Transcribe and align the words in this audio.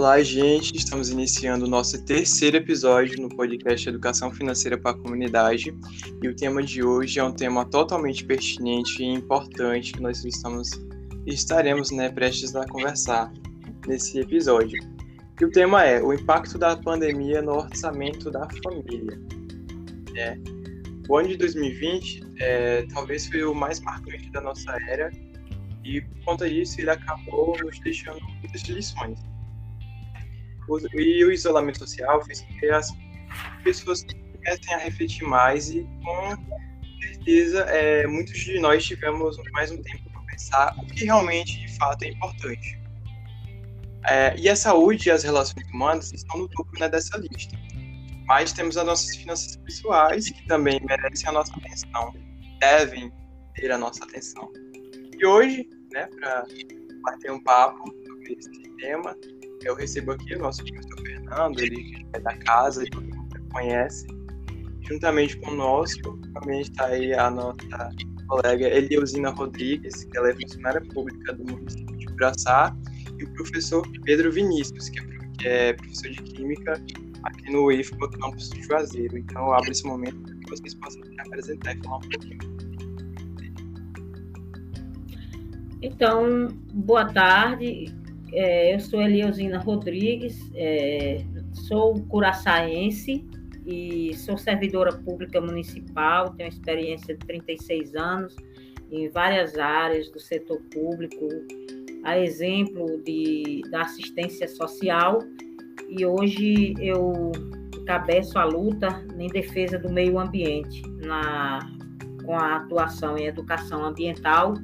Olá, 0.00 0.22
gente. 0.22 0.74
Estamos 0.74 1.10
iniciando 1.10 1.66
o 1.66 1.68
nosso 1.68 2.02
terceiro 2.06 2.56
episódio 2.56 3.20
no 3.20 3.28
podcast 3.28 3.86
Educação 3.86 4.32
Financeira 4.32 4.78
para 4.78 4.92
a 4.92 4.94
Comunidade. 4.94 5.78
E 6.22 6.26
o 6.26 6.34
tema 6.34 6.62
de 6.62 6.82
hoje 6.82 7.20
é 7.20 7.22
um 7.22 7.34
tema 7.34 7.66
totalmente 7.66 8.24
pertinente 8.24 9.02
e 9.02 9.04
importante 9.04 9.92
que 9.92 10.00
nós 10.00 10.24
estamos 10.24 10.70
estaremos 11.26 11.90
né, 11.90 12.08
prestes 12.08 12.56
a 12.56 12.66
conversar 12.66 13.30
nesse 13.86 14.18
episódio. 14.18 14.82
E 15.38 15.44
o 15.44 15.50
tema 15.50 15.84
é 15.84 16.02
o 16.02 16.14
impacto 16.14 16.56
da 16.56 16.74
pandemia 16.78 17.42
no 17.42 17.58
orçamento 17.58 18.30
da 18.30 18.48
família. 18.64 19.20
É, 20.16 20.38
o 21.10 21.18
ano 21.18 21.28
de 21.28 21.36
2020 21.36 22.22
é, 22.38 22.86
talvez 22.94 23.26
foi 23.26 23.42
o 23.42 23.54
mais 23.54 23.78
marcante 23.80 24.32
da 24.32 24.40
nossa 24.40 24.74
era 24.88 25.10
e 25.84 26.00
por 26.00 26.24
conta 26.24 26.48
disso 26.48 26.80
ele 26.80 26.88
acabou 26.88 27.54
nos 27.62 27.78
deixando 27.80 28.18
muitas 28.40 28.62
lições 28.62 29.29
e 30.94 31.24
o 31.24 31.32
isolamento 31.32 31.78
social 31.78 32.24
fez 32.24 32.40
com 32.42 32.58
que 32.58 32.66
as 32.66 32.88
pessoas 33.62 34.04
comecem 34.04 34.74
a 34.74 34.78
refletir 34.78 35.24
mais 35.24 35.70
e 35.70 35.86
com 36.04 36.36
certeza 37.00 37.60
é, 37.64 38.06
muitos 38.06 38.38
de 38.38 38.58
nós 38.58 38.84
tivemos 38.84 39.36
mais 39.52 39.70
um 39.70 39.82
tempo 39.82 40.10
para 40.12 40.22
pensar 40.22 40.74
o 40.78 40.86
que 40.86 41.04
realmente 41.04 41.60
de 41.60 41.76
fato 41.76 42.02
é 42.04 42.08
importante. 42.08 42.80
É, 44.06 44.34
e 44.38 44.48
a 44.48 44.56
saúde 44.56 45.08
e 45.08 45.12
as 45.12 45.22
relações 45.22 45.66
humanas 45.68 46.12
estão 46.12 46.38
no 46.38 46.48
topo 46.48 46.70
né, 46.78 46.88
dessa 46.88 47.18
lista. 47.18 47.56
Mas 48.26 48.52
temos 48.52 48.76
as 48.76 48.86
nossas 48.86 49.16
finanças 49.16 49.56
pessoais 49.56 50.30
que 50.30 50.46
também 50.46 50.80
merecem 50.84 51.28
a 51.28 51.32
nossa 51.32 51.52
atenção, 51.56 52.14
devem 52.60 53.12
ter 53.54 53.70
a 53.70 53.76
nossa 53.76 54.04
atenção. 54.04 54.50
E 55.18 55.26
hoje, 55.26 55.68
né, 55.92 56.08
para 56.18 56.44
bater 57.02 57.30
um 57.30 57.42
papo 57.42 57.84
sobre 58.06 58.32
esse 58.38 58.76
tema, 58.76 59.14
eu 59.64 59.74
recebo 59.74 60.12
aqui 60.12 60.34
o 60.34 60.38
nosso 60.38 60.64
professor 60.64 61.00
Fernando, 61.02 61.60
ele 61.60 62.06
é 62.12 62.20
da 62.20 62.36
casa, 62.38 62.84
todo 62.90 63.04
mundo 63.04 63.40
conhece. 63.52 64.06
Juntamente 64.82 65.36
conosco, 65.38 66.18
também 66.34 66.62
está 66.62 66.86
aí 66.86 67.12
a 67.12 67.30
nossa 67.30 67.90
colega 68.26 68.66
Eliosina 68.68 69.30
Rodrigues, 69.30 70.04
que 70.04 70.16
ela 70.16 70.30
é 70.30 70.34
funcionária 70.34 70.80
pública 70.80 71.32
do 71.34 71.44
município 71.44 71.96
de 71.96 72.06
Curaçá, 72.06 72.76
e 73.18 73.24
o 73.24 73.30
professor 73.34 73.86
Pedro 74.04 74.32
Vinícius, 74.32 74.88
que 74.88 75.00
é 75.46 75.72
professor 75.74 76.10
de 76.10 76.22
Química 76.22 76.72
aqui 77.22 77.52
no 77.52 77.70
IFBA 77.70 78.10
Campus 78.10 78.50
de 78.50 78.62
Juazeiro. 78.62 79.18
Então, 79.18 79.46
eu 79.46 79.52
abro 79.52 79.70
esse 79.70 79.84
momento 79.84 80.18
para 80.22 80.34
que 80.34 80.50
vocês 80.50 80.74
possam 80.74 81.02
se 81.04 81.20
apresentar 81.20 81.76
e 81.76 81.82
falar 81.82 81.98
um 81.98 82.00
pouquinho. 82.00 82.38
Então, 85.82 86.48
boa 86.72 87.10
tarde. 87.12 87.94
É, 88.32 88.74
eu 88.74 88.80
sou 88.80 89.02
Eliosina 89.02 89.58
Rodrigues, 89.58 90.50
é, 90.54 91.24
sou 91.52 92.00
curaçaense 92.02 93.24
e 93.66 94.14
sou 94.14 94.38
servidora 94.38 94.92
pública 94.92 95.40
municipal, 95.40 96.30
tenho 96.30 96.48
experiência 96.48 97.16
de 97.16 97.26
36 97.26 97.94
anos 97.94 98.36
em 98.90 99.08
várias 99.08 99.56
áreas 99.58 100.10
do 100.10 100.18
setor 100.18 100.60
público, 100.72 101.28
a 102.04 102.18
exemplo 102.18 103.00
de, 103.04 103.62
da 103.70 103.82
assistência 103.82 104.48
social, 104.48 105.20
e 105.88 106.04
hoje 106.06 106.74
eu 106.78 107.32
cabeço 107.86 108.38
a 108.38 108.44
luta 108.44 109.04
em 109.18 109.26
defesa 109.28 109.78
do 109.78 109.90
meio 109.90 110.18
ambiente, 110.18 110.82
na, 111.04 111.58
com 112.24 112.36
a 112.36 112.56
atuação 112.56 113.16
em 113.16 113.26
educação 113.26 113.84
ambiental 113.84 114.54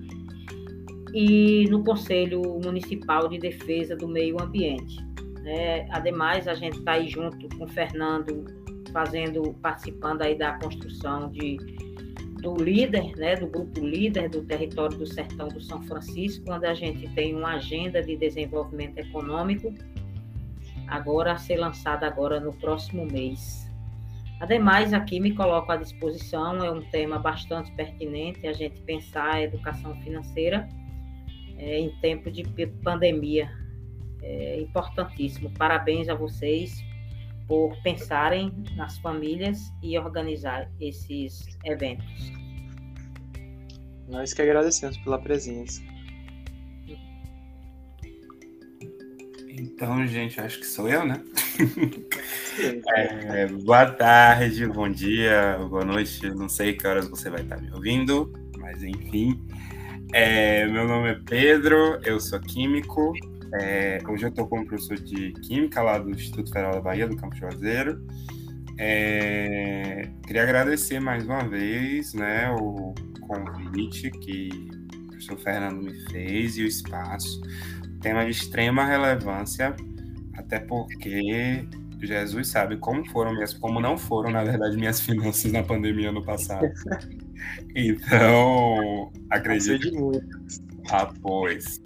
e 1.13 1.69
no 1.71 1.83
Conselho 1.85 2.43
Municipal 2.63 3.29
de 3.29 3.39
Defesa 3.39 3.97
do 3.97 4.09
Meio 4.09 4.41
Ambiente. 4.41 5.05
É, 5.45 5.87
ademais, 5.91 6.49
a 6.49 6.55
gente 6.55 6.79
está 6.79 6.93
aí 6.93 7.09
junto 7.09 7.49
com 7.57 7.65
o 7.65 7.69
Fernando, 7.69 8.45
fazendo, 8.93 9.55
participando 9.63 10.23
aí 10.23 10.37
da 10.37 10.59
construção 10.59 11.31
de, 11.31 11.57
do 12.43 12.55
líder, 12.57 13.17
né, 13.17 13.37
do 13.37 13.47
grupo 13.47 13.81
líder 13.81 14.29
do 14.29 14.43
território 14.43 14.99
do 14.99 15.07
Sertão 15.07 15.49
do 15.49 15.61
São 15.61 15.83
Francisco, 15.83 16.53
onde 16.53 16.67
a 16.67 16.75
gente 16.75 17.09
tem 17.15 17.35
uma 17.35 17.55
agenda 17.55 18.03
de 18.03 18.17
desenvolvimento 18.17 18.99
econômico, 18.99 19.73
agora 20.89 21.33
a 21.33 21.39
ser 21.39 21.57
lançada 21.59 22.07
agora 22.07 22.41
no 22.41 22.53
próximo 22.53 23.07
mês. 23.07 23.71
Ademais, 24.41 24.93
aqui 24.93 25.19
me 25.21 25.33
coloco 25.33 25.71
à 25.73 25.77
disposição, 25.77 26.63
é 26.63 26.71
um 26.71 26.83
tema 26.91 27.19
bastante 27.19 27.71
pertinente 27.73 28.47
a 28.47 28.53
gente 28.53 28.83
pensar 28.83 29.35
a 29.35 29.43
educação 29.43 29.95
financeira 30.03 30.69
é, 31.59 31.81
em 31.81 31.91
tempo 32.01 32.31
de 32.31 32.45
pandemia. 32.83 33.51
É 34.23 34.61
importantíssimo. 34.61 35.51
Parabéns 35.53 36.09
a 36.09 36.15
vocês 36.15 36.85
por 37.47 37.77
pensarem 37.83 38.53
nas 38.75 38.99
famílias 38.99 39.73
e 39.83 39.99
organizar 39.99 40.69
esses 40.81 41.47
eventos. 41.65 42.33
Nós 44.09 44.33
que 44.33 44.43
agradecemos 44.43 44.97
pela 44.99 45.19
presença. 45.19 45.83
Então, 49.49 50.07
gente, 50.07 50.41
acho 50.41 50.59
que 50.59 50.67
sou 50.67 50.89
eu, 50.89 51.05
né? 51.05 51.23
É, 52.59 53.47
boa 53.49 53.85
tarde, 53.85 54.67
bom 54.67 54.91
dia, 54.91 55.59
boa 55.69 55.85
noite. 55.85 56.27
Não 56.31 56.49
sei 56.49 56.73
que 56.73 56.87
horas 56.87 57.07
você 57.07 57.29
vai 57.29 57.43
estar 57.43 57.61
me 57.61 57.71
ouvindo, 57.71 58.33
mas 58.59 58.83
enfim. 58.83 59.47
É, 60.19 60.67
meu 60.67 60.89
nome 60.89 61.11
é 61.11 61.21
Pedro, 61.29 62.01
eu 62.03 62.19
sou 62.19 62.41
químico. 62.41 63.13
É, 63.61 63.99
hoje 64.09 64.25
eu 64.25 64.31
estou 64.31 64.47
como 64.47 64.65
professor 64.65 64.99
de 64.99 65.33
Química 65.43 65.83
lá 65.83 65.99
do 65.99 66.11
Instituto 66.11 66.49
Federal 66.51 66.73
da 66.73 66.81
Bahia, 66.81 67.07
do 67.07 67.17
Campo 67.17 67.37
Juazeiro. 67.37 68.03
É, 68.79 70.09
queria 70.27 70.43
agradecer 70.43 71.01
mais 71.01 71.27
uma 71.27 71.47
vez 71.47 72.15
né, 72.15 72.51
o 72.51 72.95
convite 73.29 74.11
que 74.11 74.49
o 75.03 75.07
professor 75.09 75.39
Fernando 75.39 75.83
me 75.83 75.93
fez 76.11 76.57
e 76.57 76.63
o 76.63 76.67
espaço. 76.67 77.39
Tema 78.01 78.25
de 78.25 78.31
extrema 78.31 78.87
relevância, 78.87 79.77
até 80.33 80.61
porque 80.61 81.69
Jesus 82.01 82.49
sabe 82.49 82.79
como 82.79 83.07
foram 83.11 83.35
minhas, 83.35 83.53
como 83.53 83.83
não 83.83 83.99
foram, 83.99 84.31
na 84.31 84.43
verdade, 84.43 84.79
minhas 84.79 84.99
finanças 84.99 85.53
na 85.53 85.63
pandemia 85.63 86.11
no 86.11 86.25
passado. 86.25 86.73
Então, 87.75 89.13
acredito. 89.31 90.13
Ah, 90.91 91.13
pois. 91.21 91.81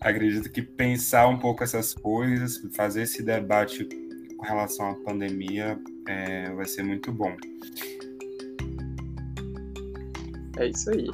Acredito 0.00 0.50
que 0.50 0.60
pensar 0.62 1.28
um 1.28 1.38
pouco 1.38 1.64
essas 1.64 1.94
coisas, 1.94 2.60
fazer 2.74 3.02
esse 3.02 3.22
debate 3.22 3.88
com 4.36 4.44
relação 4.44 4.90
à 4.90 4.94
pandemia 4.96 5.78
é, 6.06 6.52
vai 6.52 6.66
ser 6.66 6.82
muito 6.82 7.12
bom. 7.12 7.34
É 10.58 10.68
isso 10.68 10.90
aí. 10.90 11.06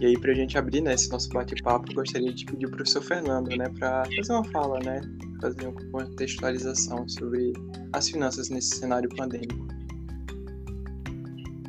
E 0.00 0.06
aí, 0.06 0.18
para 0.18 0.30
a 0.30 0.34
gente 0.34 0.56
abrir 0.56 0.80
né, 0.80 0.94
esse 0.94 1.10
nosso 1.10 1.28
bate-papo, 1.30 1.92
gostaria 1.92 2.32
de 2.32 2.44
pedir 2.44 2.66
para 2.66 2.74
o 2.74 2.76
professor 2.76 3.02
Fernando, 3.02 3.48
né, 3.56 3.68
para 3.78 4.04
fazer 4.16 4.32
uma 4.32 4.44
fala, 4.44 4.78
né, 4.80 5.00
fazer 5.40 5.66
uma 5.66 5.90
contextualização 5.90 7.08
sobre 7.08 7.52
as 7.92 8.08
finanças 8.08 8.48
nesse 8.48 8.76
cenário 8.76 9.08
pandêmico. 9.16 9.66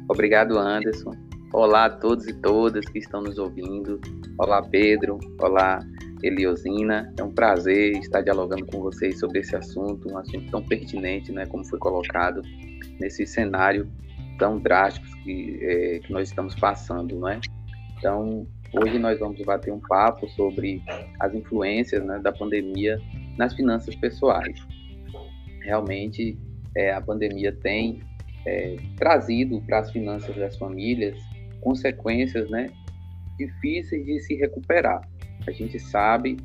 Obrigado, 0.08 0.58
Anderson. 0.58 1.29
Olá 1.52 1.86
a 1.86 1.90
todos 1.90 2.28
e 2.28 2.34
todas 2.34 2.86
que 2.86 3.00
estão 3.00 3.24
nos 3.24 3.40
ouvindo. 3.40 4.00
Olá, 4.38 4.62
Pedro. 4.62 5.18
Olá, 5.42 5.80
Eliosina. 6.22 7.12
É 7.18 7.24
um 7.24 7.32
prazer 7.32 7.98
estar 7.98 8.22
dialogando 8.22 8.68
com 8.68 8.80
vocês 8.82 9.20
sobre 9.20 9.40
esse 9.40 9.56
assunto, 9.56 10.14
um 10.14 10.18
assunto 10.20 10.52
tão 10.52 10.62
pertinente, 10.62 11.32
né, 11.32 11.48
como 11.48 11.66
foi 11.66 11.80
colocado 11.80 12.44
nesse 13.00 13.26
cenário 13.26 13.92
tão 14.38 14.60
drástico 14.60 15.08
que, 15.24 15.58
é, 15.64 16.00
que 16.00 16.14
nós 16.14 16.30
estamos 16.30 16.54
passando, 16.54 17.18
não 17.18 17.28
é? 17.28 17.40
Então, 17.98 18.46
hoje 18.72 19.00
nós 19.00 19.18
vamos 19.20 19.42
bater 19.42 19.74
um 19.74 19.80
papo 19.80 20.30
sobre 20.30 20.84
as 21.20 21.34
influências 21.34 22.06
né, 22.06 22.20
da 22.20 22.32
pandemia 22.32 23.02
nas 23.40 23.56
finanças 23.56 23.96
pessoais. 23.96 24.60
Realmente, 25.62 26.38
é, 26.78 26.94
a 26.94 27.02
pandemia 27.02 27.52
tem 27.52 28.04
é, 28.46 28.76
trazido 28.98 29.60
para 29.62 29.80
as 29.80 29.92
finanças 29.92 30.36
das 30.36 30.56
famílias 30.56 31.29
consequências 31.62 32.50
né, 32.50 32.68
difíceis 33.38 34.06
de 34.06 34.20
se 34.22 34.36
recuperar. 34.36 35.02
A 35.48 35.52
gente 35.52 35.80
sabe 35.80 36.38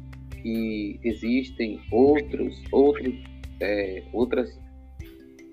que 0.42 1.00
existem 1.02 1.80
outros, 1.90 2.62
outros, 2.72 3.14
é, 3.60 4.02
outras, 4.12 4.58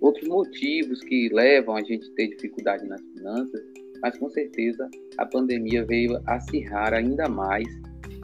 outros 0.01 0.27
motivos 0.27 1.01
que 1.01 1.29
levam 1.29 1.75
a 1.75 1.81
gente 1.81 2.05
a 2.11 2.15
ter 2.15 2.27
dificuldade 2.29 2.85
nas 2.87 3.01
finanças, 3.01 3.61
mas 4.01 4.17
com 4.17 4.29
certeza 4.29 4.89
a 5.17 5.25
pandemia 5.25 5.85
veio 5.85 6.21
acirrar 6.27 6.93
ainda 6.93 7.27
mais 7.27 7.65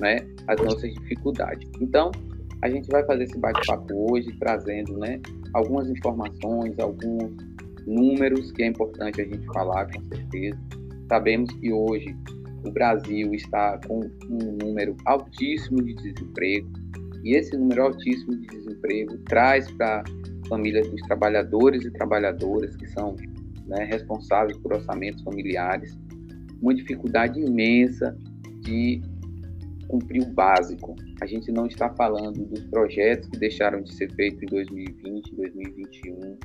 né, 0.01 0.18
as 0.48 0.60
nossas 0.62 0.94
dificuldades. 0.94 1.69
Então, 1.81 2.12
a 2.62 2.69
gente 2.69 2.88
vai 2.90 3.06
fazer 3.06 3.24
esse 3.24 3.38
bate-papo 3.38 4.12
hoje, 4.12 4.31
trazendo 4.40 4.98
né, 4.98 5.19
algumas 5.54 5.90
informações, 5.90 6.78
alguns 6.80 7.36
números 7.86 8.51
que 8.51 8.63
é 8.63 8.68
importante 8.68 9.22
a 9.22 9.25
gente 9.25 9.45
falar, 9.48 9.92
com 9.92 10.04
certeza, 10.06 10.60
Sabemos 11.09 11.51
que 11.54 11.71
hoje 11.71 12.15
o 12.65 12.71
Brasil 12.71 13.33
está 13.33 13.80
com 13.88 14.01
um 14.30 14.57
número 14.62 14.95
altíssimo 15.06 15.81
de 15.81 15.94
desemprego 15.94 16.68
E 17.24 17.36
esse 17.36 17.56
número 17.56 17.83
altíssimo 17.83 18.36
de 18.36 18.48
desemprego 18.48 19.18
traz 19.25 19.69
para 19.71 20.04
famílias 20.50 20.89
dos 20.89 21.01
trabalhadores 21.04 21.86
e 21.86 21.92
trabalhadoras 21.92 22.75
que 22.75 22.88
são 22.88 23.15
né, 23.68 23.86
responsáveis 23.86 24.57
por 24.57 24.74
orçamentos 24.74 25.21
familiares 25.24 25.98
uma 26.62 26.74
dificuldade 26.74 27.39
imensa 27.39 28.18
de 28.62 29.01
cumprir 29.88 30.24
o 30.24 30.33
básico. 30.33 30.95
A 31.21 31.25
gente 31.25 31.51
não 31.51 31.68
está 31.68 31.89
falando 31.89 32.45
dos 32.45 32.63
projetos 32.65 33.30
que 33.30 33.38
deixaram 33.38 33.81
de 33.81 33.94
ser 33.94 34.12
feitos 34.15 34.42
em 34.44 34.48
2020, 34.48 35.36
2021. 35.36 36.38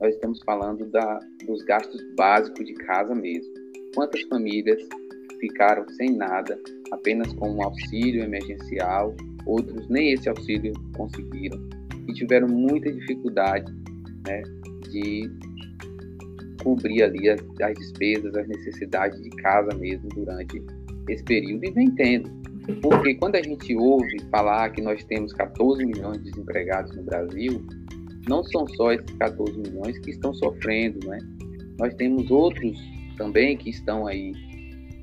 Nós 0.00 0.14
estamos 0.14 0.40
falando 0.44 0.90
da, 0.90 1.18
dos 1.46 1.62
gastos 1.64 2.02
básicos 2.16 2.64
de 2.64 2.74
casa 2.74 3.14
mesmo. 3.14 3.52
Quantas 3.94 4.22
famílias 4.22 4.80
ficaram 5.40 5.88
sem 5.90 6.14
nada, 6.14 6.58
apenas 6.92 7.32
com 7.34 7.50
um 7.50 7.62
auxílio 7.62 8.22
emergencial, 8.22 9.14
outros 9.46 9.88
nem 9.88 10.12
esse 10.12 10.28
auxílio 10.28 10.72
conseguiram 10.96 11.58
e 12.06 12.12
tiveram 12.12 12.48
muita 12.48 12.92
dificuldade 12.92 13.72
né, 14.26 14.42
de 14.90 15.30
cobrir 16.62 17.02
ali 17.02 17.30
as, 17.30 17.40
as 17.62 17.74
despesas, 17.78 18.34
as 18.34 18.46
necessidades 18.46 19.20
de 19.22 19.30
casa 19.30 19.76
mesmo 19.76 20.08
durante 20.10 20.62
esse 21.08 21.24
período 21.24 21.64
e 21.64 21.70
vem 21.70 21.90
tendo. 21.94 22.30
Porque 22.82 23.14
quando 23.14 23.36
a 23.36 23.42
gente 23.42 23.74
ouve 23.74 24.18
falar 24.30 24.70
que 24.70 24.82
nós 24.82 25.02
temos 25.04 25.32
14 25.32 25.84
milhões 25.84 26.18
de 26.18 26.30
desempregados 26.30 26.94
no 26.94 27.02
Brasil, 27.02 27.64
não 28.28 28.44
são 28.44 28.66
só 28.68 28.92
esses 28.92 29.10
14 29.16 29.58
milhões 29.58 29.98
que 30.00 30.10
estão 30.10 30.32
sofrendo, 30.34 31.04
né? 31.08 31.18
Nós 31.78 31.94
temos 31.94 32.30
outros 32.30 32.78
também 33.20 33.54
que 33.54 33.68
estão 33.68 34.06
aí 34.06 34.32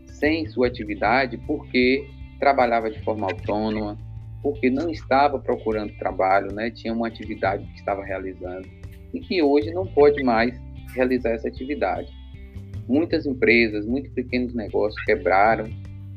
sem 0.07 0.47
sua 0.47 0.65
atividade 0.65 1.37
porque 1.45 2.03
trabalhava 2.39 2.89
de 2.89 2.99
forma 3.03 3.27
autônoma, 3.27 3.95
porque 4.41 4.71
não 4.71 4.89
estava 4.89 5.37
procurando 5.37 5.95
trabalho, 5.99 6.51
né? 6.51 6.71
Tinha 6.71 6.91
uma 6.93 7.07
atividade 7.07 7.63
que 7.67 7.75
estava 7.75 8.03
realizando 8.03 8.67
e 9.13 9.19
que 9.19 9.39
hoje 9.43 9.71
não 9.71 9.85
pode 9.85 10.23
mais 10.23 10.59
realizar 10.95 11.29
essa 11.29 11.47
atividade. 11.47 12.11
Muitas 12.87 13.27
empresas, 13.27 13.85
muitos 13.85 14.11
pequenos 14.13 14.55
negócios 14.55 14.99
quebraram. 15.05 15.65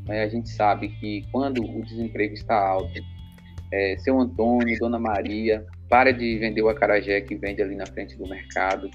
Né? 0.06 0.22
A 0.22 0.28
gente 0.28 0.48
sabe 0.48 0.88
que 0.88 1.26
quando 1.30 1.62
o 1.62 1.82
desemprego 1.82 2.32
está 2.32 2.56
alto, 2.56 2.98
é, 3.70 3.96
seu 3.98 4.18
Antônio, 4.18 4.78
Dona 4.78 4.98
Maria, 4.98 5.66
para 5.90 6.12
de 6.12 6.38
vender 6.38 6.62
o 6.62 6.68
acarajé 6.70 7.20
que 7.20 7.34
vende 7.34 7.60
ali 7.60 7.76
na 7.76 7.86
frente 7.86 8.16
do 8.16 8.26
mercado. 8.26 8.88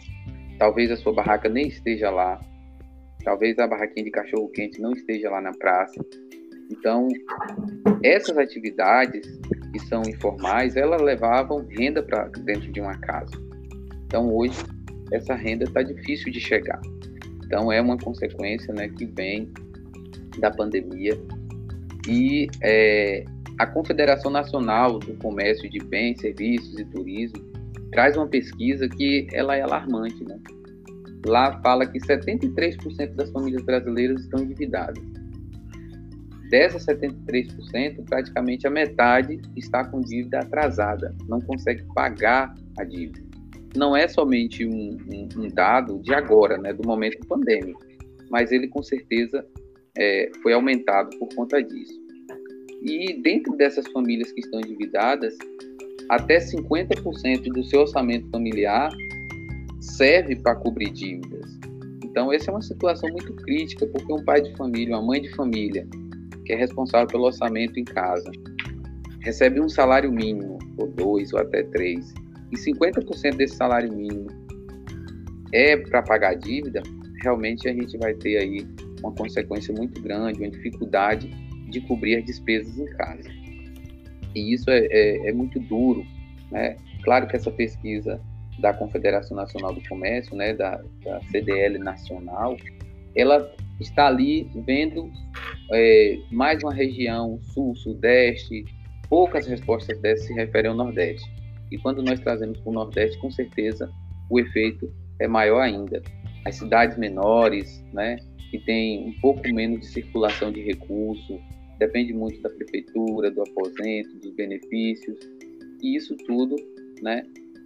Talvez 0.57 0.89
a 0.89 0.97
sua 0.97 1.13
barraca 1.13 1.47
nem 1.47 1.67
esteja 1.67 2.09
lá. 2.09 2.39
Talvez 3.25 3.57
a 3.57 3.65
barraquinha 3.65 4.05
de 4.05 4.11
cachorro 4.11 4.47
quente 4.49 4.79
não 4.79 4.91
esteja 4.91 5.31
lá 5.31 5.41
na 5.41 5.51
praça. 5.51 5.99
Então, 6.71 7.07
essas 8.03 8.37
atividades 8.37 9.39
que 9.73 9.79
são 9.87 10.03
informais, 10.03 10.75
elas 10.75 11.01
levavam 11.01 11.65
renda 11.67 12.03
para 12.03 12.25
dentro 12.43 12.71
de 12.71 12.79
uma 12.79 12.95
casa. 12.99 13.33
Então, 14.05 14.31
hoje, 14.31 14.63
essa 15.11 15.33
renda 15.33 15.63
está 15.63 15.81
difícil 15.81 16.31
de 16.31 16.39
chegar. 16.39 16.79
Então, 17.45 17.71
é 17.71 17.81
uma 17.81 17.97
consequência 17.97 18.71
né, 18.73 18.89
que 18.89 19.05
vem 19.05 19.51
da 20.39 20.51
pandemia. 20.51 21.19
E 22.07 22.47
é, 22.61 23.25
a 23.57 23.65
Confederação 23.65 24.29
Nacional 24.29 24.99
do 24.99 25.15
Comércio 25.15 25.67
de 25.69 25.79
Bens, 25.79 26.21
Serviços 26.21 26.79
e 26.79 26.85
Turismo 26.85 27.43
traz 27.91 28.15
uma 28.15 28.27
pesquisa 28.27 28.87
que 28.87 29.27
ela 29.33 29.55
é 29.55 29.61
alarmante. 29.61 30.23
Né? 30.23 30.37
Lá 31.25 31.59
fala 31.61 31.85
que 31.85 31.99
73% 31.99 33.15
das 33.15 33.29
famílias 33.31 33.63
brasileiras 33.63 34.21
estão 34.21 34.41
endividadas. 34.41 35.03
Dessas 36.49 36.85
73%, 36.85 38.05
praticamente 38.05 38.67
a 38.67 38.69
metade 38.69 39.41
está 39.55 39.83
com 39.83 39.99
dívida 39.99 40.39
atrasada, 40.39 41.15
não 41.27 41.41
consegue 41.41 41.83
pagar 41.93 42.53
a 42.77 42.83
dívida 42.83 43.25
não 43.75 43.95
é 43.95 44.07
somente 44.07 44.65
um, 44.65 44.97
um, 45.11 45.29
um 45.37 45.47
dado 45.49 45.99
de 45.99 46.13
agora, 46.13 46.57
né, 46.57 46.73
do 46.73 46.87
momento 46.87 47.25
pandêmico, 47.27 47.83
mas 48.29 48.51
ele 48.51 48.67
com 48.67 48.81
certeza 48.81 49.45
é, 49.97 50.31
foi 50.41 50.53
aumentado 50.53 51.17
por 51.17 51.29
conta 51.35 51.61
disso. 51.61 51.99
E 52.81 53.21
dentro 53.21 53.55
dessas 53.55 53.87
famílias 53.87 54.31
que 54.31 54.39
estão 54.39 54.59
endividadas, 54.59 55.35
até 56.09 56.37
50% 56.37 57.43
do 57.51 57.63
seu 57.63 57.81
orçamento 57.81 58.29
familiar 58.29 58.91
serve 59.85 60.35
para 60.35 60.55
cobrir 60.55 60.91
dívidas. 60.91 61.59
Então, 62.03 62.31
essa 62.31 62.49
é 62.49 62.53
uma 62.53 62.61
situação 62.61 63.09
muito 63.09 63.33
crítica, 63.35 63.85
porque 63.87 64.11
um 64.11 64.23
pai 64.23 64.41
de 64.41 64.55
família, 64.55 64.95
uma 64.95 65.05
mãe 65.05 65.21
de 65.21 65.29
família, 65.35 65.87
que 66.45 66.53
é 66.53 66.55
responsável 66.55 67.07
pelo 67.07 67.25
orçamento 67.25 67.79
em 67.79 67.83
casa, 67.83 68.31
recebe 69.21 69.59
um 69.59 69.69
salário 69.69 70.11
mínimo, 70.11 70.57
ou 70.77 70.87
dois, 70.87 71.33
ou 71.33 71.39
até 71.39 71.63
três, 71.63 72.13
e 72.51 72.55
50% 72.55 73.35
desse 73.35 73.55
salário 73.55 73.93
mínimo 73.93 74.27
é 75.51 75.77
para 75.77 76.01
pagar 76.01 76.35
dívida, 76.35 76.81
realmente 77.21 77.67
a 77.67 77.73
gente 77.73 77.97
vai 77.97 78.13
ter 78.13 78.37
aí 78.37 78.67
uma 79.01 79.11
consequência 79.13 79.73
muito 79.73 80.01
grande, 80.01 80.39
uma 80.39 80.49
dificuldade 80.49 81.29
de 81.69 81.81
cobrir 81.81 82.17
as 82.17 82.25
despesas 82.25 82.77
em 82.77 82.85
casa. 82.97 83.29
E 84.33 84.53
isso 84.53 84.69
é, 84.69 84.85
é, 84.89 85.29
é 85.29 85.33
muito 85.33 85.59
duro. 85.59 86.05
Né? 86.51 86.75
Claro 87.03 87.27
que 87.27 87.35
essa 87.35 87.51
pesquisa 87.51 88.19
da 88.59 88.73
Confederação 88.73 89.35
Nacional 89.35 89.73
do 89.73 89.81
Comércio, 89.87 90.35
né, 90.35 90.53
da, 90.53 90.81
da 91.03 91.21
CDL 91.31 91.77
Nacional, 91.79 92.57
ela 93.15 93.53
está 93.79 94.07
ali 94.07 94.49
vendo 94.65 95.09
é, 95.71 96.17
mais 96.31 96.63
uma 96.63 96.73
região, 96.73 97.39
sul, 97.41 97.75
sudeste, 97.75 98.65
poucas 99.09 99.47
respostas 99.47 99.99
dessas 100.01 100.27
se 100.27 100.33
referem 100.33 100.71
ao 100.71 100.77
Nordeste. 100.77 101.29
E 101.71 101.77
quando 101.77 102.01
nós 102.03 102.19
trazemos 102.19 102.59
para 102.59 102.69
o 102.69 102.73
Nordeste, 102.73 103.17
com 103.19 103.31
certeza 103.31 103.91
o 104.29 104.39
efeito 104.39 104.91
é 105.19 105.27
maior 105.27 105.61
ainda. 105.61 106.01
As 106.45 106.55
cidades 106.55 106.97
menores, 106.97 107.83
né, 107.93 108.17
que 108.51 108.59
têm 108.59 109.09
um 109.09 109.19
pouco 109.19 109.41
menos 109.53 109.81
de 109.81 109.87
circulação 109.87 110.51
de 110.51 110.61
recursos, 110.61 111.39
depende 111.79 112.13
muito 112.13 112.41
da 112.41 112.49
prefeitura, 112.49 113.31
do 113.31 113.41
aposento, 113.41 114.17
dos 114.19 114.33
benefícios, 114.35 115.17
e 115.81 115.95
isso 115.95 116.15
tudo, 116.25 116.55
né, 117.01 117.23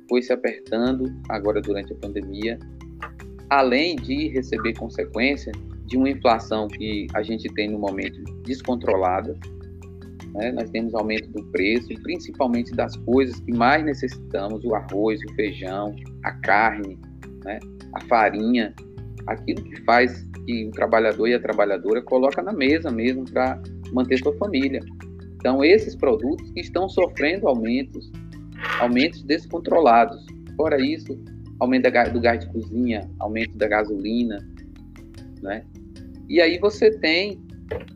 foi 0.09 0.21
se 0.21 0.33
apertando 0.33 1.05
agora 1.29 1.61
durante 1.61 1.93
a 1.93 1.95
pandemia, 1.95 2.59
além 3.49 3.95
de 3.95 4.27
receber 4.29 4.73
consequência 4.73 5.51
de 5.85 5.97
uma 5.97 6.09
inflação 6.09 6.67
que 6.67 7.07
a 7.13 7.23
gente 7.23 7.47
tem 7.53 7.69
no 7.69 7.79
momento 7.79 8.21
descontrolada, 8.43 9.37
né? 10.33 10.51
Nós 10.51 10.69
temos 10.69 10.93
aumento 10.93 11.29
do 11.29 11.43
preço, 11.51 11.87
principalmente 12.03 12.71
das 12.71 12.95
coisas 12.97 13.39
que 13.39 13.51
mais 13.51 13.83
necessitamos: 13.83 14.63
o 14.63 14.75
arroz, 14.75 15.19
o 15.23 15.33
feijão, 15.35 15.95
a 16.23 16.31
carne, 16.31 16.99
né? 17.43 17.59
a 17.93 18.01
farinha, 18.01 18.73
aquilo 19.27 19.63
que 19.63 19.81
faz 19.83 20.27
que 20.45 20.67
o 20.67 20.71
trabalhador 20.71 21.27
e 21.27 21.33
a 21.33 21.39
trabalhadora 21.39 22.01
coloca 22.01 22.41
na 22.41 22.53
mesa 22.53 22.91
mesmo 22.91 23.25
para 23.25 23.61
manter 23.91 24.19
sua 24.19 24.35
família. 24.37 24.81
Então, 25.35 25.63
esses 25.63 25.95
produtos 25.95 26.51
que 26.51 26.59
estão 26.59 26.89
sofrendo 26.89 27.47
aumentos, 27.47 28.11
aumentos 28.79 29.23
descontrolados. 29.23 30.25
Fora 30.55 30.79
isso, 30.81 31.17
aumento 31.59 31.89
do 32.11 32.21
gás 32.21 32.39
de 32.39 32.51
cozinha, 32.51 33.09
aumento 33.19 33.57
da 33.57 33.67
gasolina, 33.67 34.37
né? 35.41 35.63
E 36.27 36.39
aí 36.41 36.59
você 36.59 36.91
tem 36.91 37.41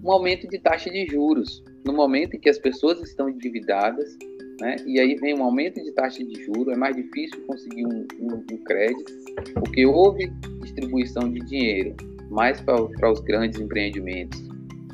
um 0.03 0.11
aumento 0.11 0.47
de 0.47 0.59
taxa 0.59 0.89
de 0.89 1.05
juros 1.05 1.63
no 1.85 1.93
momento 1.93 2.35
em 2.35 2.39
que 2.39 2.49
as 2.49 2.57
pessoas 2.57 3.01
estão 3.01 3.29
endividadas, 3.29 4.17
né, 4.59 4.75
e 4.85 4.99
aí 4.99 5.15
vem 5.15 5.37
um 5.37 5.43
aumento 5.43 5.83
de 5.83 5.91
taxa 5.91 6.23
de 6.23 6.43
juros, 6.43 6.73
é 6.73 6.77
mais 6.77 6.95
difícil 6.95 7.41
conseguir 7.45 7.85
um, 7.85 8.07
um, 8.19 8.45
um 8.51 8.57
crédito, 8.63 9.11
porque 9.55 9.85
houve 9.85 10.31
distribuição 10.61 11.29
de 11.31 11.39
dinheiro 11.41 11.95
mais 12.29 12.61
para 12.61 13.11
os 13.11 13.19
grandes 13.21 13.59
empreendimentos, 13.59 14.41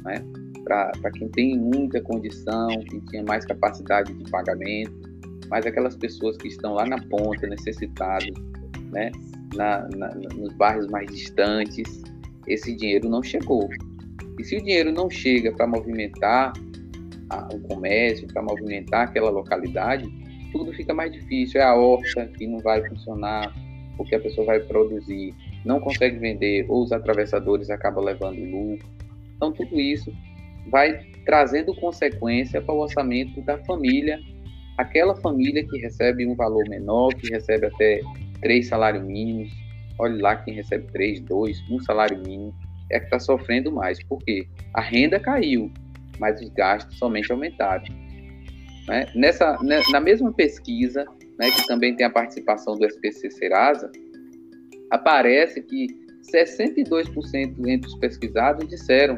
né, 0.04 0.24
para 0.64 1.12
quem 1.12 1.28
tem 1.30 1.58
muita 1.58 2.02
condição, 2.02 2.68
quem 2.90 3.00
tinha 3.02 3.24
mais 3.24 3.46
capacidade 3.46 4.14
de 4.14 4.30
pagamento, 4.30 5.09
mas 5.50 5.66
aquelas 5.66 5.96
pessoas 5.96 6.38
que 6.38 6.48
estão 6.48 6.74
lá 6.74 6.86
na 6.86 6.98
ponta, 7.08 7.48
necessitadas, 7.48 8.30
né, 8.92 9.12
na, 9.56 9.88
na, 9.96 10.10
nos 10.36 10.54
bairros 10.54 10.88
mais 10.88 11.10
distantes, 11.12 12.04
esse 12.48 12.76
dinheiro 12.76 13.10
não 13.10 13.22
chegou. 13.22 13.70
E 14.40 14.44
se 14.44 14.56
o 14.58 14.64
dinheiro 14.64 14.92
não 14.92 15.10
chega 15.10 15.52
para 15.52 15.68
movimentar 15.68 16.54
o 17.54 17.60
comércio, 17.68 18.28
para 18.28 18.42
movimentar 18.42 19.08
aquela 19.08 19.30
localidade, 19.30 20.10
tudo 20.52 20.74
fica 20.74 20.94
mais 20.94 21.12
difícil. 21.12 21.62
É 21.62 21.64
a 21.64 21.76
horta 21.76 22.26
que 22.28 22.48
não 22.48 22.60
vai 22.60 22.88
funcionar, 22.88 23.54
porque 23.98 24.16
a 24.16 24.20
pessoa 24.20 24.48
vai 24.48 24.60
produzir, 24.60 25.36
não 25.66 25.80
consegue 25.80 26.18
vender, 26.18 26.66
ou 26.70 26.84
os 26.84 26.92
atravessadores 26.92 27.70
acabam 27.70 28.04
levando 28.04 28.40
lucro. 28.40 28.88
Então, 29.36 29.52
tudo 29.52 29.80
isso 29.80 30.12
vai 30.72 31.06
trazendo 31.26 31.76
consequência 31.76 32.62
para 32.62 32.74
o 32.74 32.80
orçamento 32.80 33.42
da 33.42 33.58
família, 33.66 34.20
aquela 34.80 35.14
família 35.14 35.62
que 35.68 35.78
recebe 35.78 36.26
um 36.26 36.36
valor 36.36 36.68
menor, 36.70 37.10
que 37.10 37.30
recebe 37.30 37.66
até 37.66 38.00
três 38.40 38.68
salários 38.68 39.04
mínimos. 39.04 39.52
Olhe 40.00 40.22
lá 40.22 40.38
quem 40.38 40.54
recebe 40.54 40.88
três, 40.94 41.20
dois, 41.20 41.62
um 41.70 41.82
salário 41.82 42.18
mínimo, 42.18 42.56
é 42.90 42.98
que 42.98 43.06
está 43.06 43.20
sofrendo 43.20 43.74
mais. 43.74 44.02
Por 44.06 44.20
quê? 44.20 44.48
A 44.74 44.80
renda 44.80 45.20
caiu, 45.20 45.70
mas 46.18 46.42
os 46.42 46.48
gastos 46.52 46.98
somente 46.98 47.30
aumentaram. 47.30 47.84
Né? 48.88 49.06
Nessa, 49.14 49.62
né, 49.62 49.82
na 49.92 50.00
mesma 50.00 50.32
pesquisa, 50.32 51.04
né, 51.38 51.52
que 51.52 51.68
também 51.68 51.94
tem 51.94 52.06
a 52.06 52.10
participação 52.10 52.78
do 52.78 52.86
SPC 52.86 53.32
Serasa, 53.32 53.92
aparece 54.90 55.62
que 55.62 55.88
62% 56.34 57.68
entre 57.68 57.90
os 57.90 57.96
pesquisados 57.98 58.66
disseram 58.70 59.18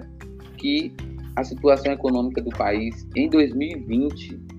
que 0.58 0.92
a 1.36 1.44
situação 1.44 1.94
econômica 1.94 2.42
do 2.42 2.50
país 2.50 3.08
em 3.16 3.30
2020 3.30 4.51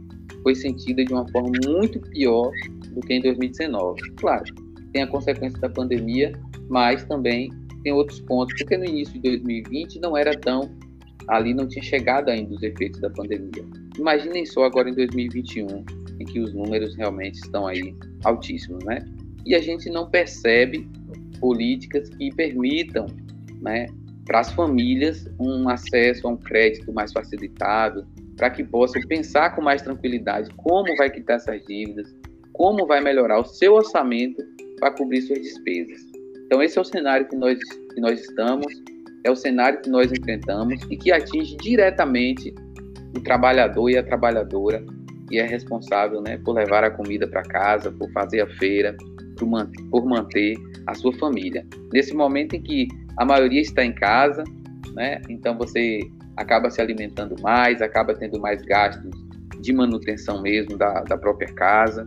foi 0.42 0.54
sentida 0.54 1.04
de 1.04 1.12
uma 1.12 1.26
forma 1.28 1.52
muito 1.66 2.00
pior 2.00 2.50
do 2.94 3.00
que 3.00 3.14
em 3.14 3.22
2019. 3.22 4.00
Claro, 4.16 4.44
tem 4.92 5.02
a 5.02 5.06
consequência 5.06 5.58
da 5.60 5.68
pandemia, 5.68 6.32
mas 6.68 7.04
também 7.04 7.50
tem 7.82 7.92
outros 7.92 8.20
pontos, 8.20 8.54
porque 8.58 8.76
no 8.76 8.84
início 8.84 9.14
de 9.14 9.20
2020 9.20 10.00
não 10.00 10.16
era 10.16 10.38
tão 10.38 10.70
ali 11.28 11.54
não 11.54 11.66
tinha 11.66 11.82
chegado 11.82 12.28
ainda 12.28 12.54
os 12.54 12.62
efeitos 12.62 13.00
da 13.00 13.10
pandemia. 13.10 13.64
Imaginem 13.98 14.44
só 14.44 14.64
agora 14.64 14.90
em 14.90 14.94
2021, 14.94 15.84
em 16.18 16.24
que 16.24 16.40
os 16.40 16.52
números 16.52 16.96
realmente 16.96 17.36
estão 17.36 17.66
aí 17.66 17.94
altíssimos, 18.24 18.84
né? 18.84 19.04
E 19.44 19.54
a 19.54 19.60
gente 19.60 19.90
não 19.90 20.08
percebe 20.08 20.88
políticas 21.40 22.08
que 22.10 22.32
permitam, 22.34 23.06
né, 23.60 23.86
para 24.24 24.40
as 24.40 24.52
famílias 24.52 25.28
um 25.38 25.68
acesso 25.68 26.28
a 26.28 26.30
um 26.30 26.36
crédito 26.36 26.92
mais 26.92 27.12
facilitado, 27.12 28.06
para 28.42 28.50
que 28.50 28.64
possam 28.64 29.00
pensar 29.02 29.54
com 29.54 29.62
mais 29.62 29.82
tranquilidade 29.82 30.50
como 30.56 30.96
vai 30.96 31.08
quitar 31.08 31.36
essas 31.36 31.64
dívidas, 31.64 32.12
como 32.52 32.84
vai 32.88 33.00
melhorar 33.00 33.38
o 33.38 33.44
seu 33.44 33.74
orçamento 33.74 34.42
para 34.80 34.90
cobrir 34.90 35.22
suas 35.22 35.40
despesas. 35.40 36.00
Então 36.46 36.60
esse 36.60 36.76
é 36.76 36.80
o 36.80 36.84
cenário 36.84 37.28
que 37.28 37.36
nós 37.36 37.56
que 37.94 38.00
nós 38.00 38.18
estamos 38.20 38.66
é 39.22 39.30
o 39.30 39.36
cenário 39.36 39.80
que 39.80 39.88
nós 39.88 40.10
enfrentamos 40.10 40.82
e 40.90 40.96
que 40.96 41.12
atinge 41.12 41.56
diretamente 41.58 42.52
o 43.16 43.20
trabalhador 43.20 43.88
e 43.90 43.96
a 43.96 44.02
trabalhadora 44.02 44.84
que 45.28 45.38
é 45.38 45.46
responsável 45.46 46.20
né, 46.20 46.36
por 46.38 46.56
levar 46.56 46.82
a 46.82 46.90
comida 46.90 47.28
para 47.28 47.42
casa, 47.42 47.92
por 47.92 48.10
fazer 48.10 48.40
a 48.40 48.48
feira, 48.56 48.96
por, 49.38 49.46
manter, 49.46 49.82
por 49.84 50.04
manter 50.04 50.56
a 50.88 50.94
sua 50.94 51.12
família. 51.12 51.64
Nesse 51.92 52.12
momento 52.12 52.56
em 52.56 52.60
que 52.60 52.88
a 53.18 53.24
maioria 53.24 53.60
está 53.60 53.84
em 53.84 53.94
casa, 53.94 54.42
né, 54.96 55.22
então 55.28 55.56
você 55.56 56.00
acaba 56.36 56.70
se 56.70 56.80
alimentando 56.80 57.40
mais, 57.40 57.82
acaba 57.82 58.14
tendo 58.14 58.40
mais 58.40 58.62
gastos 58.62 59.10
de 59.60 59.72
manutenção 59.72 60.40
mesmo 60.42 60.76
da, 60.76 61.02
da 61.02 61.16
própria 61.16 61.52
casa. 61.54 62.04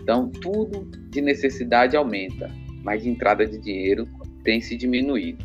Então, 0.00 0.30
tudo 0.30 0.84
de 1.10 1.20
necessidade 1.20 1.96
aumenta, 1.96 2.50
mas 2.82 3.02
de 3.02 3.08
entrada 3.08 3.46
de 3.46 3.58
dinheiro 3.58 4.06
tem 4.44 4.60
se 4.60 4.76
diminuído. 4.76 5.44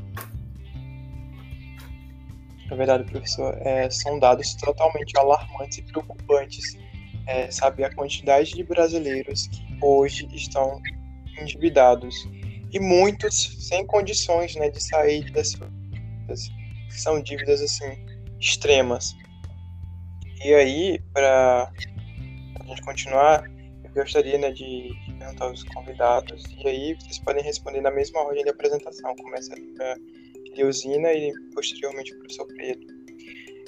Na 2.70 2.76
verdade, 2.76 3.04
professor, 3.06 3.58
é, 3.62 3.90
são 3.90 4.20
dados 4.20 4.54
totalmente 4.56 5.18
alarmantes 5.18 5.80
e 5.80 5.82
preocupantes. 5.82 6.78
É, 7.26 7.50
sabe, 7.52 7.84
a 7.84 7.94
quantidade 7.94 8.54
de 8.54 8.64
brasileiros 8.64 9.48
que 9.48 9.62
hoje 9.82 10.28
estão 10.34 10.82
endividados 11.40 12.28
e 12.72 12.80
muitos 12.80 13.68
sem 13.68 13.86
condições 13.86 14.56
né, 14.56 14.70
de 14.70 14.82
sair 14.82 15.32
das 15.32 15.52
dívidas, 15.52 16.50
são 16.90 17.22
dívidas 17.22 17.62
assim 17.62 18.09
extremas. 18.40 19.16
E 20.44 20.54
aí, 20.54 21.00
para 21.14 21.72
a 22.60 22.64
gente 22.66 22.82
continuar, 22.82 23.44
eu 23.84 23.92
gostaria 23.94 24.38
né, 24.38 24.52
de, 24.52 24.90
perguntar 25.20 25.46
aos 25.46 25.64
convidados, 25.64 26.44
e 26.64 26.68
aí 26.68 26.96
vocês 26.96 27.20
podem 27.20 27.44
responder 27.44 27.82
na 27.82 27.92
mesma 27.92 28.22
ordem 28.22 28.44
de 28.44 28.50
apresentação. 28.50 29.16
Começa 29.16 29.54
a 29.54 29.96
Leozina 30.56 31.12
e 31.14 31.34
posteriormente 31.54 32.14
o 32.14 32.20
professor 32.20 32.48
Pedro. 32.56 32.88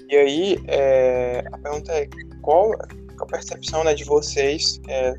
E 0.09 0.15
aí, 0.15 0.57
é, 0.67 1.43
a 1.51 1.57
pergunta 1.57 1.91
é 1.93 2.07
qual 2.41 2.73
a 2.73 3.25
percepção 3.25 3.83
né, 3.83 3.93
de 3.93 4.03
vocês 4.03 4.81
é, 4.87 5.13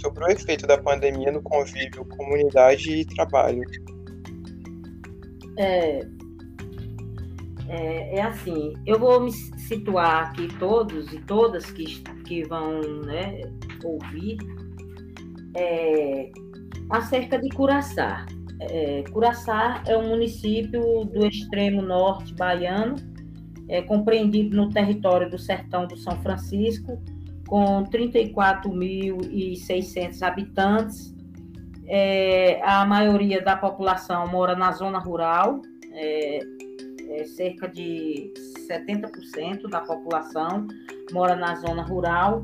sobre 0.00 0.24
o 0.24 0.28
efeito 0.28 0.66
da 0.66 0.78
pandemia 0.78 1.32
no 1.32 1.42
convívio, 1.42 2.04
comunidade 2.16 2.90
e 2.92 3.04
trabalho? 3.04 3.62
É, 5.58 6.00
é, 7.68 8.18
é, 8.18 8.22
assim, 8.22 8.74
eu 8.86 8.98
vou 8.98 9.20
me 9.20 9.30
situar 9.32 10.28
aqui 10.28 10.48
todos 10.58 11.12
e 11.12 11.20
todas 11.20 11.70
que, 11.70 12.00
que 12.24 12.42
vão 12.44 12.80
né, 13.04 13.42
ouvir 13.82 14.38
é, 15.54 16.30
acerca 16.90 17.38
de 17.38 17.48
Curaçá. 17.50 18.26
É, 18.60 19.02
Curaçá 19.12 19.82
é 19.86 19.96
um 19.96 20.08
município 20.08 21.04
do 21.06 21.26
extremo 21.26 21.80
norte 21.82 22.34
baiano, 22.34 22.96
é, 23.68 23.82
compreendido 23.82 24.56
no 24.56 24.70
território 24.70 25.28
do 25.28 25.38
Sertão 25.38 25.86
do 25.86 25.96
São 25.96 26.16
Francisco, 26.22 27.02
com 27.48 27.82
34.600 27.84 30.22
habitantes. 30.22 31.14
É, 31.88 32.60
a 32.64 32.84
maioria 32.84 33.40
da 33.42 33.56
população 33.56 34.26
mora 34.28 34.56
na 34.56 34.72
zona 34.72 34.98
rural, 34.98 35.62
é, 35.92 36.40
é 37.10 37.24
cerca 37.24 37.68
de 37.68 38.32
70% 38.68 39.68
da 39.68 39.80
população 39.80 40.66
mora 41.12 41.36
na 41.36 41.54
zona 41.56 41.82
rural. 41.82 42.42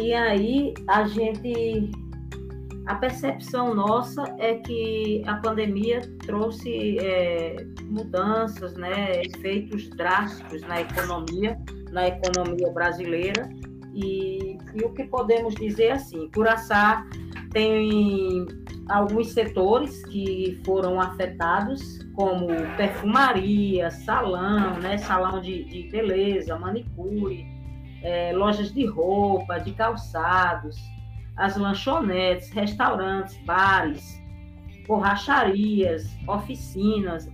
E 0.00 0.12
aí 0.12 0.74
a 0.88 1.04
gente 1.06 1.90
a 2.86 2.96
percepção 2.96 3.74
nossa 3.74 4.24
é 4.38 4.56
que 4.56 5.22
a 5.26 5.36
pandemia 5.36 6.00
trouxe 6.26 6.98
é, 6.98 7.64
mudanças, 7.84 8.74
né, 8.74 9.22
efeitos 9.22 9.88
drásticos 9.90 10.62
na 10.62 10.80
economia, 10.80 11.56
na 11.92 12.08
economia 12.08 12.70
brasileira. 12.70 13.48
E, 13.94 14.58
e 14.74 14.84
o 14.84 14.92
que 14.92 15.04
podemos 15.04 15.54
dizer 15.54 15.92
assim, 15.92 16.30
Curaçá 16.30 17.06
tem 17.50 18.46
alguns 18.88 19.28
setores 19.32 20.04
que 20.06 20.60
foram 20.64 21.00
afetados, 21.00 21.98
como 22.14 22.48
perfumaria, 22.76 23.90
salão, 23.90 24.78
né, 24.80 24.98
salão 24.98 25.40
de, 25.40 25.64
de 25.64 25.88
beleza, 25.88 26.58
manicure, 26.58 27.46
é, 28.02 28.32
lojas 28.32 28.72
de 28.72 28.86
roupa, 28.86 29.58
de 29.58 29.72
calçados, 29.72 30.76
as 31.36 31.56
lanchonetes, 31.56 32.50
restaurantes, 32.50 33.38
bares, 33.44 34.20
borracharias, 34.86 36.16
oficinas, 36.26 37.28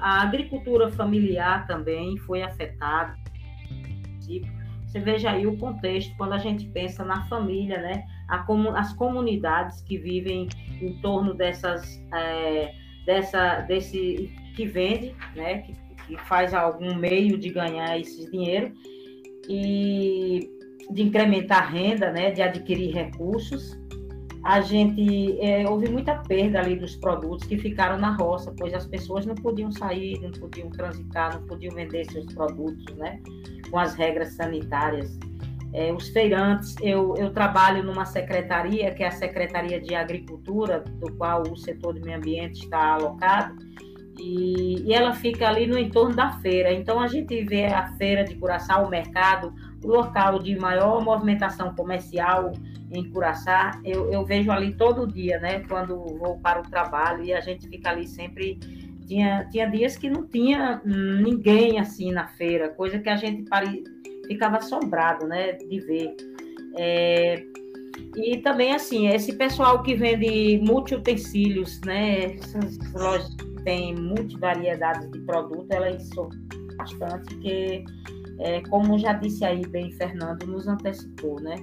a 0.00 0.22
agricultura 0.22 0.90
familiar 0.90 1.66
também 1.66 2.16
foi 2.18 2.42
afetada. 2.42 3.16
Você 4.90 4.98
veja 4.98 5.30
aí 5.30 5.46
o 5.46 5.56
contexto 5.56 6.12
quando 6.16 6.32
a 6.32 6.38
gente 6.38 6.66
pensa 6.66 7.04
na 7.04 7.22
família, 7.28 7.80
né? 7.80 8.04
as 8.74 8.92
comunidades 8.94 9.80
que 9.82 9.96
vivem 9.96 10.48
em 10.82 10.94
torno 10.94 11.32
dessas, 11.32 12.02
é, 12.12 12.74
dessa, 13.06 13.60
desse 13.60 14.32
que 14.56 14.66
vende, 14.66 15.14
né? 15.36 15.58
Que, 15.58 15.74
que 16.06 16.16
faz 16.24 16.52
algum 16.52 16.92
meio 16.96 17.38
de 17.38 17.50
ganhar 17.50 17.96
esse 18.00 18.28
dinheiro 18.32 18.72
e 19.48 20.50
de 20.90 21.02
incrementar 21.02 21.62
a 21.62 21.66
renda, 21.66 22.10
né, 22.10 22.32
de 22.32 22.42
adquirir 22.42 22.92
recursos. 22.92 23.78
A 24.42 24.60
gente 24.60 25.40
é, 25.40 25.68
houve 25.68 25.88
muita 25.88 26.16
perda 26.16 26.58
ali 26.58 26.74
dos 26.74 26.96
produtos 26.96 27.46
que 27.46 27.58
ficaram 27.58 27.96
na 27.96 28.16
roça, 28.16 28.52
pois 28.58 28.74
as 28.74 28.86
pessoas 28.86 29.24
não 29.24 29.34
podiam 29.36 29.70
sair, 29.70 30.18
não 30.20 30.32
podiam 30.32 30.68
transitar, 30.70 31.38
não 31.38 31.46
podiam 31.46 31.74
vender 31.74 32.10
seus 32.10 32.26
produtos, 32.32 32.96
né, 32.96 33.20
com 33.70 33.78
as 33.78 33.94
regras 33.94 34.34
sanitárias. 34.34 35.18
É, 35.72 35.92
os 35.92 36.08
feirantes, 36.08 36.74
eu, 36.82 37.14
eu 37.16 37.30
trabalho 37.30 37.82
numa 37.84 38.04
secretaria, 38.04 38.92
que 38.92 39.04
é 39.04 39.06
a 39.06 39.12
Secretaria 39.12 39.80
de 39.80 39.94
Agricultura, 39.94 40.80
do 40.80 41.12
qual 41.12 41.42
o 41.42 41.56
setor 41.56 41.94
do 41.94 42.00
meio 42.00 42.18
ambiente 42.18 42.64
está 42.64 42.94
alocado, 42.94 43.56
e, 44.18 44.82
e, 44.82 44.92
ela 44.92 45.14
fica 45.14 45.48
ali 45.48 45.66
no 45.66 45.78
entorno 45.78 46.14
da 46.14 46.32
feira. 46.40 46.72
Então 46.72 47.00
a 47.00 47.06
gente 47.06 47.42
vê 47.44 47.66
a 47.66 47.86
feira 47.92 48.24
de 48.24 48.34
Curaçao, 48.34 48.84
o 48.84 48.90
mercado, 48.90 49.54
o 49.82 49.88
local 49.88 50.40
de 50.40 50.58
maior 50.58 51.02
movimentação 51.02 51.74
comercial 51.74 52.52
em 52.90 53.08
Curaçá, 53.08 53.80
eu, 53.84 54.10
eu 54.12 54.24
vejo 54.24 54.50
ali 54.50 54.74
todo 54.74 55.06
dia, 55.06 55.38
né? 55.38 55.60
Quando 55.60 55.96
vou 56.18 56.38
para 56.38 56.60
o 56.60 56.62
trabalho 56.68 57.24
e 57.24 57.32
a 57.32 57.40
gente 57.40 57.68
fica 57.68 57.90
ali 57.90 58.06
sempre. 58.06 58.58
Tinha, 59.10 59.44
tinha 59.50 59.68
dias 59.68 59.96
que 59.96 60.08
não 60.08 60.24
tinha 60.24 60.80
ninguém 60.84 61.80
assim 61.80 62.12
na 62.12 62.28
feira, 62.28 62.68
coisa 62.68 62.96
que 63.00 63.08
a 63.08 63.16
gente 63.16 63.42
pare, 63.50 63.82
ficava 64.28 64.58
assombrado, 64.58 65.26
né? 65.26 65.54
De 65.54 65.80
ver. 65.80 66.14
É, 66.78 67.44
e 68.14 68.36
também, 68.38 68.72
assim, 68.72 69.08
esse 69.08 69.32
pessoal 69.32 69.82
que 69.82 69.96
vende 69.96 70.60
multi-utensílios, 70.64 71.80
né? 71.80 72.36
Essas 72.36 72.78
lojas 72.92 73.34
que 73.34 73.64
têm 73.64 73.96
multivariedades 73.96 75.10
de 75.10 75.18
produto, 75.22 75.66
elas 75.72 76.04
são 76.14 76.28
bastante, 76.76 77.34
porque 77.34 77.84
é, 78.38 78.60
como 78.68 78.96
já 78.96 79.14
disse 79.14 79.44
aí 79.44 79.66
bem 79.66 79.90
Fernando, 79.90 80.46
nos 80.46 80.68
antecipou, 80.68 81.40
né? 81.40 81.56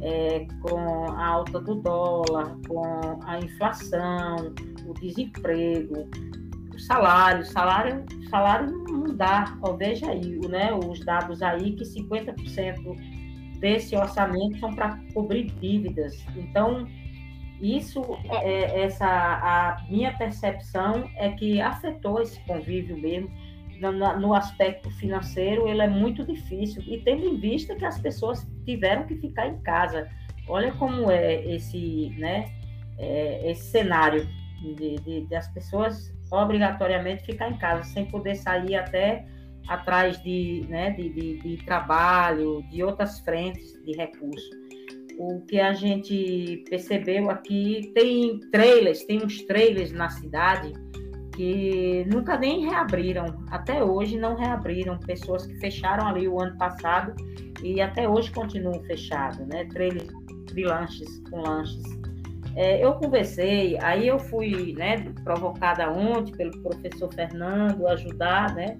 É, 0.00 0.46
com 0.62 0.78
a 1.12 1.26
alta 1.26 1.60
do 1.60 1.74
dólar, 1.74 2.56
com 2.66 3.18
a 3.26 3.38
inflação, 3.40 4.54
o 4.86 4.94
desemprego, 4.94 6.08
salário, 6.86 7.44
salário, 7.44 8.04
salário 8.28 8.70
não 8.88 9.16
dá, 9.16 9.56
ó, 9.62 9.72
veja 9.72 10.10
aí, 10.10 10.38
né, 10.48 10.72
os 10.72 11.00
dados 11.04 11.42
aí 11.42 11.72
que 11.72 11.84
50% 11.84 13.58
desse 13.58 13.96
orçamento 13.96 14.58
são 14.58 14.74
para 14.74 14.98
cobrir 15.12 15.50
dívidas. 15.60 16.14
Então, 16.36 16.86
isso, 17.60 18.02
é, 18.28 18.82
essa, 18.82 19.06
a 19.06 19.86
minha 19.88 20.12
percepção 20.12 21.08
é 21.16 21.30
que 21.30 21.60
afetou 21.60 22.20
esse 22.20 22.38
convívio 22.40 22.96
mesmo. 22.98 23.30
No, 23.80 23.92
no, 23.92 24.34
aspecto 24.34 24.90
financeiro, 24.92 25.66
ele 25.66 25.82
é 25.82 25.88
muito 25.88 26.24
difícil. 26.24 26.82
E 26.86 26.98
tendo 26.98 27.26
em 27.26 27.36
vista 27.38 27.74
que 27.74 27.84
as 27.84 27.98
pessoas 27.98 28.46
tiveram 28.64 29.06
que 29.06 29.16
ficar 29.16 29.48
em 29.48 29.58
casa. 29.62 30.08
Olha 30.46 30.72
como 30.72 31.10
é 31.10 31.44
esse, 31.46 32.10
né, 32.18 32.50
é, 32.98 33.50
esse 33.50 33.70
cenário 33.70 34.28
de, 34.60 34.96
de, 34.96 35.26
de 35.26 35.34
as 35.34 35.48
pessoas 35.48 36.13
obrigatoriamente 36.30 37.24
ficar 37.24 37.50
em 37.50 37.58
casa, 37.58 37.84
sem 37.84 38.06
poder 38.06 38.34
sair 38.36 38.74
até 38.74 39.26
atrás 39.68 40.22
de, 40.22 40.66
né, 40.68 40.90
de, 40.90 41.08
de, 41.08 41.38
de 41.38 41.64
trabalho, 41.64 42.62
de 42.70 42.82
outras 42.82 43.20
frentes 43.20 43.72
de 43.84 43.92
recursos. 43.92 44.50
O 45.18 45.40
que 45.42 45.60
a 45.60 45.72
gente 45.72 46.64
percebeu 46.68 47.30
aqui, 47.30 47.92
tem 47.94 48.40
trailers, 48.50 49.04
tem 49.04 49.22
uns 49.22 49.42
trailers 49.42 49.92
na 49.92 50.08
cidade 50.08 50.72
que 51.36 52.04
nunca 52.12 52.36
nem 52.36 52.68
reabriram, 52.68 53.44
até 53.50 53.82
hoje 53.82 54.18
não 54.18 54.36
reabriram, 54.36 54.98
pessoas 54.98 55.46
que 55.46 55.54
fecharam 55.56 56.06
ali 56.06 56.28
o 56.28 56.40
ano 56.40 56.56
passado 56.58 57.14
e 57.62 57.80
até 57.80 58.08
hoje 58.08 58.30
continuam 58.30 58.82
fechados, 58.84 59.38
né? 59.48 59.64
Trailers 59.66 60.08
de 60.52 60.64
lanches, 60.64 61.08
com 61.30 61.40
lanches. 61.40 62.03
É, 62.56 62.84
eu 62.84 62.94
conversei, 62.94 63.76
aí 63.82 64.06
eu 64.06 64.18
fui 64.18 64.74
né, 64.74 64.98
provocada 65.24 65.90
ontem 65.90 66.32
pelo 66.32 66.62
professor 66.62 67.12
Fernando 67.12 67.86
ajudar, 67.88 68.54
né? 68.54 68.78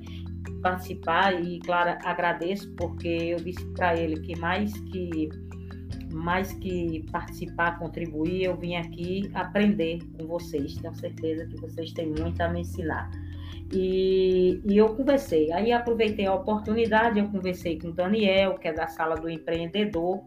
participar 0.65 1.45
e, 1.45 1.61
claro, 1.61 1.99
agradeço 2.03 2.73
porque 2.77 3.09
eu 3.09 3.37
disse 3.37 3.65
para 3.75 3.95
ele 3.95 4.19
que 4.21 4.39
mais 4.39 4.73
que 4.81 5.29
mais 6.11 6.53
que 6.53 7.05
participar, 7.11 7.79
contribuir, 7.79 8.45
eu 8.45 8.57
vim 8.57 8.77
aqui 8.77 9.29
aprender 9.35 9.99
com 10.17 10.27
vocês. 10.29 10.77
Tenho 10.77 10.95
certeza 10.95 11.45
que 11.47 11.61
vocês 11.61 11.93
têm 11.93 12.07
muito 12.07 12.41
a 12.41 12.49
me 12.49 12.61
ensinar. 12.61 13.11
E, 13.73 14.63
e 14.65 14.77
eu 14.77 14.95
conversei. 14.95 15.51
Aí 15.53 15.73
aproveitei 15.73 16.27
a 16.27 16.35
oportunidade, 16.35 17.19
eu 17.19 17.29
conversei 17.29 17.81
com 17.81 17.89
o 17.89 17.93
Daniel, 17.93 18.55
que 18.55 18.69
é 18.69 18.73
da 18.73 18.87
sala 18.87 19.17
do 19.17 19.29
empreendedor. 19.29 20.23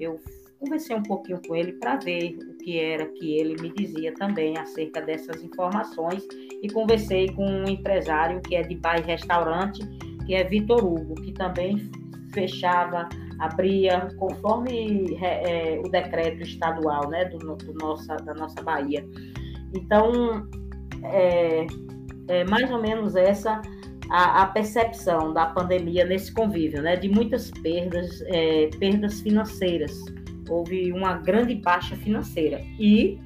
Eu 0.00 0.20
conversei 0.58 0.96
um 0.96 1.02
pouquinho 1.02 1.40
com 1.46 1.54
ele 1.54 1.74
para 1.74 1.94
ver 1.96 2.36
que 2.62 2.78
era 2.78 3.06
que 3.06 3.38
ele 3.38 3.60
me 3.60 3.72
dizia 3.72 4.12
também 4.14 4.56
acerca 4.56 5.00
dessas 5.00 5.42
informações 5.42 6.26
e 6.62 6.68
conversei 6.70 7.28
com 7.32 7.44
um 7.44 7.68
empresário 7.68 8.40
que 8.42 8.54
é 8.54 8.62
de 8.62 8.76
bar 8.76 8.98
e 8.98 9.02
restaurante, 9.02 9.80
que 10.26 10.34
é 10.34 10.44
Vitor 10.44 10.84
Hugo, 10.84 11.14
que 11.16 11.32
também 11.32 11.90
fechava, 12.32 13.08
abria 13.38 14.08
conforme 14.18 15.16
é, 15.20 15.74
é, 15.74 15.80
o 15.80 15.90
decreto 15.90 16.42
estadual, 16.42 17.08
né, 17.08 17.24
do, 17.26 17.38
do, 17.38 17.74
nossa, 17.74 18.16
da 18.16 18.34
nossa 18.34 18.62
Bahia. 18.62 19.04
Então, 19.74 20.46
é, 21.04 21.66
é 22.28 22.44
mais 22.44 22.70
ou 22.70 22.80
menos 22.80 23.16
essa 23.16 23.60
a, 24.10 24.42
a, 24.42 24.46
percepção 24.46 25.32
da 25.32 25.46
pandemia 25.46 26.04
nesse 26.04 26.32
convívio, 26.32 26.82
né, 26.82 26.96
de 26.96 27.08
muitas 27.08 27.50
perdas, 27.50 28.20
é, 28.26 28.68
perdas 28.78 29.20
financeiras, 29.20 30.04
houve 30.48 30.92
uma 30.92 31.14
grande 31.14 31.54
baixa 31.54 31.96
financeira 31.96 32.62
e 32.78 33.18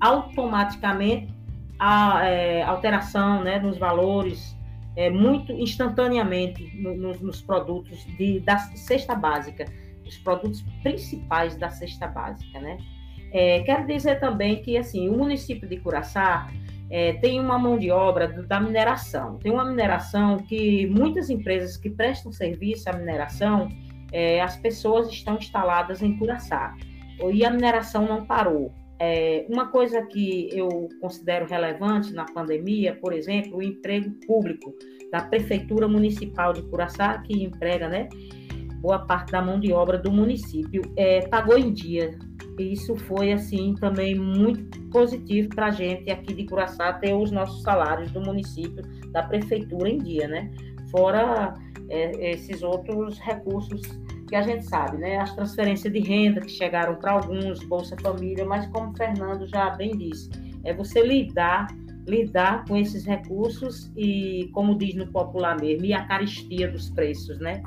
automaticamente 0.00 1.34
a 1.78 2.24
é, 2.24 2.62
alteração 2.62 3.42
né, 3.42 3.58
nos 3.58 3.78
valores 3.78 4.56
é, 4.96 5.10
muito 5.10 5.52
instantaneamente 5.52 6.74
no, 6.76 6.96
no, 6.96 7.12
nos 7.14 7.42
produtos 7.42 8.04
de, 8.16 8.40
da 8.40 8.58
cesta 8.58 9.14
básica, 9.14 9.66
os 10.06 10.16
produtos 10.18 10.62
principais 10.82 11.56
da 11.56 11.68
cesta 11.68 12.06
básica, 12.06 12.58
né? 12.60 12.78
É, 13.32 13.60
quero 13.60 13.86
dizer 13.86 14.18
também 14.20 14.62
que 14.62 14.78
assim 14.78 15.08
o 15.08 15.18
município 15.18 15.68
de 15.68 15.76
Curaçá 15.78 16.48
é, 16.88 17.14
tem 17.14 17.40
uma 17.40 17.58
mão 17.58 17.76
de 17.76 17.90
obra 17.90 18.28
da 18.28 18.60
mineração. 18.60 19.36
Tem 19.38 19.52
uma 19.52 19.64
mineração 19.64 20.38
que 20.38 20.86
muitas 20.86 21.28
empresas 21.28 21.76
que 21.76 21.90
prestam 21.90 22.32
serviço 22.32 22.88
à 22.88 22.92
mineração 22.92 23.68
é, 24.12 24.40
as 24.40 24.56
pessoas 24.56 25.08
estão 25.10 25.36
instaladas 25.36 26.02
em 26.02 26.16
Curaçá 26.16 26.74
e 27.32 27.44
a 27.44 27.50
mineração 27.50 28.06
não 28.06 28.24
parou. 28.24 28.72
É, 28.98 29.44
uma 29.50 29.68
coisa 29.68 30.02
que 30.02 30.48
eu 30.52 30.88
considero 31.00 31.46
relevante 31.46 32.14
na 32.14 32.24
pandemia, 32.24 32.96
por 32.96 33.12
exemplo, 33.12 33.58
o 33.58 33.62
emprego 33.62 34.10
público 34.26 34.74
da 35.12 35.20
Prefeitura 35.20 35.86
Municipal 35.86 36.52
de 36.52 36.62
Curaçá, 36.62 37.18
que 37.18 37.44
emprega 37.44 37.88
né, 37.88 38.08
boa 38.80 39.00
parte 39.00 39.32
da 39.32 39.42
mão 39.42 39.60
de 39.60 39.72
obra 39.72 39.98
do 39.98 40.10
município, 40.10 40.82
é, 40.96 41.26
pagou 41.28 41.58
em 41.58 41.72
dia. 41.72 42.16
E 42.58 42.72
isso 42.72 42.96
foi, 42.96 43.32
assim, 43.32 43.74
também 43.74 44.14
muito 44.14 44.80
positivo 44.88 45.50
para 45.50 45.66
a 45.66 45.70
gente 45.70 46.10
aqui 46.10 46.32
de 46.32 46.46
Curaçá 46.46 46.92
ter 46.94 47.14
os 47.14 47.30
nossos 47.30 47.62
salários 47.62 48.10
do 48.12 48.20
município, 48.20 48.82
da 49.12 49.22
Prefeitura 49.22 49.90
em 49.90 49.98
dia, 49.98 50.26
né? 50.26 50.50
Fora 50.90 51.52
é, 51.88 52.32
esses 52.32 52.62
outros 52.62 53.18
recursos 53.18 53.82
que 54.28 54.34
a 54.34 54.42
gente 54.42 54.64
sabe, 54.64 54.98
né? 54.98 55.18
As 55.18 55.34
transferências 55.34 55.92
de 55.92 56.00
renda 56.00 56.40
que 56.40 56.50
chegaram 56.50 56.96
para 56.96 57.12
alguns, 57.12 57.62
Bolsa 57.64 57.96
Família, 58.00 58.44
mas 58.44 58.66
como 58.68 58.90
o 58.90 58.96
Fernando 58.96 59.46
já 59.46 59.70
bem 59.70 59.96
disse, 59.96 60.30
é 60.64 60.74
você 60.74 61.00
lidar 61.02 61.68
lidar 62.06 62.64
com 62.66 62.76
esses 62.76 63.04
recursos 63.04 63.90
e, 63.96 64.48
como 64.52 64.78
diz 64.78 64.94
no 64.94 65.06
popular 65.08 65.60
mesmo, 65.60 65.84
e 65.84 65.92
a 65.92 66.06
caristia 66.06 66.70
dos 66.70 66.88
preços, 66.90 67.38
né? 67.40 67.62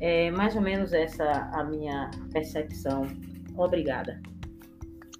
É 0.00 0.30
mais 0.30 0.56
ou 0.56 0.62
menos 0.62 0.92
essa 0.92 1.24
a 1.52 1.64
minha 1.64 2.10
percepção. 2.32 3.06
Obrigada. 3.56 4.20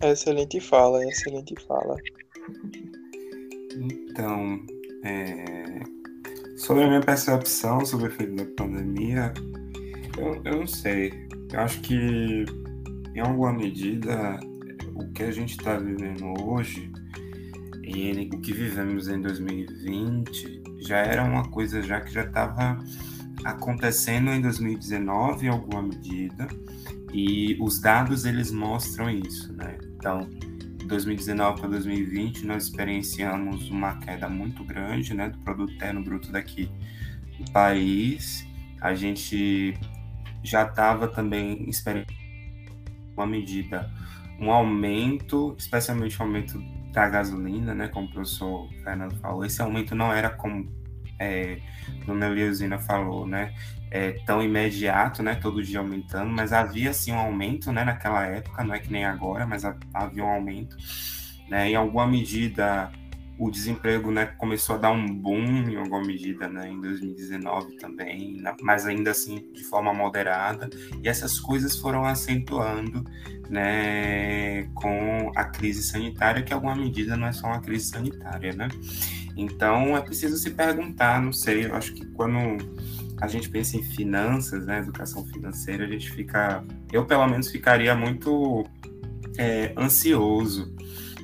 Excelente 0.02 0.58
fala, 0.60 1.04
excelente 1.04 1.54
fala. 1.66 1.96
Então, 3.76 4.58
é, 5.04 5.80
Sobre 6.60 6.84
a 6.84 6.88
minha 6.88 7.00
percepção 7.00 7.86
sobre 7.86 8.06
o 8.06 8.08
efeito 8.08 8.34
da 8.36 8.44
pandemia, 8.44 9.32
eu, 10.18 10.42
eu 10.44 10.58
não 10.58 10.66
sei. 10.66 11.26
Eu 11.50 11.60
acho 11.60 11.80
que, 11.80 12.44
em 13.14 13.20
alguma 13.20 13.50
medida, 13.50 14.38
o 14.94 15.10
que 15.10 15.22
a 15.22 15.30
gente 15.30 15.52
está 15.52 15.78
vivendo 15.78 16.34
hoje 16.44 16.92
e 17.82 18.28
o 18.30 18.40
que 18.42 18.52
vivemos 18.52 19.08
em 19.08 19.22
2020 19.22 20.62
já 20.82 20.98
era 20.98 21.24
uma 21.24 21.48
coisa 21.48 21.80
já 21.80 21.98
que 22.02 22.12
já 22.12 22.24
estava 22.24 22.78
acontecendo 23.42 24.30
em 24.30 24.42
2019 24.42 25.46
em 25.46 25.48
alguma 25.48 25.80
medida 25.80 26.46
e 27.10 27.56
os 27.58 27.80
dados 27.80 28.26
eles 28.26 28.52
mostram 28.52 29.08
isso, 29.08 29.50
né? 29.54 29.78
Então, 29.96 30.28
2019 30.90 31.60
para 31.60 31.70
2020, 31.70 32.44
nós 32.44 32.64
experienciamos 32.64 33.70
uma 33.70 33.96
queda 33.98 34.28
muito 34.28 34.64
grande 34.64 35.14
né, 35.14 35.28
do 35.28 35.38
produto 35.38 35.72
interno 35.72 36.02
bruto 36.02 36.30
daqui 36.32 36.70
do 37.38 37.50
país. 37.52 38.46
A 38.80 38.92
gente 38.94 39.78
já 40.42 40.64
estava 40.64 41.06
também 41.06 41.68
experienciando 41.68 42.20
uma 43.16 43.26
medida, 43.26 43.90
um 44.40 44.50
aumento, 44.50 45.54
especialmente 45.58 46.18
o 46.18 46.22
aumento 46.22 46.60
da 46.92 47.08
gasolina, 47.08 47.74
né, 47.74 47.88
como 47.88 48.06
o 48.06 48.10
professor 48.10 48.68
Fernando 48.82 49.16
falou. 49.20 49.44
Esse 49.44 49.62
aumento 49.62 49.94
não 49.94 50.12
era 50.12 50.28
como 50.28 50.68
é, 51.20 51.58
Dona 52.06 52.26
Eliosina 52.26 52.78
falou, 52.78 53.26
né, 53.26 53.52
é, 53.90 54.12
tão 54.24 54.42
imediato, 54.42 55.22
né, 55.22 55.34
todo 55.34 55.62
dia 55.62 55.78
aumentando, 55.78 56.30
mas 56.30 56.52
havia 56.52 56.92
sim 56.92 57.12
um 57.12 57.18
aumento, 57.18 57.70
né, 57.70 57.84
naquela 57.84 58.24
época, 58.24 58.64
não 58.64 58.74
é 58.74 58.78
que 58.78 58.90
nem 58.90 59.04
agora, 59.04 59.46
mas 59.46 59.64
havia 59.64 60.24
um 60.24 60.30
aumento, 60.30 60.76
né, 61.48 61.70
em 61.70 61.74
alguma 61.76 62.06
medida 62.06 62.90
o 63.40 63.50
desemprego, 63.50 64.10
né, 64.10 64.26
começou 64.36 64.74
a 64.74 64.78
dar 64.78 64.90
um 64.92 65.06
boom 65.06 65.70
em 65.70 65.76
alguma 65.76 66.02
medida, 66.02 66.46
né, 66.46 66.68
em 66.68 66.78
2019 66.78 67.76
também, 67.76 68.42
mas 68.60 68.86
ainda 68.86 69.12
assim 69.12 69.48
de 69.54 69.64
forma 69.64 69.94
moderada, 69.94 70.68
e 71.02 71.08
essas 71.08 71.40
coisas 71.40 71.74
foram 71.78 72.04
acentuando, 72.04 73.02
né, 73.48 74.64
com 74.74 75.32
a 75.34 75.44
crise 75.44 75.82
sanitária, 75.82 76.42
que 76.42 76.52
em 76.52 76.54
alguma 76.54 76.76
medida 76.76 77.16
não 77.16 77.26
é 77.26 77.32
só 77.32 77.46
uma 77.46 77.60
crise 77.60 77.86
sanitária, 77.86 78.52
né, 78.52 78.68
então 79.34 79.96
é 79.96 80.02
preciso 80.02 80.36
se 80.36 80.50
perguntar, 80.50 81.22
não 81.22 81.32
sei, 81.32 81.64
eu 81.64 81.74
acho 81.74 81.94
que 81.94 82.04
quando 82.08 82.38
a 83.22 83.26
gente 83.26 83.48
pensa 83.48 83.74
em 83.78 83.82
finanças, 83.82 84.66
né, 84.66 84.80
educação 84.80 85.24
financeira, 85.24 85.86
a 85.86 85.88
gente 85.88 86.10
fica, 86.10 86.62
eu 86.92 87.06
pelo 87.06 87.26
menos 87.26 87.50
ficaria 87.50 87.94
muito 87.94 88.66
é, 89.38 89.72
ansioso, 89.78 90.74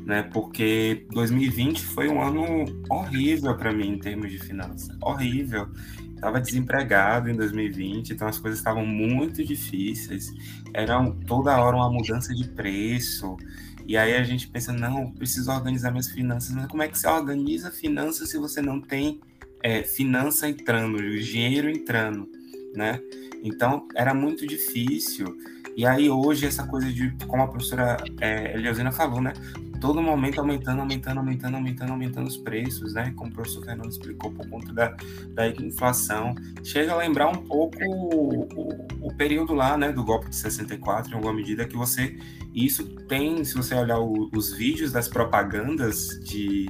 né, 0.07 0.23
porque 0.23 1.05
2020 1.11 1.85
foi 1.85 2.09
um 2.09 2.23
ano 2.23 2.65
horrível 2.89 3.57
para 3.57 3.73
mim 3.73 3.95
em 3.95 3.99
termos 3.99 4.31
de 4.31 4.39
finanças, 4.39 4.97
horrível. 5.03 5.69
Estava 6.15 6.41
desempregado 6.41 7.29
em 7.29 7.35
2020, 7.35 8.11
então 8.13 8.27
as 8.27 8.39
coisas 8.39 8.59
estavam 8.59 8.87
muito 8.87 9.45
difíceis. 9.45 10.33
Era 10.73 11.05
toda 11.27 11.61
hora 11.61 11.77
uma 11.77 11.91
mudança 11.91 12.35
de 12.35 12.49
preço. 12.49 13.37
E 13.85 13.97
aí 13.99 14.15
a 14.15 14.23
gente 14.23 14.49
pensa, 14.49 14.73
não, 14.73 15.11
preciso 15.11 15.51
organizar 15.51 15.91
minhas 15.91 16.09
finanças. 16.09 16.53
Mas 16.53 16.67
como 16.69 16.83
é 16.83 16.89
que 16.89 16.99
você 16.99 17.07
organiza 17.07 17.71
finanças 17.71 18.31
se 18.31 18.39
você 18.39 18.63
não 18.63 18.81
tem 18.81 19.21
é, 19.63 19.83
finança 19.83 20.49
entrando, 20.49 20.99
dinheiro 21.21 21.69
entrando. 21.69 22.29
né? 22.75 23.01
Então 23.43 23.87
era 23.95 24.15
muito 24.15 24.47
difícil. 24.47 25.37
E 25.77 25.85
aí 25.85 26.09
hoje 26.09 26.47
essa 26.47 26.67
coisa 26.67 26.91
de, 26.91 27.11
como 27.27 27.43
a 27.43 27.49
professora 27.49 27.99
é, 28.21 28.55
Eliosina 28.55 28.91
falou, 28.91 29.21
né? 29.21 29.35
Todo 29.81 30.03
momento 30.03 30.41
aumentando, 30.41 30.81
aumentando, 30.81 31.19
aumentando, 31.19 31.55
aumentando, 31.57 31.91
aumentando 31.93 32.27
os 32.27 32.37
preços, 32.37 32.95
né? 32.95 33.13
Como 33.17 33.31
o 33.31 33.35
professor 33.35 33.65
Fernando 33.65 33.91
explicou 33.91 34.31
por 34.31 34.49
conta 34.49 34.73
da, 34.73 34.97
da 35.35 35.49
inflação. 35.49 36.35
Chega 36.65 36.93
a 36.93 36.97
lembrar 36.97 37.29
um 37.29 37.45
pouco 37.45 37.79
o, 37.85 38.49
o, 38.55 39.09
o 39.09 39.15
período 39.17 39.55
lá, 39.55 39.77
né? 39.77 39.93
Do 39.93 40.05
golpe 40.05 40.29
de 40.29 40.37
64, 40.37 41.13
em 41.13 41.15
alguma 41.15 41.33
medida 41.33 41.67
que 41.67 41.77
você... 41.77 42.19
Isso 42.55 42.85
tem, 43.07 43.45
se 43.45 43.55
você 43.55 43.75
olhar 43.75 43.99
o, 43.99 44.31
os 44.35 44.53
vídeos 44.53 44.91
das 44.91 45.09
propagandas 45.09 46.21
de, 46.25 46.67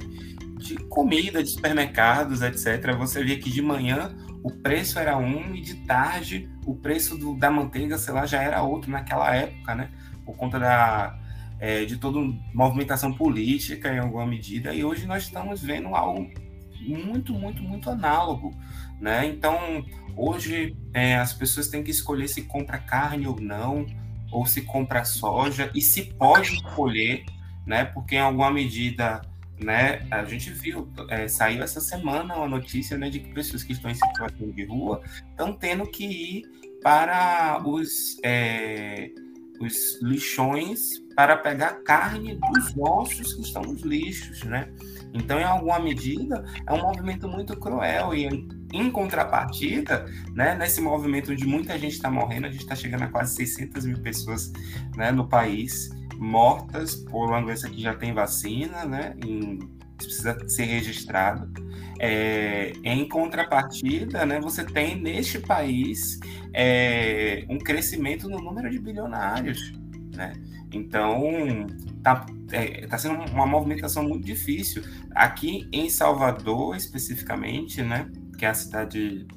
de 0.57 0.75
comida, 0.89 1.41
de 1.41 1.49
supermercados, 1.49 2.41
etc., 2.41 2.93
você 2.97 3.23
vê 3.23 3.37
que 3.37 3.49
de 3.49 3.61
manhã 3.61 4.13
o 4.43 4.51
preço 4.51 4.99
era 4.99 5.17
um 5.17 5.55
e 5.55 5.61
de 5.61 5.75
tarde 5.85 6.49
o 6.65 6.75
preço 6.75 7.17
do, 7.17 7.35
da 7.35 7.49
manteiga, 7.49 7.97
sei 7.97 8.13
lá, 8.13 8.25
já 8.25 8.41
era 8.41 8.61
outro 8.61 8.91
naquela 8.91 9.33
época, 9.33 9.75
né? 9.75 9.89
Por 10.25 10.35
conta 10.35 10.59
da, 10.59 11.17
é, 11.59 11.85
de 11.85 11.97
toda 11.97 12.19
movimentação 12.53 13.13
política 13.13 13.93
em 13.93 13.99
alguma 13.99 14.25
medida. 14.25 14.73
E 14.73 14.83
hoje 14.83 15.05
nós 15.05 15.23
estamos 15.23 15.61
vendo 15.61 15.93
algo 15.95 16.29
muito, 16.81 17.33
muito, 17.33 17.61
muito 17.61 17.89
análogo, 17.89 18.55
né? 18.99 19.25
Então, 19.27 19.85
hoje 20.15 20.75
é, 20.93 21.15
as 21.15 21.33
pessoas 21.33 21.67
têm 21.67 21.83
que 21.83 21.91
escolher 21.91 22.27
se 22.27 22.43
compra 22.43 22.77
carne 22.77 23.27
ou 23.27 23.39
não, 23.39 23.85
ou 24.31 24.45
se 24.45 24.61
compra 24.61 25.03
soja, 25.03 25.71
e 25.73 25.81
se 25.81 26.13
pode 26.13 26.53
escolher, 26.53 27.25
né? 27.65 27.85
Porque 27.85 28.15
em 28.15 28.19
alguma 28.19 28.51
medida 28.51 29.21
né? 29.59 30.05
A 30.11 30.23
gente 30.23 30.51
viu, 30.51 30.87
é, 31.09 31.27
saiu 31.27 31.63
essa 31.63 31.81
semana 31.81 32.35
uma 32.35 32.47
notícia 32.47 32.97
né, 32.97 33.09
de 33.09 33.19
que 33.19 33.33
pessoas 33.33 33.63
que 33.63 33.73
estão 33.73 33.89
em 33.89 33.95
situação 33.95 34.51
de 34.51 34.65
rua 34.65 35.01
estão 35.29 35.53
tendo 35.53 35.85
que 35.87 36.05
ir 36.05 36.43
para 36.83 37.61
os, 37.65 38.17
é, 38.23 39.09
os 39.59 39.99
lixões 40.01 41.01
para 41.17 41.35
pegar 41.35 41.81
carne 41.83 42.35
dos 42.35 42.77
ossos 42.77 43.33
que 43.33 43.41
estão 43.41 43.63
nos 43.63 43.81
lixos, 43.81 44.43
né? 44.43 44.71
Então, 45.11 45.39
em 45.39 45.43
alguma 45.43 45.79
medida, 45.79 46.45
é 46.67 46.71
um 46.71 46.79
movimento 46.79 47.27
muito 47.27 47.57
cruel 47.59 48.13
e 48.13 48.27
em 48.71 48.91
contrapartida, 48.91 50.05
né, 50.35 50.53
nesse 50.53 50.79
movimento 50.79 51.31
onde 51.31 51.43
muita 51.43 51.75
gente 51.79 51.93
está 51.93 52.11
morrendo, 52.11 52.45
a 52.45 52.51
gente 52.51 52.61
está 52.61 52.75
chegando 52.75 53.05
a 53.05 53.07
quase 53.07 53.33
600 53.33 53.85
mil 53.85 53.99
pessoas 53.99 54.53
né, 54.95 55.09
no 55.11 55.27
país, 55.27 55.89
mortas 56.19 56.93
por 56.93 57.29
uma 57.29 57.41
doença 57.41 57.67
que 57.67 57.81
já 57.81 57.95
tem 57.95 58.13
vacina, 58.13 58.85
né? 58.85 59.15
Em, 59.25 59.57
precisa 59.97 60.37
ser 60.47 60.65
registrado. 60.65 61.51
É, 61.99 62.73
em 62.83 63.09
contrapartida, 63.09 64.23
né, 64.23 64.39
você 64.39 64.63
tem 64.63 65.01
neste 65.01 65.39
país 65.39 66.19
é, 66.53 67.43
um 67.49 67.57
crescimento 67.57 68.29
no 68.29 68.37
número 68.37 68.69
de 68.69 68.77
bilionários. 68.77 69.73
Né? 70.15 70.33
Então, 70.71 71.65
está 71.97 72.25
é, 72.51 72.87
tá 72.87 72.97
sendo 72.97 73.21
uma 73.31 73.45
movimentação 73.45 74.03
muito 74.03 74.25
difícil. 74.25 74.83
Aqui 75.15 75.67
em 75.71 75.89
Salvador, 75.89 76.75
especificamente, 76.75 77.81
né, 77.81 78.09
que 78.37 78.45
é 78.45 78.49
a 78.49 78.53
cidade 78.53 79.27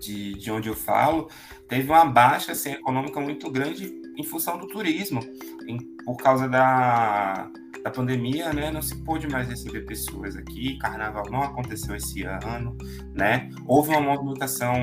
de, 0.00 0.34
de 0.34 0.50
onde 0.50 0.68
eu 0.68 0.74
falo, 0.74 1.28
teve 1.68 1.90
uma 1.90 2.04
baixa 2.04 2.52
assim, 2.52 2.72
econômica 2.72 3.20
muito 3.20 3.50
grande 3.50 3.92
em 4.16 4.22
função 4.22 4.58
do 4.58 4.66
turismo. 4.66 5.20
Em, 5.66 5.78
por 6.04 6.16
causa 6.16 6.48
da, 6.48 7.50
da 7.82 7.90
pandemia, 7.90 8.52
né, 8.52 8.70
não 8.70 8.82
se 8.82 8.96
pôde 9.04 9.28
mais 9.28 9.48
receber 9.48 9.82
pessoas 9.82 10.36
aqui, 10.36 10.78
carnaval 10.78 11.24
não 11.30 11.42
aconteceu 11.42 11.96
esse 11.96 12.22
ano, 12.22 12.76
né? 13.14 13.48
Houve 13.66 13.90
uma 13.90 14.00
movimentação 14.00 14.74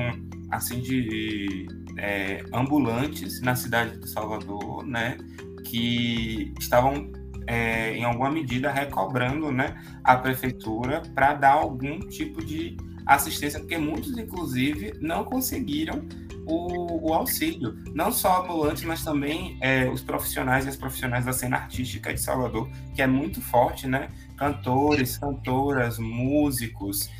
assim 0.50 0.80
de 0.80 1.66
é, 2.04 2.44
ambulantes 2.52 3.40
na 3.40 3.56
cidade 3.56 3.96
de 3.98 4.08
Salvador, 4.08 4.84
né, 4.84 5.16
que 5.64 6.52
estavam 6.60 7.10
é, 7.46 7.96
em 7.96 8.04
alguma 8.04 8.30
medida 8.30 8.70
recobrando, 8.70 9.50
né, 9.50 9.74
a 10.02 10.14
prefeitura 10.16 11.02
para 11.14 11.32
dar 11.32 11.52
algum 11.52 11.98
tipo 12.00 12.44
de 12.44 12.76
assistência, 13.06 13.58
porque 13.58 13.78
muitos, 13.78 14.18
inclusive, 14.18 14.92
não 15.00 15.24
conseguiram 15.24 16.06
o, 16.46 17.08
o 17.08 17.14
auxílio. 17.14 17.74
Não 17.94 18.12
só 18.12 18.42
ambulantes, 18.42 18.84
mas 18.84 19.02
também 19.02 19.56
é, 19.62 19.88
os 19.88 20.02
profissionais 20.02 20.66
e 20.66 20.68
as 20.68 20.76
profissionais 20.76 21.24
da 21.24 21.32
cena 21.32 21.56
artística 21.56 22.12
de 22.12 22.20
Salvador, 22.20 22.68
que 22.94 23.00
é 23.00 23.06
muito 23.06 23.40
forte, 23.40 23.86
né? 23.86 24.10
Cantores, 24.36 25.16
cantoras, 25.16 25.98
músicos, 25.98 27.10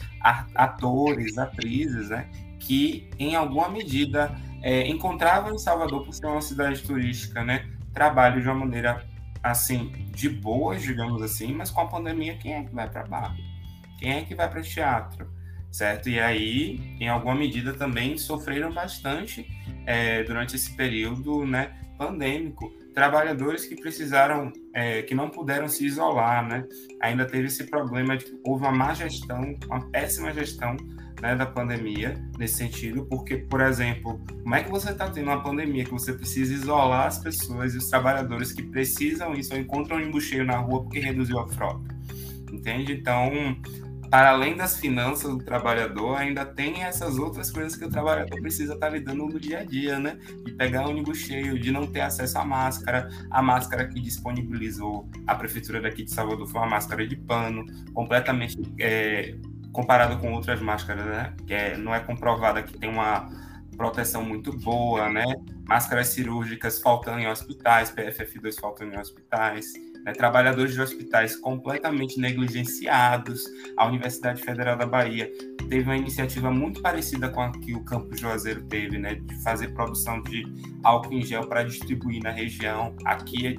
atores, 0.55 1.39
atrizes, 1.39 2.11
né? 2.11 2.29
Que, 2.59 3.09
em 3.19 3.35
alguma 3.35 3.69
medida, 3.69 4.35
é, 4.65 4.89
encontravam 4.89 5.55
em 5.55 5.59
Salvador, 5.59 6.05
por 6.05 6.15
ser 6.15 6.27
uma 6.27 6.41
cidade 6.41 6.83
turística, 6.83 7.45
né? 7.45 7.69
Trabalho 7.93 8.41
de 8.41 8.49
uma 8.49 8.55
maneira, 8.55 9.05
assim, 9.43 9.93
de 10.11 10.29
boas, 10.29 10.83
digamos 10.83 11.21
assim, 11.21 11.53
mas 11.53 11.71
com 11.71 11.83
a 11.83 11.87
pandemia, 11.87 12.39
quem 12.39 12.55
é 12.55 12.65
que 12.65 12.75
vai 12.75 12.89
para 12.89 13.05
bar? 13.05 13.37
Quem 13.99 14.13
é 14.13 14.25
que 14.25 14.35
vai 14.35 14.49
para 14.49 14.63
teatro? 14.63 15.29
certo? 15.75 16.09
E 16.09 16.21
aí, 16.21 16.97
em 17.01 17.09
alguma 17.09 17.35
medida, 17.35 17.73
também 17.73 18.17
sofreram 18.17 18.73
bastante 18.73 19.45
é, 19.85 20.23
durante 20.23 20.55
esse 20.55 20.73
período 20.77 21.45
né, 21.45 21.77
pandêmico. 21.99 22.71
Trabalhadores 22.95 23.67
que 23.67 23.75
precisaram, 23.75 24.53
é, 24.73 25.03
que 25.03 25.17
não 25.17 25.29
puderam 25.29 25.67
se 25.67 25.85
isolar, 25.85 26.47
né? 26.47 26.65
Ainda 27.03 27.27
teve 27.27 27.49
esse 27.49 27.65
problema 27.65 28.17
de 28.17 28.27
que 28.27 28.41
houve 28.45 28.63
uma 28.63 28.71
má 28.71 28.95
gestão, 28.95 29.57
uma 29.67 29.91
péssima 29.91 30.33
gestão 30.33 30.77
né, 31.25 31.35
da 31.35 31.47
pandemia 31.47 32.23
nesse 32.39 32.57
sentido, 32.57 33.07
porque, 33.07 33.39
por 33.39 33.63
exemplo, 33.63 34.21
como 34.43 34.55
é 34.55 34.63
que 34.63 34.71
você 34.71 34.91
está 34.91 35.09
tendo 35.09 35.29
uma 35.29 35.43
pandemia 35.43 35.83
que 35.83 35.91
você 35.91 36.13
precisa 36.13 36.53
isolar 36.53 37.07
as 37.07 37.19
pessoas 37.19 37.75
e 37.75 37.79
os 37.79 37.89
trabalhadores 37.89 38.53
que 38.53 38.63
precisam 38.63 39.33
isso 39.33 39.55
ou 39.55 39.59
encontram 39.59 39.97
um 39.97 40.01
embucheio 40.01 40.45
na 40.45 40.59
rua 40.59 40.83
porque 40.83 40.99
reduziu 40.99 41.39
a 41.39 41.49
frota? 41.49 41.97
Entende? 42.53 42.93
Então, 42.93 43.33
para 44.11 44.33
além 44.33 44.55
das 44.55 44.79
finanças 44.79 45.31
do 45.31 45.43
trabalhador, 45.43 46.15
ainda 46.15 46.45
tem 46.45 46.83
essas 46.83 47.17
outras 47.17 47.51
coisas 47.51 47.75
que 47.75 47.87
o 47.87 47.89
trabalhador 47.89 48.39
precisa 48.43 48.75
estar 48.75 48.89
tá 48.89 48.93
lidando 48.93 49.27
no 49.27 49.41
dia 49.41 49.61
a 49.61 49.65
dia, 49.65 49.99
né? 49.99 50.19
De 50.45 50.53
pegar 50.53 50.87
ônibus 50.87 51.17
cheio, 51.17 51.59
de 51.59 51.73
não 51.73 51.87
ter 51.87 52.03
acesso 52.03 52.37
à 52.37 52.45
máscara. 52.45 53.09
A 53.31 53.41
máscara 53.41 53.89
que 53.89 53.99
disponibilizou 53.99 55.09
a 55.27 55.35
prefeitura 55.35 55.81
daqui 55.81 56.05
de 56.05 56.13
Salvador 56.13 56.47
foi 56.47 56.61
uma 56.61 56.69
máscara 56.69 57.07
de 57.07 57.17
pano, 57.17 57.65
completamente 57.95 58.61
é, 58.79 59.35
comparado 59.75 60.17
com 60.19 60.33
outras 60.33 60.61
máscaras, 60.63 61.05
né? 61.05 61.35
Que 61.47 61.53
é, 61.53 61.77
não 61.77 61.95
é 61.95 62.01
comprovada 62.01 62.63
que 62.63 62.79
tem 62.79 62.89
uma 62.89 63.29
proteção 63.77 64.25
muito 64.25 64.57
boa, 64.57 65.11
né? 65.11 65.25
Máscaras 65.69 66.09
cirúrgicas 66.09 66.81
faltando 66.81 67.19
em 67.19 67.29
hospitais, 67.29 67.91
PFF2 67.91 68.59
faltando 68.59 68.95
em 68.95 68.99
hospitais 68.99 69.75
né, 70.05 70.13
trabalhadores 70.13 70.75
de 70.75 70.81
hospitais 70.81 71.35
completamente 71.35 72.21
negligenciados. 72.21 73.43
A 73.77 73.87
Universidade 73.87 74.43
Federal 74.43 74.77
da 74.77 74.87
Bahia 74.87 75.31
teve 75.69 75.85
uma 75.85 75.97
iniciativa 75.97 76.51
muito 76.51 76.83
parecida 76.83 77.29
com 77.31 77.41
a 77.41 77.51
que 77.51 77.75
o 77.75 77.83
Campo 77.85 78.15
Juazeiro 78.17 78.63
teve, 78.65 78.99
né, 78.99 79.15
de 79.15 79.43
fazer 79.43 79.69
produção 79.69 80.23
de 80.23 80.45
álcool 80.83 81.15
em 81.15 81.23
gel 81.23 81.47
para 81.49 81.65
distribuir 81.65 82.23
na 82.23 82.31
região. 82.31 82.95
Aqui 83.05 83.47
é 83.47 83.57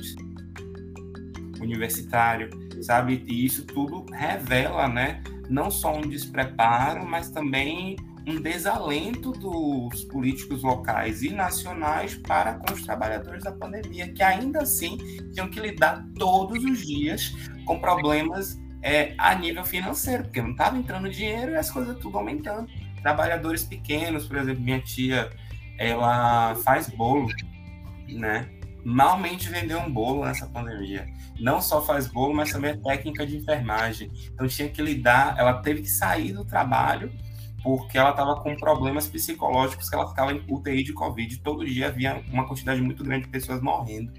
universitário, 1.62 2.50
sabe? 2.84 3.24
E 3.28 3.46
isso 3.46 3.66
tudo 3.66 4.06
revela, 4.12 4.88
né, 4.88 5.24
não 5.50 5.70
só 5.70 5.96
um 5.96 6.02
despreparo, 6.02 7.06
mas 7.06 7.30
também 7.30 7.96
um 8.28 8.42
desalento 8.42 9.32
dos 9.32 10.04
políticos 10.06 10.64
locais 10.64 11.22
e 11.22 11.30
nacionais 11.30 12.16
para 12.16 12.56
com 12.56 12.74
os 12.74 12.84
trabalhadores 12.84 13.44
da 13.44 13.52
pandemia, 13.52 14.12
que 14.12 14.24
ainda 14.24 14.64
assim 14.64 14.98
tinham 15.32 15.48
que 15.48 15.60
lidar 15.60 16.04
todos 16.18 16.64
os 16.64 16.86
dias 16.86 17.34
com 17.66 17.80
problemas 17.80 18.60
é, 18.82 19.14
a 19.18 19.36
nível 19.36 19.64
financeiro, 19.64 20.24
porque 20.24 20.42
não 20.42 20.52
estava 20.52 20.78
entrando 20.78 21.10
dinheiro 21.10 21.52
e 21.52 21.56
as 21.56 21.70
coisas 21.70 21.98
tudo 22.00 22.18
aumentando. 22.18 22.68
Trabalhadores 23.02 23.64
pequenos, 23.64 24.26
por 24.26 24.38
exemplo, 24.38 24.64
minha 24.64 24.80
tia, 24.80 25.30
ela 25.78 26.56
faz 26.64 26.90
bolo, 26.90 27.28
né? 28.10 28.50
Malmente 28.86 29.50
vendeu 29.50 29.80
um 29.80 29.92
bolo 29.92 30.24
nessa 30.24 30.46
pandemia. 30.46 31.08
Não 31.40 31.60
só 31.60 31.82
faz 31.82 32.08
bolo, 32.08 32.36
mas 32.36 32.52
também 32.52 32.72
é 32.72 32.78
técnica 32.78 33.26
de 33.26 33.36
enfermagem. 33.36 34.12
Então 34.32 34.48
tinha 34.48 34.70
que 34.70 34.80
lidar, 34.80 35.36
ela 35.40 35.56
teve 35.56 35.82
que 35.82 35.90
sair 35.90 36.32
do 36.32 36.46
trabalho 36.46 37.12
porque 37.64 37.98
ela 37.98 38.12
estava 38.12 38.40
com 38.42 38.56
problemas 38.56 39.08
psicológicos, 39.08 39.90
que 39.90 39.96
ela 39.96 40.08
ficava 40.08 40.32
em 40.32 40.44
UTI 40.48 40.84
de 40.84 40.94
Covid, 40.94 41.40
todo 41.40 41.66
dia 41.66 41.88
havia 41.88 42.24
uma 42.32 42.48
quantidade 42.48 42.80
muito 42.80 43.04
grande 43.04 43.24
de 43.26 43.32
pessoas 43.32 43.60
morrendo, 43.60 44.14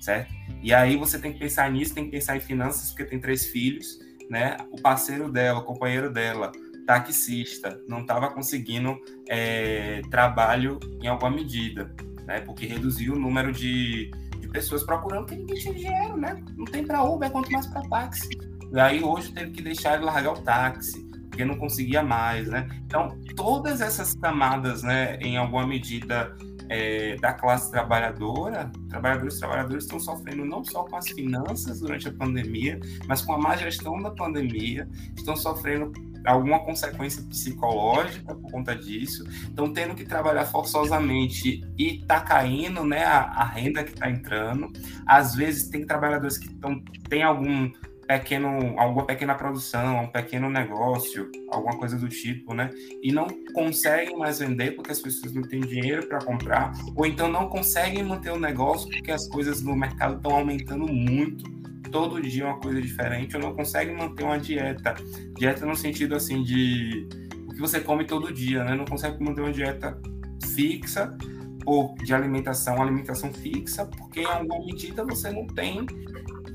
certo? 0.00 0.32
E 0.62 0.72
aí 0.72 0.96
você 0.96 1.18
tem 1.18 1.30
que 1.30 1.38
pensar 1.38 1.70
nisso, 1.70 1.94
tem 1.94 2.06
que 2.06 2.10
pensar 2.10 2.38
em 2.38 2.40
finanças, 2.40 2.88
porque 2.88 3.04
tem 3.04 3.20
três 3.20 3.44
filhos, 3.48 3.98
né? 4.30 4.56
O 4.72 4.80
parceiro 4.80 5.30
dela, 5.30 5.58
o 5.58 5.64
companheiro 5.64 6.10
dela, 6.10 6.50
taxista, 6.86 7.78
não 7.86 8.00
estava 8.00 8.30
conseguindo 8.30 8.98
é, 9.28 10.00
trabalho 10.10 10.80
em 11.02 11.06
alguma 11.06 11.30
medida, 11.30 11.94
né? 12.26 12.40
Porque 12.40 12.66
reduziu 12.66 13.14
o 13.14 13.18
número 13.18 13.52
de, 13.52 14.10
de 14.38 14.48
pessoas 14.48 14.82
procurando, 14.82 15.26
porque 15.26 15.36
ninguém 15.36 15.56
tinha 15.56 15.74
dinheiro, 15.74 16.16
né? 16.16 16.42
Não 16.56 16.64
tem 16.64 16.84
para 16.84 17.02
Uber, 17.02 17.30
quanto 17.30 17.50
mais 17.50 17.66
para 17.66 17.82
táxi. 17.82 18.28
E 18.72 18.80
aí 18.80 19.02
hoje 19.02 19.32
teve 19.32 19.52
que 19.52 19.62
deixar 19.62 19.94
ele 19.94 20.04
largar 20.04 20.32
o 20.32 20.42
táxi 20.42 21.06
porque 21.36 21.44
não 21.44 21.56
conseguia 21.56 22.02
mais, 22.02 22.48
né? 22.48 22.66
Então, 22.86 23.18
todas 23.36 23.82
essas 23.82 24.14
camadas, 24.14 24.82
né, 24.82 25.16
em 25.18 25.36
alguma 25.36 25.66
medida 25.66 26.34
é, 26.70 27.16
da 27.16 27.34
classe 27.34 27.70
trabalhadora, 27.70 28.72
trabalhadores 28.88 29.36
e 29.36 29.38
trabalhadoras 29.40 29.84
estão 29.84 30.00
sofrendo 30.00 30.46
não 30.46 30.64
só 30.64 30.84
com 30.84 30.96
as 30.96 31.08
finanças 31.10 31.80
durante 31.80 32.08
a 32.08 32.12
pandemia, 32.12 32.80
mas 33.06 33.20
com 33.20 33.34
a 33.34 33.38
má 33.38 33.54
gestão 33.54 34.00
da 34.00 34.10
pandemia, 34.10 34.88
estão 35.14 35.36
sofrendo 35.36 35.92
alguma 36.26 36.60
consequência 36.60 37.22
psicológica 37.22 38.34
por 38.34 38.50
conta 38.50 38.74
disso, 38.74 39.24
estão 39.28 39.72
tendo 39.72 39.94
que 39.94 40.04
trabalhar 40.04 40.44
forçosamente 40.46 41.64
e 41.78 42.00
está 42.00 42.20
caindo 42.20 42.84
né, 42.84 43.04
a, 43.04 43.20
a 43.20 43.44
renda 43.44 43.84
que 43.84 43.92
está 43.92 44.10
entrando. 44.10 44.72
Às 45.06 45.34
vezes 45.34 45.68
tem 45.68 45.86
trabalhadores 45.86 46.38
que 46.38 46.52
tão, 46.54 46.80
têm 47.08 47.22
algum 47.22 47.70
pequeno, 48.06 48.78
alguma 48.78 49.04
pequena 49.04 49.34
produção, 49.34 50.04
um 50.04 50.06
pequeno 50.06 50.48
negócio, 50.48 51.30
alguma 51.50 51.76
coisa 51.76 51.98
do 51.98 52.08
tipo, 52.08 52.54
né? 52.54 52.70
E 53.02 53.12
não 53.12 53.26
conseguem 53.52 54.16
mais 54.16 54.38
vender 54.38 54.72
porque 54.72 54.92
as 54.92 55.00
pessoas 55.00 55.34
não 55.34 55.42
têm 55.42 55.60
dinheiro 55.60 56.06
para 56.06 56.24
comprar, 56.24 56.72
ou 56.94 57.04
então 57.04 57.28
não 57.28 57.48
conseguem 57.48 58.02
manter 58.02 58.30
o 58.30 58.38
negócio 58.38 58.88
porque 58.88 59.10
as 59.10 59.28
coisas 59.28 59.60
no 59.62 59.74
mercado 59.74 60.16
estão 60.16 60.36
aumentando 60.36 60.86
muito. 60.86 61.56
Todo 61.90 62.20
dia 62.20 62.46
uma 62.46 62.58
coisa 62.60 62.80
diferente, 62.80 63.36
ou 63.36 63.42
não 63.42 63.54
conseguem 63.54 63.96
manter 63.96 64.24
uma 64.24 64.38
dieta. 64.38 64.94
Dieta 65.38 65.64
no 65.66 65.76
sentido 65.76 66.14
assim 66.14 66.42
de 66.42 67.08
o 67.46 67.52
que 67.52 67.60
você 67.60 67.80
come 67.80 68.04
todo 68.04 68.32
dia, 68.32 68.64
né? 68.64 68.74
Não 68.74 68.84
consegue 68.84 69.22
manter 69.22 69.40
uma 69.40 69.52
dieta 69.52 70.00
fixa 70.54 71.16
ou 71.64 71.94
de 71.96 72.14
alimentação, 72.14 72.80
alimentação 72.80 73.32
fixa, 73.32 73.86
porque 73.86 74.20
em 74.20 74.26
alguma 74.26 74.64
medida 74.64 75.04
você 75.04 75.30
não 75.30 75.46
tem 75.48 75.84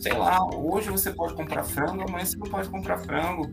sei 0.01 0.13
lá, 0.13 0.43
hoje 0.55 0.89
você 0.89 1.11
pode 1.11 1.35
comprar 1.35 1.63
frango, 1.63 2.01
amanhã 2.01 2.25
você 2.25 2.35
não 2.35 2.47
pode 2.47 2.67
comprar 2.69 2.97
frango. 2.97 3.51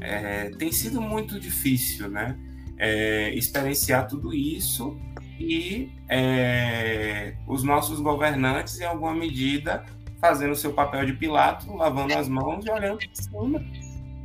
É, 0.00 0.50
tem 0.50 0.72
sido 0.72 1.00
muito 1.00 1.38
difícil, 1.38 2.10
né? 2.10 2.36
É, 2.76 3.32
experienciar 3.34 4.08
tudo 4.08 4.34
isso 4.34 4.98
e 5.38 5.92
é, 6.08 7.36
os 7.46 7.62
nossos 7.62 8.00
governantes, 8.00 8.80
em 8.80 8.84
alguma 8.84 9.14
medida, 9.14 9.84
fazendo 10.24 10.52
o 10.52 10.56
seu 10.56 10.72
papel 10.72 11.04
de 11.04 11.12
Pilato, 11.12 11.70
lavando 11.76 12.16
as 12.16 12.26
mãos 12.30 12.64
e 12.64 12.70
olhando 12.70 12.96
para 12.96 13.08
cima, 13.12 13.62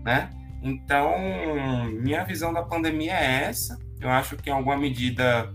né? 0.02 0.30
Então, 0.64 1.14
minha 2.02 2.24
visão 2.24 2.54
da 2.54 2.64
pandemia 2.64 3.12
é 3.12 3.44
essa. 3.44 3.78
Eu 4.00 4.10
acho 4.10 4.38
que, 4.38 4.50
em 4.50 4.54
alguma 4.54 4.78
medida, 4.78 5.52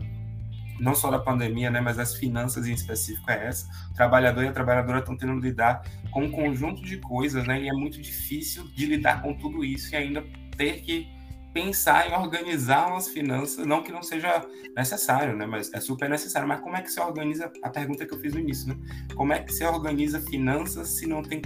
não 0.78 0.94
só 0.94 1.10
da 1.10 1.18
pandemia, 1.18 1.70
né, 1.70 1.80
mas 1.80 1.98
as 1.98 2.14
finanças 2.14 2.66
em 2.66 2.74
específico 2.74 3.30
é 3.30 3.46
essa. 3.46 3.66
O 3.90 3.94
trabalhador 3.94 4.44
e 4.44 4.48
a 4.48 4.52
trabalhadora 4.52 4.98
estão 4.98 5.16
tendo 5.16 5.40
que 5.40 5.46
lidar 5.48 5.82
com 6.10 6.24
um 6.24 6.30
conjunto 6.30 6.82
de 6.82 6.98
coisas, 6.98 7.46
né, 7.46 7.62
e 7.62 7.68
é 7.70 7.72
muito 7.72 7.98
difícil 8.00 8.68
de 8.68 8.84
lidar 8.84 9.22
com 9.22 9.32
tudo 9.32 9.64
isso 9.64 9.94
e 9.94 9.96
ainda 9.96 10.22
ter 10.58 10.82
que 10.82 11.08
pensar 11.54 12.10
em 12.10 12.14
organizar 12.14 12.88
umas 12.88 13.08
finanças, 13.08 13.64
não 13.64 13.82
que 13.82 13.92
não 13.92 14.02
seja 14.02 14.44
necessário, 14.76 15.36
né, 15.36 15.46
mas 15.46 15.72
é 15.72 15.80
super 15.80 16.10
necessário. 16.10 16.48
Mas 16.48 16.60
como 16.60 16.76
é 16.76 16.82
que 16.82 16.90
se 16.90 17.00
organiza? 17.00 17.50
A 17.62 17.70
pergunta 17.70 18.04
que 18.04 18.12
eu 18.12 18.18
fiz 18.18 18.34
no 18.34 18.40
início, 18.40 18.68
né? 18.68 18.76
Como 19.14 19.32
é 19.32 19.38
que 19.38 19.52
se 19.52 19.64
organiza 19.64 20.20
finanças 20.20 20.88
se 20.88 21.06
não 21.06 21.22
tem 21.22 21.40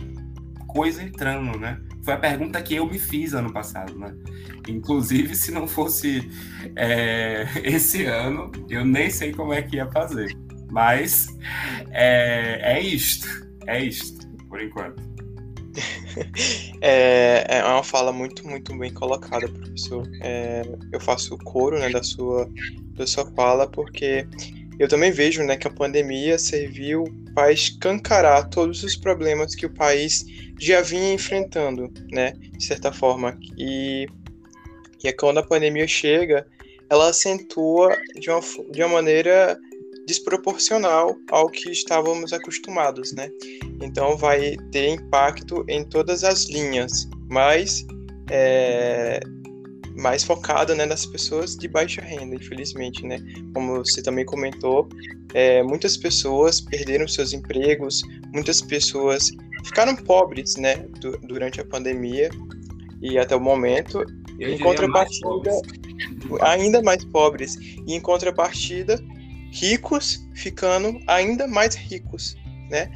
coisa 0.67 1.03
entrando, 1.03 1.59
né? 1.59 1.79
Foi 2.03 2.15
a 2.15 2.19
pergunta 2.19 2.63
que 2.63 2.75
eu 2.75 2.87
me 2.87 2.99
fiz 2.99 3.35
ano 3.35 3.53
passado, 3.53 3.99
né? 3.99 4.15
Inclusive, 4.67 5.37
se 5.37 5.53
não 5.53 5.69
fosse 5.69 6.31
é, 6.75 7.47
esse 7.63 8.07
ano, 8.07 8.51
eu 8.69 8.85
nem 8.85 9.11
sei 9.11 9.33
como 9.33 9.53
é 9.53 9.61
que 9.61 9.77
ia 9.77 9.91
fazer. 9.91 10.35
Mas 10.71 11.29
é, 11.91 12.77
é 12.77 12.81
isto, 12.81 13.29
é 13.67 13.83
isto, 13.83 14.27
por 14.49 14.61
enquanto. 14.61 15.08
É, 16.81 17.45
é 17.49 17.65
uma 17.65 17.83
fala 17.83 18.13
muito, 18.13 18.47
muito 18.47 18.77
bem 18.79 18.93
colocada, 18.93 19.49
professor. 19.49 20.09
É, 20.23 20.63
eu 20.93 21.01
faço 21.01 21.35
o 21.35 21.39
coro 21.39 21.77
né, 21.77 21.91
da, 21.91 22.05
sua, 22.05 22.49
da 22.95 23.05
sua 23.05 23.27
fala, 23.33 23.67
porque 23.67 24.25
eu 24.79 24.87
também 24.87 25.11
vejo 25.11 25.43
né, 25.43 25.57
que 25.57 25.67
a 25.67 25.73
pandemia 25.73 26.39
serviu 26.39 27.05
para 27.35 27.51
escancarar 27.51 28.49
todos 28.49 28.85
os 28.85 28.95
problemas 28.95 29.57
que 29.57 29.67
o 29.67 29.75
país 29.75 30.25
já 30.61 30.81
vinha 30.81 31.13
enfrentando, 31.13 31.93
né, 32.13 32.33
de 32.33 32.65
certa 32.65 32.93
forma. 32.93 33.37
E, 33.57 34.07
e 35.03 35.09
é 35.09 35.13
quando 35.13 35.39
a 35.39 35.47
pandemia 35.47 35.89
chega, 35.89 36.47
ela 36.89 37.09
acentua 37.09 37.97
de 38.15 38.31
uma, 38.31 38.41
de 38.71 38.83
uma 38.83 38.89
maneira 38.89 39.59
desproporcional 40.09 41.19
ao 41.31 41.51
que 41.51 41.71
estávamos 41.71 42.33
acostumados, 42.33 43.13
né? 43.13 43.31
Então 43.83 44.17
vai 44.17 44.57
ter 44.73 44.89
impacto 44.89 45.63
em 45.69 45.85
todas 45.85 46.25
as 46.25 46.49
linhas, 46.49 47.07
mas 47.29 47.87
é, 48.31 49.21
mais 49.95 50.25
focado 50.25 50.75
né, 50.75 50.87
nas 50.87 51.05
pessoas 51.05 51.55
de 51.57 51.69
baixa 51.69 52.01
renda, 52.01 52.35
infelizmente, 52.35 53.05
né? 53.05 53.19
Como 53.53 53.85
você 53.85 54.01
também 54.01 54.25
comentou, 54.25 54.89
é, 55.35 55.63
muitas 55.63 55.95
pessoas 55.99 56.59
perderam 56.59 57.07
seus 57.07 57.35
empregos, 57.35 58.03
muitas 58.33 58.63
pessoas 58.63 59.31
ficaram 59.63 59.95
pobres, 59.95 60.57
né, 60.57 60.77
du 61.01 61.19
durante 61.19 61.61
a 61.61 61.67
pandemia 61.67 62.31
e 63.03 63.19
até 63.19 63.37
o 63.37 63.41
momento. 63.41 64.07
Eu 64.41 64.55
em 64.55 64.59
contrapartida, 64.59 65.51
mais 66.31 66.43
ainda 66.43 66.81
mais 66.81 67.05
pobres. 67.05 67.57
E 67.87 67.93
em 67.93 68.01
contrapartida, 68.01 68.99
ricos 69.51 70.21
ficando 70.35 71.01
ainda 71.07 71.47
mais 71.47 71.75
ricos, 71.75 72.37
né? 72.71 72.91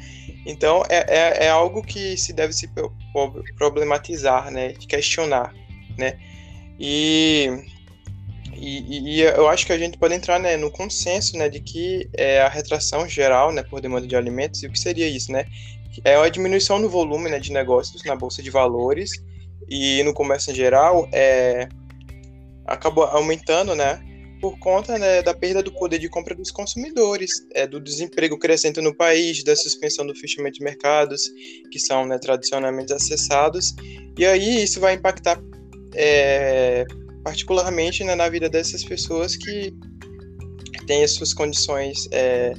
Então 0.45 0.83
é, 0.89 1.05
é, 1.07 1.45
é 1.45 1.49
algo 1.49 1.81
que 1.81 2.17
se 2.17 2.33
deve 2.33 2.53
se 2.53 2.69
problematizar, 3.57 4.51
né? 4.51 4.73
Questionar, 4.73 5.53
né? 5.97 6.19
E, 6.79 7.49
e, 8.55 9.17
e, 9.17 9.21
eu 9.21 9.47
acho 9.47 9.65
que 9.65 9.73
a 9.73 9.77
gente 9.77 9.97
pode 9.97 10.13
entrar 10.13 10.39
né, 10.39 10.57
no 10.57 10.71
consenso 10.71 11.37
né, 11.37 11.47
de 11.47 11.59
que 11.59 12.09
é 12.13 12.41
a 12.41 12.49
retração 12.49 13.07
geral 13.07 13.51
né, 13.51 13.63
por 13.63 13.79
demanda 13.79 14.07
de 14.07 14.15
alimentos, 14.15 14.63
e 14.63 14.67
o 14.67 14.71
que 14.71 14.79
seria 14.79 15.07
isso? 15.07 15.31
Né? 15.31 15.45
É 16.03 16.15
a 16.15 16.29
diminuição 16.29 16.79
no 16.79 16.89
volume 16.89 17.29
né, 17.29 17.39
de 17.39 17.51
negócios 17.51 18.03
na 18.03 18.15
Bolsa 18.15 18.41
de 18.41 18.49
Valores 18.49 19.11
e 19.69 20.01
no 20.03 20.13
comércio 20.13 20.51
em 20.51 20.55
geral 20.55 21.07
é, 21.11 21.69
acabou 22.65 23.03
aumentando 23.05 23.75
né, 23.75 24.01
por 24.43 24.59
conta 24.59 24.99
né, 24.99 25.21
da 25.21 25.33
perda 25.33 25.63
do 25.63 25.71
poder 25.71 25.97
de 25.97 26.09
compra 26.09 26.35
dos 26.35 26.51
consumidores, 26.51 27.47
é, 27.53 27.65
do 27.65 27.79
desemprego 27.79 28.37
crescente 28.37 28.81
no 28.81 28.93
país, 28.93 29.41
da 29.41 29.55
suspensão 29.55 30.05
do 30.05 30.13
fechamento 30.13 30.57
de 30.57 30.65
mercados, 30.65 31.31
que 31.71 31.79
são 31.79 32.05
né, 32.05 32.19
tradicionalmente 32.19 32.91
acessados, 32.91 33.73
e 34.17 34.25
aí 34.25 34.61
isso 34.61 34.81
vai 34.81 34.95
impactar 34.95 35.41
é, 35.95 36.83
particularmente 37.23 38.03
né, 38.03 38.15
na 38.15 38.27
vida 38.27 38.49
dessas 38.49 38.83
pessoas 38.83 39.37
que 39.37 39.73
têm 40.87 41.05
as 41.05 41.11
suas 41.11 41.33
condições 41.33 42.09
é, 42.11 42.53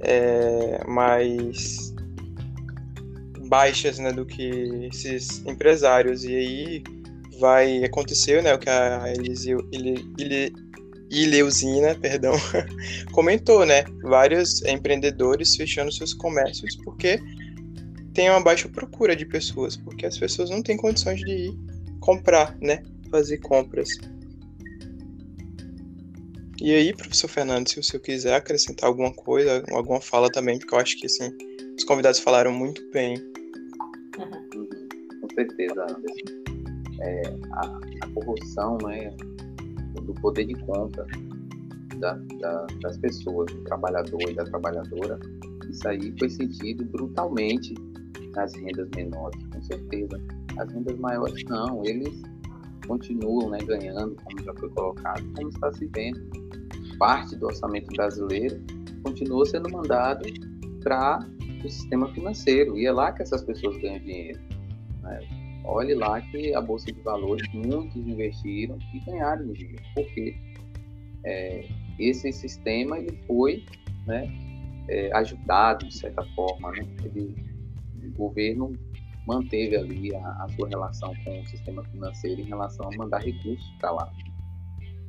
é, 0.00 0.84
mais 0.88 1.94
baixas 3.46 4.00
né, 4.00 4.10
do 4.10 4.26
que 4.26 4.88
esses 4.92 5.46
empresários. 5.46 6.24
E 6.24 6.34
aí 6.34 6.82
vai 7.38 7.84
acontecer 7.84 8.42
né, 8.42 8.52
o 8.52 8.58
que 8.58 8.68
a 8.68 9.12
Eliseu, 9.16 9.60
Ileusina 11.10 11.94
perdão, 11.94 12.34
comentou, 13.12 13.64
né? 13.64 13.84
Vários 14.02 14.62
empreendedores 14.64 15.56
fechando 15.56 15.92
seus 15.92 16.14
comércios 16.14 16.76
porque 16.84 17.20
tem 18.14 18.30
uma 18.30 18.40
baixa 18.40 18.68
procura 18.68 19.14
de 19.14 19.26
pessoas, 19.26 19.76
porque 19.76 20.06
as 20.06 20.16
pessoas 20.16 20.48
não 20.48 20.62
têm 20.62 20.76
condições 20.76 21.20
de 21.20 21.30
ir 21.30 21.54
comprar, 22.00 22.56
né? 22.60 22.82
Fazer 23.10 23.38
compras. 23.38 23.88
E 26.60 26.72
aí, 26.72 26.94
professor 26.94 27.28
Fernando, 27.28 27.68
se 27.68 27.78
o 27.78 27.82
senhor 27.82 28.00
quiser 28.00 28.34
acrescentar 28.34 28.88
alguma 28.88 29.12
coisa, 29.12 29.62
alguma 29.72 30.00
fala 30.00 30.30
também, 30.30 30.58
porque 30.58 30.74
eu 30.74 30.78
acho 30.78 30.96
que 30.98 31.06
assim, 31.06 31.30
os 31.76 31.84
convidados 31.84 32.20
falaram 32.20 32.52
muito 32.52 32.82
bem. 32.90 33.16
Com 35.20 35.28
certeza, 35.34 35.82
Anderson. 35.82 36.44
É, 37.00 37.22
a, 37.52 37.80
a, 38.02 38.08
corrupção 38.14 38.78
né, 38.82 39.12
do 40.02 40.14
poder 40.14 40.46
de 40.46 40.54
compra 40.54 41.06
da, 41.98 42.14
da, 42.40 42.66
das 42.82 42.98
pessoas, 42.98 43.52
do 43.52 43.62
trabalhador 43.64 44.22
e 44.28 44.34
da 44.34 44.44
trabalhadora, 44.44 45.18
isso 45.70 45.88
aí 45.88 46.14
foi 46.18 46.28
sentido 46.28 46.84
brutalmente 46.84 47.74
nas 48.34 48.54
rendas 48.54 48.88
menores, 48.96 49.40
com 49.52 49.62
certeza 49.62 50.20
as 50.58 50.72
rendas 50.72 50.96
maiores 50.98 51.42
não, 51.44 51.84
eles 51.84 52.22
continuam 52.86 53.50
né, 53.50 53.58
ganhando, 53.58 54.16
como 54.24 54.42
já 54.42 54.54
foi 54.54 54.68
colocado, 54.70 55.24
como 55.34 55.48
está 55.48 55.72
se 55.72 55.86
vendo. 55.86 56.20
Parte 56.98 57.34
do 57.36 57.46
orçamento 57.46 57.86
brasileiro 57.88 58.62
continua 59.02 59.44
sendo 59.46 59.70
mandado 59.70 60.24
para 60.82 61.26
o 61.64 61.68
sistema 61.68 62.08
financeiro, 62.12 62.78
e 62.78 62.86
é 62.86 62.92
lá 62.92 63.10
que 63.12 63.22
essas 63.22 63.42
pessoas 63.42 63.76
ganham 63.78 63.98
dinheiro. 64.00 64.40
Né? 65.02 65.43
Olhe 65.64 65.94
lá 65.94 66.20
que 66.20 66.54
a 66.54 66.60
Bolsa 66.60 66.92
de 66.92 67.00
Valores, 67.00 67.48
muitos 67.52 67.96
investiram 67.96 68.78
e 68.92 69.00
ganharam 69.00 69.50
dinheiro. 69.52 69.82
Porque 69.94 70.36
é, 71.24 71.66
esse 71.98 72.30
sistema 72.32 72.98
ele 72.98 73.18
foi 73.26 73.64
né, 74.06 74.28
é, 74.88 75.10
ajudado, 75.16 75.86
de 75.88 75.96
certa 75.96 76.22
forma. 76.34 76.70
Né? 76.72 76.86
Ele, 77.04 77.34
o 78.02 78.10
governo 78.10 78.72
manteve 79.26 79.76
ali 79.76 80.14
a, 80.14 80.44
a, 80.44 80.48
sua 80.50 80.68
relação 80.68 81.12
com 81.24 81.40
o 81.40 81.46
sistema 81.46 81.82
financeiro 81.84 82.42
em 82.42 82.44
relação 82.44 82.86
a 82.86 82.96
mandar 82.96 83.18
recursos 83.18 83.70
para 83.80 83.90
lá. 83.90 84.12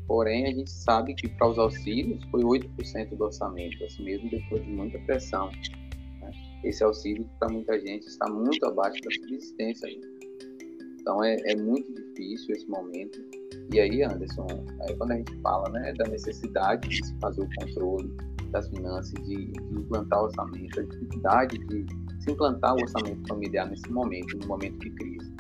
Porém, 0.08 0.46
a 0.46 0.52
gente 0.52 0.70
sabe 0.70 1.16
que 1.16 1.28
para 1.28 1.50
os 1.50 1.58
auxílios 1.58 2.24
foi 2.26 2.44
8% 2.44 3.18
do 3.18 3.24
orçamento, 3.24 3.84
assim 3.84 4.04
mesmo 4.04 4.30
depois 4.30 4.64
de 4.64 4.72
muita 4.72 5.00
pressão. 5.00 5.50
Né? 6.22 6.32
Esse 6.64 6.84
auxílio, 6.84 7.28
para 7.40 7.50
muita 7.50 7.78
gente, 7.80 8.06
está 8.06 8.30
muito 8.30 8.64
abaixo 8.66 9.02
da 9.02 9.12
subsistência. 9.12 9.90
Então, 11.06 11.24
é, 11.24 11.36
é, 11.46 11.56
muito 11.56 11.94
difícil 11.94 12.56
esse 12.56 12.68
momento. 12.68 13.24
E 13.72 13.80
aí, 13.80 14.02
Anderson, 14.02 14.48
aí 14.82 14.96
quando 14.98 15.12
a 15.12 15.18
gente 15.18 15.40
fala 15.44 15.70
né, 15.70 15.94
da 15.94 16.06
necessidade 16.06 16.90
de 16.90 17.06
se 17.06 17.16
fazer 17.22 17.42
o 17.44 17.50
controle 17.60 18.12
das 18.50 18.68
finanças, 18.70 19.14
de, 19.24 19.52
de 19.52 19.76
implantar 19.76 20.22
o 20.22 20.24
orçamento, 20.24 20.80
a 20.80 20.84
dificuldade 20.84 21.60
de 21.60 21.86
se 22.24 22.32
implantar 22.32 22.74
o 22.74 22.82
orçamento 22.82 23.22
familiar 23.28 23.70
nesse 23.70 23.88
momento, 23.92 24.36
no 24.40 24.48
momento 24.48 24.80
de 24.80 24.90
crise. 24.90 25.32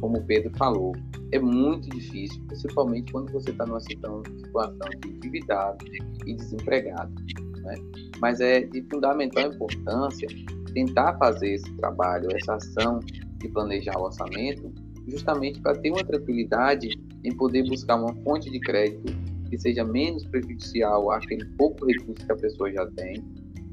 Como 0.00 0.18
o 0.18 0.26
Pedro 0.26 0.50
falou, 0.58 0.92
é 1.30 1.38
muito 1.38 1.88
difícil, 1.90 2.42
principalmente 2.48 3.12
quando 3.12 3.30
você 3.30 3.52
está 3.52 3.64
numa 3.64 3.80
situação 3.80 4.88
de 5.02 5.08
endividado 5.08 5.84
e 6.26 6.34
desempregado. 6.34 7.14
Né? 7.58 7.74
Mas 8.20 8.40
é 8.40 8.62
de 8.62 8.82
fundamental 8.90 9.52
importância 9.52 10.26
tentar 10.74 11.16
fazer 11.18 11.52
esse 11.52 11.72
trabalho, 11.76 12.26
essa 12.34 12.56
ação 12.56 12.98
de 13.38 13.48
planejar 13.50 13.96
o 13.98 14.06
orçamento, 14.06 14.72
justamente 15.08 15.60
para 15.60 15.76
ter 15.76 15.90
uma 15.90 16.04
tranquilidade 16.04 16.90
em 17.24 17.36
poder 17.36 17.68
buscar 17.68 17.96
uma 17.96 18.14
fonte 18.22 18.50
de 18.50 18.60
crédito 18.60 19.12
que 19.48 19.58
seja 19.58 19.84
menos 19.84 20.24
prejudicial 20.24 21.10
àquele 21.10 21.44
pouco 21.56 21.86
recurso 21.86 22.24
que 22.24 22.32
a 22.32 22.36
pessoa 22.36 22.72
já 22.72 22.86
tem. 22.92 23.22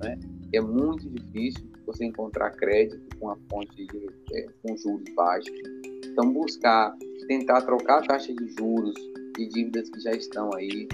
Né? 0.04 0.20
É 0.54 0.60
muito 0.60 1.10
difícil 1.10 1.70
você 1.86 2.06
encontrar 2.06 2.52
crédito 2.52 3.02
com 3.18 3.30
a 3.30 3.38
fonte 3.50 3.76
de, 3.76 4.10
é, 4.34 4.46
com 4.62 4.76
juros 4.78 5.06
baixos. 5.16 5.54
Então, 6.06 6.34
buscar, 6.34 6.94
tentar 7.28 7.62
trocar 7.62 8.00
a 8.00 8.08
taxa 8.08 8.34
de 8.34 8.48
juros 8.58 8.94
de 9.38 9.48
dívidas 9.48 9.90
que 9.90 10.00
já 10.02 10.12
estão 10.12 10.50
aí, 10.56 10.88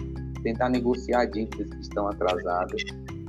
tentar 0.44 0.70
negociar 0.70 1.26
dívidas 1.26 1.70
que 1.70 1.82
estão 1.82 2.08
atrasadas, 2.08 2.84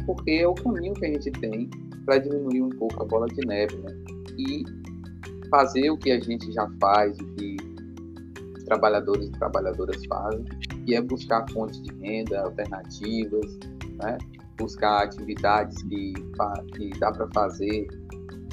porque 0.05 0.33
é 0.33 0.47
o 0.47 0.55
caminho 0.55 0.95
que 0.95 1.07
a 1.07 1.09
gente 1.09 1.31
tem 1.33 1.71
para 2.05 2.19
diminuir 2.19 2.63
um 2.63 2.71
pouco 2.71 3.03
a 3.03 3.07
bola 3.07 3.27
de 3.29 3.47
neve, 3.47 3.77
né? 3.79 3.97
E 4.37 4.63
fazer 5.49 5.91
o 5.91 5.97
que 5.97 6.11
a 6.11 6.21
gente 6.21 6.51
já 6.53 6.69
faz, 6.81 7.19
o 7.19 7.27
que 7.35 7.57
os 8.57 8.65
trabalhadores 8.65 9.29
e 9.29 9.33
trabalhadoras 9.33 10.05
fazem, 10.07 10.45
que 10.85 10.95
é 10.95 11.01
buscar 11.01 11.49
fontes 11.51 11.83
de 11.83 11.95
renda 11.97 12.41
alternativas, 12.43 13.59
né? 14.03 14.19
buscar 14.59 15.05
atividades 15.05 15.83
que, 15.83 16.15
que 16.75 16.91
dá 16.99 17.13
para 17.13 17.29
fazer 17.35 17.87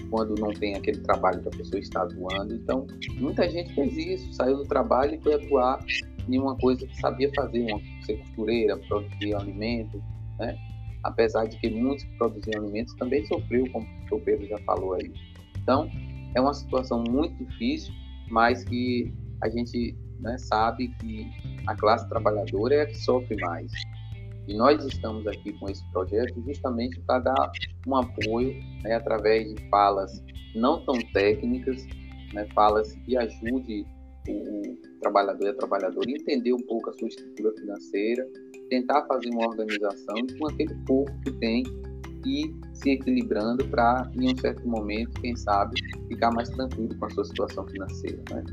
quando 0.09 0.35
não 0.39 0.53
tem 0.53 0.75
aquele 0.75 0.99
trabalho 0.99 1.41
que 1.41 1.47
a 1.47 1.51
pessoa 1.51 1.79
está 1.79 2.03
atuando. 2.03 2.53
Então, 2.53 2.85
muita 3.15 3.49
gente 3.49 3.73
fez 3.73 3.97
isso, 3.97 4.33
saiu 4.33 4.57
do 4.57 4.63
trabalho 4.65 5.15
e 5.15 5.21
foi 5.21 5.33
atuar 5.33 5.83
em 6.29 6.37
uma 6.37 6.55
coisa 6.57 6.85
que 6.85 6.99
sabia 6.99 7.31
fazer, 7.33 7.65
uma 7.71 7.81
ser 8.05 8.17
costureira, 8.19 8.77
produzir 8.77 9.33
alimento, 9.33 10.01
né? 10.37 10.55
Apesar 11.03 11.45
de 11.45 11.57
que 11.57 11.69
muitos 11.69 12.03
que 12.03 12.17
produziam 12.17 12.61
alimentos 12.61 12.93
também 12.93 13.25
sofreu, 13.25 13.69
como 13.71 13.87
o 14.11 14.19
Pedro 14.19 14.47
já 14.47 14.57
falou 14.59 14.93
aí. 14.93 15.11
Então, 15.57 15.89
é 16.35 16.41
uma 16.41 16.53
situação 16.53 17.03
muito 17.09 17.43
difícil, 17.45 17.93
mas 18.29 18.63
que 18.63 19.13
a 19.41 19.49
gente 19.49 19.95
né, 20.19 20.37
sabe 20.37 20.89
que 20.99 21.27
a 21.67 21.75
classe 21.75 22.07
trabalhadora 22.09 22.75
é 22.75 22.81
a 22.81 22.85
que 22.85 22.97
sofre 22.97 23.35
mais. 23.41 23.71
E 24.47 24.53
nós 24.55 24.83
estamos 24.85 25.25
aqui 25.27 25.53
com 25.53 25.69
esse 25.69 25.83
projeto 25.91 26.41
justamente 26.45 26.99
para 27.01 27.19
dar 27.19 27.51
um 27.87 27.95
apoio 27.95 28.53
né, 28.83 28.95
através 28.95 29.53
de 29.53 29.69
falas 29.69 30.23
não 30.55 30.83
tão 30.85 30.95
técnicas, 31.13 31.85
né, 32.33 32.45
falas 32.53 32.93
que 33.05 33.15
ajude 33.17 33.85
o 34.27 34.99
trabalhador 35.01 35.47
e 35.47 35.49
a 35.49 35.53
trabalhadora 35.53 36.09
a 36.09 36.11
entender 36.11 36.53
um 36.53 36.61
pouco 36.65 36.89
a 36.89 36.93
sua 36.93 37.07
estrutura 37.07 37.53
financeira, 37.59 38.27
tentar 38.69 39.05
fazer 39.05 39.29
uma 39.29 39.47
organização 39.47 40.15
com 40.39 40.47
aquele 40.47 40.75
pouco 40.85 41.11
que 41.21 41.31
tem 41.39 41.63
e 42.25 42.53
se 42.73 42.91
equilibrando 42.91 43.65
para, 43.65 44.09
em 44.15 44.33
um 44.33 44.37
certo 44.37 44.67
momento, 44.67 45.19
quem 45.21 45.35
sabe, 45.35 45.79
ficar 46.07 46.31
mais 46.31 46.49
tranquilo 46.49 46.95
com 46.97 47.05
a 47.05 47.09
sua 47.11 47.25
situação 47.25 47.67
financeira. 47.67 48.21
Né? 48.31 48.43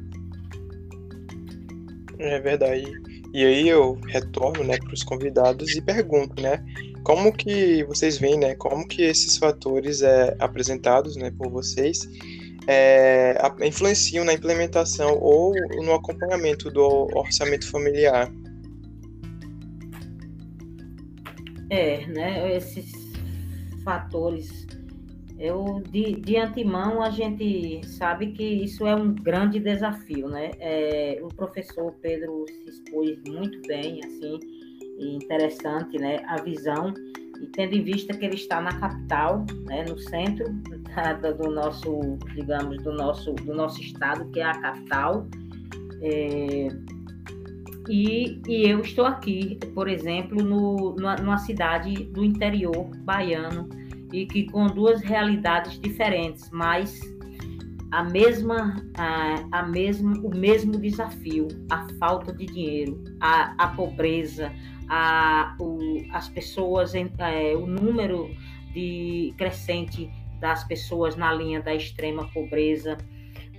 É 2.18 2.40
verdade. 2.40 2.92
E 3.32 3.44
aí 3.44 3.68
eu 3.68 3.94
retorno, 4.08 4.64
né, 4.64 4.76
para 4.76 4.92
os 4.92 5.04
convidados 5.04 5.74
e 5.76 5.80
pergunto, 5.80 6.42
né, 6.42 6.64
como 7.04 7.32
que 7.32 7.84
vocês 7.84 8.18
veem, 8.18 8.38
né, 8.38 8.54
como 8.56 8.86
que 8.86 9.02
esses 9.02 9.36
fatores 9.36 10.02
é, 10.02 10.36
apresentados, 10.38 11.16
né, 11.16 11.30
por 11.30 11.48
vocês 11.48 12.08
é, 12.66 13.40
influenciam 13.64 14.24
na 14.24 14.32
implementação 14.32 15.18
ou 15.18 15.54
no 15.82 15.94
acompanhamento 15.94 16.70
do 16.70 17.08
orçamento 17.16 17.68
familiar? 17.70 18.30
É, 21.70 22.04
né, 22.06 22.56
esses 22.56 22.99
fatores 23.82 24.66
eu, 25.40 25.82
de, 25.90 26.16
de 26.16 26.36
antemão, 26.36 27.02
a 27.02 27.08
gente 27.08 27.80
sabe 27.86 28.32
que 28.32 28.44
isso 28.44 28.86
é 28.86 28.94
um 28.94 29.14
grande 29.14 29.58
desafio, 29.58 30.28
né? 30.28 30.50
É, 30.60 31.18
o 31.22 31.28
professor 31.28 31.94
Pedro 32.02 32.44
se 32.46 32.68
expôs 32.68 33.18
muito 33.26 33.58
bem, 33.66 34.00
assim, 34.04 34.38
interessante, 34.98 35.96
né? 35.96 36.18
A 36.26 36.42
visão, 36.42 36.92
e 37.40 37.46
tendo 37.46 37.74
em 37.74 37.82
vista 37.82 38.12
que 38.12 38.22
ele 38.22 38.34
está 38.34 38.60
na 38.60 38.78
capital, 38.78 39.46
né? 39.64 39.82
No 39.88 39.98
centro 39.98 40.44
da, 40.94 41.32
do 41.32 41.50
nosso, 41.50 42.18
digamos, 42.34 42.76
do 42.82 42.92
nosso, 42.92 43.32
do 43.32 43.54
nosso 43.54 43.80
estado, 43.80 44.30
que 44.32 44.40
é 44.40 44.44
a 44.44 44.60
capital, 44.60 45.26
é, 46.02 46.68
e, 47.88 48.40
e, 48.46 48.68
eu 48.68 48.80
estou 48.80 49.06
aqui, 49.06 49.58
por 49.74 49.88
exemplo, 49.88 50.42
no, 50.42 50.94
numa, 50.96 51.38
cidade 51.38 52.04
do 52.04 52.24
interior 52.24 52.90
baiano, 53.04 53.68
e 54.12 54.26
que 54.26 54.44
com 54.50 54.66
duas 54.66 55.00
realidades 55.02 55.78
diferentes, 55.78 56.50
mas 56.50 57.00
a 57.90 58.04
mesma, 58.04 58.76
a, 58.96 59.60
a 59.60 59.62
mesma, 59.62 60.12
o 60.20 60.34
mesmo 60.34 60.72
desafio, 60.72 61.48
a 61.70 61.86
falta 61.98 62.32
de 62.32 62.46
dinheiro, 62.46 63.02
a, 63.20 63.54
a 63.58 63.68
pobreza, 63.68 64.52
a, 64.88 65.56
o, 65.60 65.78
as 66.12 66.28
pessoas, 66.28 66.94
é, 66.94 67.54
o 67.56 67.66
número 67.66 68.30
de 68.72 69.34
crescente 69.36 70.10
das 70.40 70.64
pessoas 70.64 71.16
na 71.16 71.32
linha 71.32 71.60
da 71.60 71.74
extrema 71.74 72.28
pobreza. 72.32 72.96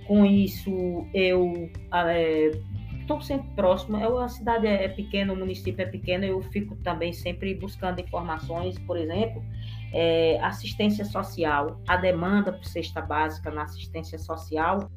Com 0.06 0.26
isso, 0.26 1.06
eu 1.14 1.70
é, 1.92 2.50
estou 3.02 3.20
sempre 3.20 3.48
próximo. 3.54 3.98
Eu, 3.98 4.18
a 4.18 4.28
cidade 4.28 4.66
é 4.66 4.88
pequena, 4.88 5.32
o 5.32 5.36
município 5.36 5.82
é 5.82 5.86
pequeno, 5.86 6.24
eu 6.24 6.40
fico 6.40 6.74
também 6.76 7.12
sempre 7.12 7.54
buscando 7.54 8.00
informações, 8.00 8.78
por 8.80 8.96
exemplo, 8.96 9.42
é, 9.92 10.40
assistência 10.40 11.04
social, 11.04 11.80
a 11.86 11.96
demanda 11.96 12.52
por 12.52 12.64
cesta 12.64 13.00
básica 13.00 13.50
na 13.50 13.62
assistência 13.62 14.18
social 14.18 14.90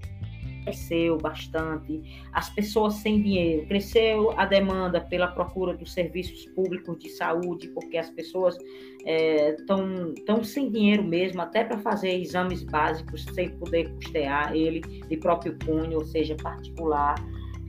cresceu 0.66 1.18
bastante, 1.18 2.02
as 2.34 2.50
pessoas 2.50 2.96
sem 2.96 3.22
dinheiro, 3.22 3.68
cresceu 3.68 4.32
a 4.38 4.46
demanda 4.46 5.00
pela 5.00 5.28
procura 5.28 5.78
dos 5.78 5.94
serviços 5.94 6.46
públicos 6.48 6.98
de 6.98 7.10
saúde, 7.10 7.68
porque 7.70 7.98
as 7.98 8.10
pessoas 8.10 8.58
estão 9.06 10.14
é, 10.18 10.26
tão 10.26 10.44
sem 10.44 10.72
dinheiro 10.72 11.04
mesmo, 11.04 11.42
até 11.42 11.64
para 11.64 11.78
fazer 11.78 12.20
exames 12.20 12.64
básicos, 12.64 13.24
sem 13.36 13.50
poder 13.52 13.94
custear 13.94 14.56
ele 14.56 14.80
de 14.80 15.18
próprio 15.18 15.56
punho, 15.60 16.00
ou 16.00 16.06
seja, 16.06 16.36
particular. 16.36 17.16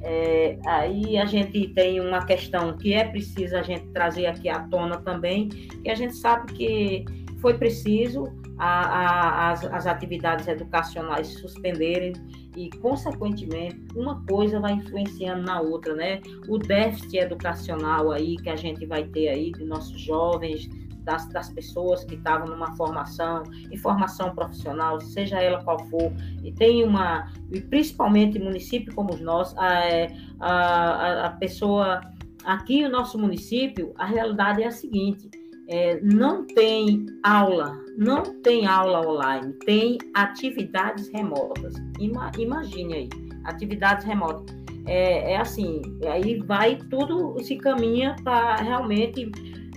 É, 0.02 0.58
aí 0.66 1.16
a 1.16 1.24
gente 1.24 1.68
tem 1.68 2.00
uma 2.00 2.24
questão 2.24 2.76
que 2.76 2.92
é 2.92 3.04
preciso 3.04 3.56
a 3.56 3.62
gente 3.62 3.86
trazer 3.88 4.26
aqui 4.26 4.48
à 4.48 4.60
tona 4.60 4.98
também, 4.98 5.48
que 5.48 5.90
a 5.90 5.94
gente 5.94 6.14
sabe 6.14 6.52
que 6.52 7.04
foi 7.38 7.54
preciso 7.54 8.24
a, 8.58 8.66
a, 8.66 9.50
as, 9.52 9.64
as 9.64 9.86
atividades 9.86 10.48
educacionais 10.48 11.28
suspenderem 11.28 12.12
e, 12.56 12.70
consequentemente, 12.78 13.78
uma 13.94 14.24
coisa 14.26 14.58
vai 14.58 14.72
influenciando 14.72 15.42
na 15.42 15.60
outra, 15.60 15.94
né? 15.94 16.20
O 16.48 16.56
déficit 16.56 17.18
educacional 17.18 18.10
aí 18.10 18.36
que 18.36 18.48
a 18.48 18.56
gente 18.56 18.86
vai 18.86 19.04
ter 19.04 19.28
aí 19.28 19.52
de 19.52 19.64
nossos 19.64 20.00
jovens, 20.00 20.68
das, 21.06 21.26
das 21.28 21.48
pessoas 21.48 22.04
que 22.04 22.16
estavam 22.16 22.48
numa 22.48 22.76
formação, 22.76 23.44
em 23.70 23.76
formação 23.76 24.34
profissional, 24.34 25.00
seja 25.00 25.40
ela 25.40 25.62
qual 25.62 25.78
for, 25.86 26.12
e 26.42 26.52
tem 26.52 26.84
uma, 26.84 27.32
e 27.50 27.60
principalmente 27.60 28.38
município 28.38 28.92
como 28.94 29.14
os 29.14 29.20
nossos, 29.20 29.56
a, 29.56 30.08
a, 30.40 31.26
a 31.26 31.30
pessoa, 31.30 32.00
aqui 32.44 32.82
no 32.82 32.90
nosso 32.90 33.16
município, 33.18 33.94
a 33.96 34.04
realidade 34.04 34.62
é 34.62 34.66
a 34.66 34.70
seguinte, 34.72 35.30
é, 35.68 36.00
não 36.00 36.44
tem 36.44 37.06
aula, 37.22 37.78
não 37.96 38.22
tem 38.42 38.66
aula 38.66 39.06
online, 39.08 39.52
tem 39.64 39.98
atividades 40.14 41.08
remotas. 41.08 41.74
Ima, 41.98 42.30
imagine 42.38 42.94
aí, 42.94 43.08
atividades 43.44 44.04
remotas. 44.04 44.56
É, 44.88 45.32
é 45.32 45.36
assim, 45.36 45.82
aí 46.08 46.38
vai 46.38 46.76
tudo 46.76 47.36
se 47.42 47.56
caminha 47.56 48.14
para 48.22 48.56
realmente 48.56 49.28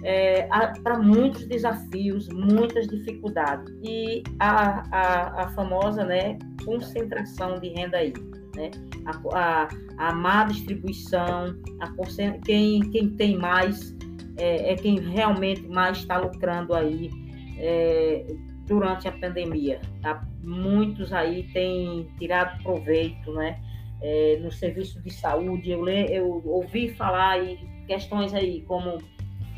é, 0.03 0.47
para 0.83 0.97
muitos 0.97 1.45
desafios, 1.45 2.27
muitas 2.29 2.87
dificuldades. 2.87 3.73
E 3.83 4.23
a, 4.39 4.83
a, 4.91 5.43
a 5.43 5.49
famosa 5.49 6.03
né, 6.03 6.37
concentração 6.63 7.59
de 7.59 7.69
renda 7.69 7.97
aí. 7.97 8.13
Né? 8.55 8.71
A, 9.05 9.37
a, 9.37 9.69
a 9.97 10.13
má 10.13 10.45
distribuição, 10.45 11.55
a, 11.79 12.39
quem, 12.45 12.81
quem 12.91 13.09
tem 13.11 13.37
mais 13.37 13.95
é, 14.37 14.73
é 14.73 14.75
quem 14.75 14.99
realmente 14.99 15.67
mais 15.67 15.97
está 15.97 16.17
lucrando 16.17 16.73
aí 16.73 17.09
é, 17.57 18.25
durante 18.65 19.07
a 19.07 19.11
pandemia. 19.11 19.81
Tá? 20.01 20.25
Muitos 20.41 21.11
aí 21.11 21.43
têm 21.51 22.07
tirado 22.17 22.61
proveito 22.63 23.31
né? 23.33 23.59
É, 24.01 24.39
no 24.41 24.49
serviço 24.49 25.01
de 25.01 25.11
saúde. 25.11 25.71
Eu, 25.71 25.85
eu 25.87 26.41
ouvi 26.45 26.89
falar 26.93 27.43
em 27.43 27.57
questões 27.85 28.33
aí 28.33 28.61
como 28.61 28.97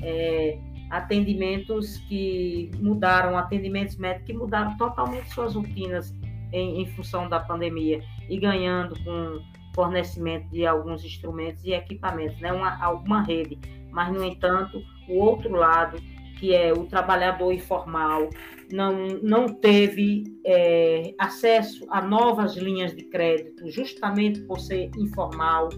é, 0.02 0.58
atendimentos 0.90 1.98
que 2.10 2.70
mudaram, 2.80 3.38
atendimentos 3.38 3.96
médicos 3.96 4.28
que 4.28 4.34
mudaram 4.34 4.76
totalmente 4.78 5.34
suas 5.34 5.56
rotinas 5.56 6.14
em, 6.52 6.82
em 6.82 6.86
função 6.88 7.30
da 7.30 7.40
pandemia 7.40 8.04
e 8.30 8.38
ganhando 8.38 9.02
com 9.04 9.42
fornecimento 9.74 10.50
de 10.50 10.66
alguns 10.66 11.04
instrumentos 11.06 11.64
e 11.64 11.72
equipamentos, 11.72 12.40
né? 12.42 12.52
uma, 12.52 12.78
alguma 12.84 13.22
rede. 13.22 13.58
Mas, 13.90 14.14
no 14.14 14.24
entanto, 14.24 14.82
o 15.08 15.18
outro 15.18 15.52
lado, 15.52 15.98
que 16.40 16.54
é 16.54 16.74
o 16.74 16.86
trabalhador 16.86 17.54
informal, 17.54 18.30
não, 18.72 19.08
não 19.22 19.48
teve 19.48 20.24
é, 20.46 21.14
acesso 21.18 21.86
a 21.90 22.02
novas 22.02 22.56
linhas 22.56 22.96
de 22.96 23.04
crédito, 23.04 23.70
justamente 23.70 24.42
por 24.42 24.60
ser 24.60 24.92
informal, 24.98 25.70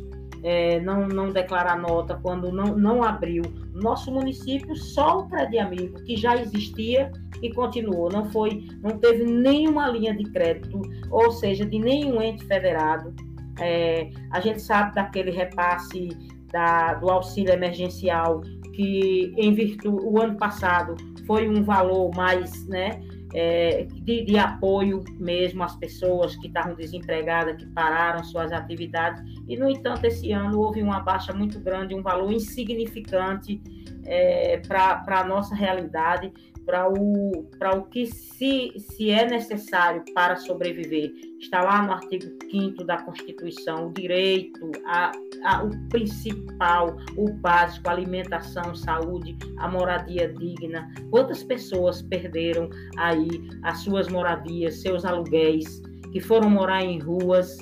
é, 0.43 0.79
não, 0.81 1.07
não 1.07 1.29
declarar 1.29 1.77
nota 1.77 2.19
quando 2.21 2.51
não, 2.51 2.75
não 2.75 3.03
abriu. 3.03 3.43
Nosso 3.73 4.11
município, 4.11 4.75
só 4.75 5.19
o 5.19 5.29
Crédito 5.29 5.61
Amigo, 5.61 6.03
que 6.03 6.17
já 6.17 6.35
existia 6.35 7.11
e 7.41 7.51
continuou, 7.53 8.09
não 8.11 8.29
foi, 8.29 8.65
não 8.81 8.97
teve 8.99 9.23
nenhuma 9.23 9.89
linha 9.89 10.13
de 10.13 10.25
crédito, 10.25 10.81
ou 11.09 11.31
seja, 11.31 11.65
de 11.65 11.79
nenhum 11.79 12.21
ente 12.21 12.45
federado. 12.45 13.15
É, 13.59 14.09
a 14.31 14.39
gente 14.39 14.61
sabe 14.61 14.93
daquele 14.95 15.31
repasse 15.31 16.09
da, 16.51 16.95
do 16.95 17.09
auxílio 17.09 17.53
emergencial 17.53 18.41
que 18.73 19.33
em 19.37 19.53
virtude 19.53 20.03
o 20.03 20.19
ano 20.21 20.37
passado 20.37 20.95
foi 21.25 21.47
um 21.47 21.63
valor 21.63 22.11
mais, 22.15 22.67
né, 22.67 23.01
é, 23.33 23.87
de, 23.91 24.23
de, 24.23 24.37
apoio 24.37 25.03
mesmo 25.19 25.63
às 25.63 25.75
pessoas 25.75 26.35
que 26.35 26.47
estavam 26.47 26.75
desempregadas, 26.75 27.57
que 27.57 27.65
pararam 27.67 28.23
suas 28.23 28.51
atividades. 28.51 29.23
E, 29.47 29.57
no 29.57 29.69
entanto, 29.69 30.05
esse 30.05 30.31
ano 30.31 30.59
houve 30.59 30.81
uma 30.81 30.99
baixa 30.99 31.33
muito 31.33 31.59
grande, 31.59 31.95
um 31.95 32.01
valor 32.01 32.31
insignificante 32.31 33.59
é, 34.05 34.57
para 34.59 35.03
a 35.07 35.23
nossa 35.23 35.55
realidade, 35.55 36.31
para 36.65 36.89
o, 36.89 37.47
o 37.75 37.81
que 37.83 38.05
se, 38.05 38.73
se 38.77 39.09
é 39.09 39.27
necessário 39.27 40.03
para 40.13 40.35
sobreviver. 40.35 41.11
Está 41.39 41.61
lá 41.61 41.81
no 41.81 41.91
artigo 41.93 42.25
5 42.49 42.83
da 42.83 42.97
Constituição, 43.01 43.87
o 43.87 43.93
direito, 43.93 44.71
a, 44.85 45.11
a, 45.43 45.63
o 45.63 45.69
principal, 45.89 46.95
o 47.17 47.31
básico, 47.33 47.89
alimentação, 47.89 48.73
saúde, 48.75 49.37
a 49.57 49.67
moradia 49.67 50.33
digna. 50.33 50.89
Quantas 51.09 51.43
pessoas 51.43 52.01
perderam 52.01 52.69
aí 52.97 53.27
as 53.63 53.79
suas 53.79 54.07
moradias, 54.07 54.81
seus 54.81 55.03
aluguéis, 55.05 55.81
que 56.11 56.19
foram 56.19 56.49
morar 56.49 56.83
em 56.83 56.99
ruas? 56.99 57.57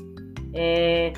É, 0.54 1.14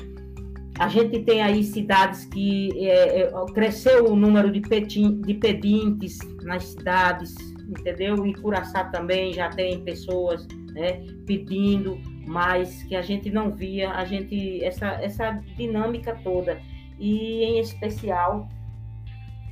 a 0.78 0.88
gente 0.88 1.20
tem 1.20 1.42
aí 1.42 1.62
cidades 1.62 2.24
que 2.26 2.70
é, 2.88 3.20
é 3.22 3.32
cresceu 3.52 4.10
o 4.10 4.16
número 4.16 4.50
de 4.50 4.60
pedintes 4.60 6.18
nas 6.42 6.64
cidades, 6.64 7.34
entendeu? 7.78 8.26
E 8.26 8.34
Curaçá 8.34 8.84
também 8.84 9.32
já 9.32 9.48
tem 9.50 9.82
pessoas 9.84 10.46
né, 10.72 11.04
pedindo, 11.26 12.00
mas 12.26 12.82
que 12.84 12.96
a 12.96 13.02
gente 13.02 13.30
não 13.30 13.50
via, 13.50 13.90
a 13.92 14.04
gente 14.04 14.62
essa, 14.64 14.86
essa 15.02 15.30
dinâmica 15.56 16.18
toda. 16.22 16.60
E 16.98 17.42
em 17.44 17.60
especial, 17.60 18.48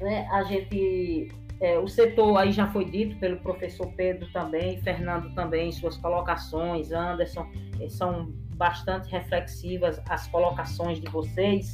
né, 0.00 0.26
a 0.30 0.42
gente 0.44 1.30
é, 1.60 1.78
o 1.78 1.86
setor 1.86 2.36
aí 2.38 2.50
já 2.50 2.66
foi 2.66 2.84
dito 2.84 3.16
pelo 3.20 3.36
professor 3.36 3.86
Pedro 3.96 4.28
também, 4.32 4.78
Fernando 4.82 5.32
também, 5.32 5.70
suas 5.70 5.96
colocações, 5.96 6.90
Anderson, 6.90 7.46
eh, 7.80 7.88
são 7.88 8.32
bastante 8.56 9.08
reflexivas 9.08 10.02
as 10.08 10.26
colocações 10.26 11.00
de 11.00 11.08
vocês 11.08 11.72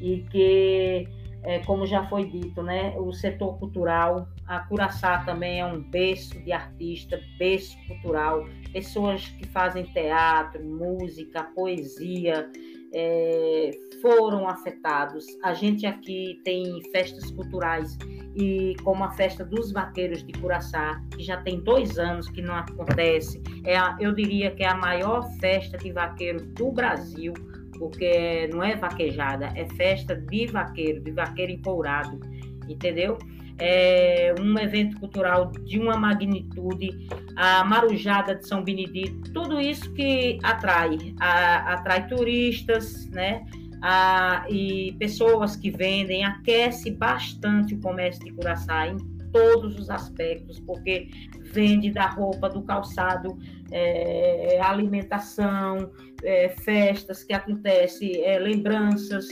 e 0.00 0.24
que 0.30 1.08
é, 1.42 1.60
como 1.60 1.86
já 1.86 2.06
foi 2.06 2.26
dito, 2.26 2.62
né, 2.62 2.94
o 2.98 3.12
setor 3.12 3.58
cultural, 3.58 4.28
a 4.50 4.58
Curaçá 4.58 5.18
também 5.18 5.60
é 5.60 5.64
um 5.64 5.80
berço 5.80 6.36
de 6.40 6.50
artista, 6.50 7.20
berço 7.38 7.78
cultural, 7.86 8.44
pessoas 8.72 9.28
que 9.28 9.46
fazem 9.46 9.84
teatro, 9.84 10.60
música, 10.64 11.44
poesia, 11.54 12.50
é, 12.92 13.70
foram 14.02 14.48
afetados. 14.48 15.24
A 15.44 15.54
gente 15.54 15.86
aqui 15.86 16.40
tem 16.44 16.82
festas 16.90 17.30
culturais 17.30 17.96
e 18.34 18.74
como 18.82 19.04
a 19.04 19.10
festa 19.12 19.44
dos 19.44 19.70
vaqueiros 19.70 20.24
de 20.24 20.32
Curaçá, 20.32 21.00
que 21.16 21.22
já 21.22 21.40
tem 21.42 21.60
dois 21.60 21.96
anos 21.96 22.28
que 22.28 22.42
não 22.42 22.56
acontece, 22.56 23.40
é 23.64 23.76
a, 23.76 23.96
eu 24.00 24.12
diria 24.12 24.50
que 24.50 24.64
é 24.64 24.68
a 24.68 24.74
maior 24.74 25.30
festa 25.38 25.78
de 25.78 25.92
vaqueiro 25.92 26.44
do 26.54 26.72
Brasil 26.72 27.32
porque 27.78 28.48
não 28.48 28.64
é 28.64 28.74
vaquejada, 28.74 29.52
é 29.54 29.64
festa 29.76 30.14
de 30.16 30.46
vaqueiro, 30.48 31.00
de 31.00 31.12
vaqueiro 31.12 31.52
empourado, 31.52 32.20
entendeu? 32.68 33.16
É 33.60 34.34
um 34.40 34.58
evento 34.58 34.98
cultural 34.98 35.52
de 35.64 35.78
uma 35.78 35.96
magnitude, 35.96 37.06
a 37.36 37.62
Marujada 37.64 38.34
de 38.34 38.48
São 38.48 38.64
Benedito, 38.64 39.32
tudo 39.32 39.60
isso 39.60 39.92
que 39.92 40.38
atrai, 40.42 41.14
a, 41.20 41.74
atrai 41.74 42.06
turistas, 42.06 43.06
né? 43.10 43.44
A, 43.82 44.44
e 44.48 44.92
pessoas 44.98 45.56
que 45.56 45.70
vendem, 45.70 46.24
aquece 46.24 46.90
bastante 46.90 47.74
o 47.74 47.80
comércio 47.80 48.24
de 48.24 48.32
Curaçá 48.32 48.88
em 48.88 48.96
todos 49.32 49.78
os 49.78 49.90
aspectos, 49.90 50.60
porque 50.60 51.08
vende 51.52 51.90
da 51.90 52.06
roupa, 52.06 52.48
do 52.48 52.62
calçado, 52.62 53.38
é, 53.70 54.60
alimentação, 54.60 55.90
é, 56.22 56.48
festas 56.48 57.22
que 57.22 57.32
acontecem, 57.32 58.22
é, 58.24 58.38
lembranças, 58.38 59.28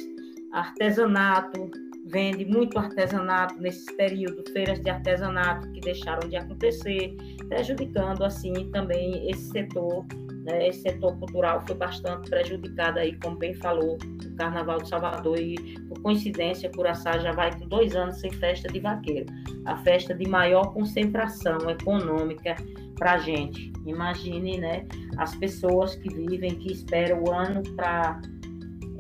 artesanato, 0.53 1.71
vende 2.09 2.45
muito 2.45 2.79
artesanato 2.79 3.55
nesse 3.61 3.85
período, 3.97 4.43
feiras 4.53 4.81
de 4.81 4.91
artesanato 4.91 5.71
que 5.73 5.81
deixaram 5.81 6.29
de 6.29 6.37
acontecer, 6.37 7.15
prejudicando 7.49 8.25
assim 8.25 8.53
também 8.71 9.31
esse 9.31 9.51
setor, 9.51 10.07
né, 10.45 10.69
esse 10.69 10.83
setor 10.83 11.19
cultural 11.19 11.63
foi 11.67 11.77
bastante 11.77 12.31
prejudicado 12.31 12.99
aí, 12.99 13.15
como 13.21 13.37
bem 13.37 13.55
falou, 13.55 13.99
o 14.25 14.37
Carnaval 14.37 14.79
de 14.79 14.89
Salvador 14.89 15.39
e 15.39 15.57
por 15.89 16.01
coincidência, 16.01 16.71
Curaçá 16.71 17.19
já 17.19 17.33
vai 17.33 17.57
com 17.59 17.69
dois 17.69 17.95
anos 17.95 18.21
sem 18.21 18.31
festa 18.33 18.69
de 18.69 18.81
vaqueiro, 18.81 19.27
a 19.67 19.77
festa 19.79 20.15
de 20.15 20.27
maior 20.27 20.73
concentração 20.73 21.69
econômica 21.69 22.57
para 22.97 23.13
a 23.13 23.19
gente. 23.19 23.73
Imagine, 23.87 24.59
né, 24.59 24.87
as 25.19 25.35
pessoas 25.35 25.95
que 25.95 26.09
vivem, 26.13 26.55
que 26.55 26.73
esperam 26.73 27.23
o 27.23 27.33
ano 27.33 27.63
para 27.77 28.21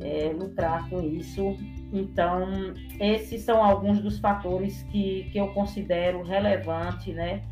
é, 0.00 0.32
lucrar 0.32 0.88
com 0.88 1.00
isso. 1.00 1.56
Então, 1.92 2.74
esses 3.00 3.42
são 3.42 3.62
alguns 3.62 4.00
dos 4.00 4.18
fatores 4.18 4.82
que, 4.84 5.28
que 5.32 5.38
eu 5.38 5.48
considero 5.48 6.22
relevante, 6.22 7.12
né, 7.12 7.42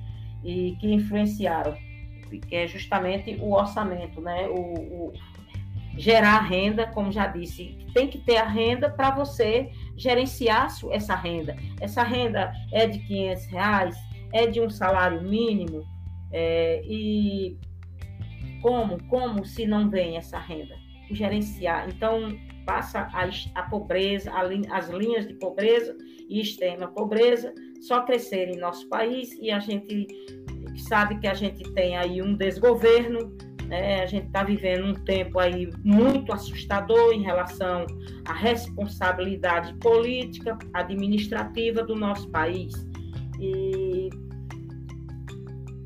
e 0.44 0.76
que 0.78 0.92
influenciaram, 0.92 1.74
que 2.48 2.54
é 2.54 2.66
justamente 2.66 3.36
o 3.40 3.52
orçamento, 3.52 4.20
né, 4.20 4.46
o, 4.48 4.54
o 4.54 5.12
gerar 5.96 6.40
renda, 6.40 6.86
como 6.86 7.10
já 7.10 7.26
disse, 7.26 7.78
tem 7.94 8.06
que 8.06 8.18
ter 8.18 8.36
a 8.36 8.46
renda 8.46 8.90
para 8.90 9.10
você 9.10 9.70
gerenciar 9.96 10.68
essa 10.90 11.14
renda. 11.14 11.56
Essa 11.80 12.02
renda 12.02 12.52
é 12.70 12.86
de 12.86 12.98
500 12.98 13.46
reais, 13.46 13.96
é 14.32 14.46
de 14.46 14.60
um 14.60 14.68
salário 14.68 15.22
mínimo, 15.22 15.82
é, 16.30 16.82
e 16.84 17.58
como, 18.60 19.02
como 19.04 19.44
se 19.46 19.66
não 19.66 19.88
vem 19.88 20.16
essa 20.16 20.38
renda? 20.38 20.85
Gerenciar. 21.10 21.88
Então, 21.88 22.36
passa 22.66 23.08
a, 23.12 23.28
a 23.54 23.62
pobreza, 23.64 24.30
a, 24.32 24.42
as 24.76 24.88
linhas 24.88 25.26
de 25.26 25.34
pobreza 25.34 25.96
e 26.28 26.40
extrema 26.40 26.88
pobreza 26.88 27.54
só 27.80 28.02
crescer 28.02 28.48
em 28.48 28.58
nosso 28.58 28.88
país 28.88 29.38
e 29.40 29.50
a 29.50 29.60
gente 29.60 30.08
sabe 30.76 31.18
que 31.18 31.26
a 31.26 31.34
gente 31.34 31.62
tem 31.72 31.96
aí 31.96 32.20
um 32.20 32.34
desgoverno, 32.34 33.36
né? 33.66 34.02
a 34.02 34.06
gente 34.06 34.26
está 34.26 34.42
vivendo 34.42 34.86
um 34.86 34.94
tempo 34.94 35.38
aí 35.38 35.70
muito 35.84 36.32
assustador 36.32 37.12
em 37.12 37.22
relação 37.22 37.86
à 38.26 38.32
responsabilidade 38.32 39.74
política, 39.78 40.58
administrativa 40.74 41.82
do 41.82 41.94
nosso 41.94 42.28
país. 42.30 42.74
E 43.38 43.85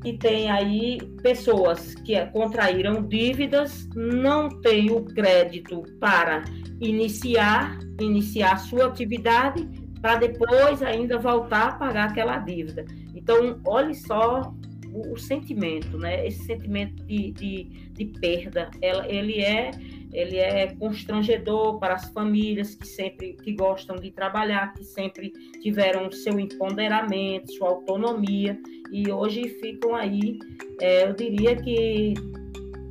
e 0.03 0.17
tem 0.17 0.49
aí 0.49 0.99
pessoas 1.21 1.93
que 1.95 2.19
contraíram 2.27 3.03
dívidas, 3.03 3.87
não 3.95 4.49
têm 4.49 4.91
o 4.91 5.03
crédito 5.03 5.83
para 5.99 6.43
iniciar, 6.79 7.77
iniciar 7.99 8.57
sua 8.57 8.87
atividade, 8.87 9.67
para 10.01 10.15
depois 10.15 10.81
ainda 10.81 11.19
voltar 11.19 11.67
a 11.67 11.71
pagar 11.73 12.09
aquela 12.09 12.39
dívida. 12.39 12.85
Então, 13.13 13.59
olhe 13.65 13.93
só 13.93 14.51
o, 14.93 15.13
o 15.13 15.17
sentimento, 15.17 15.97
né? 15.97 16.25
Esse 16.25 16.45
sentimento 16.45 17.03
de, 17.03 17.31
de, 17.31 17.63
de 17.93 18.05
perda, 18.19 18.69
ela, 18.81 19.07
ele 19.07 19.41
é 19.41 19.71
ele 20.13 20.37
é 20.37 20.67
constrangedor 20.75 21.79
para 21.79 21.93
as 21.93 22.09
famílias 22.09 22.75
que 22.75 22.85
sempre 22.85 23.33
que 23.33 23.53
gostam 23.53 23.95
de 23.95 24.11
trabalhar, 24.11 24.73
que 24.73 24.83
sempre 24.83 25.31
tiveram 25.61 26.11
seu 26.11 26.37
empoderamento, 26.37 27.53
sua 27.53 27.69
autonomia 27.69 28.59
e 28.91 29.09
hoje 29.09 29.47
ficam 29.61 29.95
aí, 29.95 30.37
é, 30.81 31.07
eu 31.07 31.13
diria 31.13 31.55
que 31.55 32.13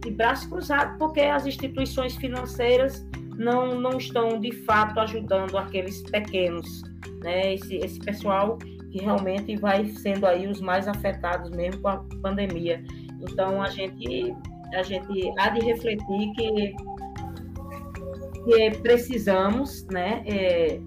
de 0.03 0.11
braço 0.11 0.49
cruzado, 0.49 0.97
porque 0.99 1.21
as 1.21 1.45
instituições 1.45 2.17
financeiras 2.17 3.07
não, 3.37 3.79
não 3.79 3.99
estão 3.99 4.41
de 4.41 4.53
fato 4.65 4.99
ajudando 5.01 5.59
aqueles 5.59 6.03
pequenos, 6.11 6.83
né? 7.23 7.55
Esse, 7.55 7.77
esse 7.77 7.99
pessoal 7.99 8.59
que 8.91 8.99
realmente 8.99 9.57
vai 9.57 9.87
sendo 9.87 10.27
aí 10.27 10.47
os 10.47 10.61
mais 10.61 10.89
afetados 10.89 11.51
mesmo 11.51 11.81
com 11.81 11.89
a 11.89 12.05
pandemia. 12.23 12.83
Então 13.21 13.63
a 13.63 13.69
gente 13.69 14.35
a 14.75 14.83
gente 14.83 15.33
há 15.39 15.49
de 15.49 15.65
refletir 15.65 16.33
que, 16.33 16.75
que 18.45 18.79
precisamos, 18.83 19.85
né, 19.89 20.23
é, 20.27 20.81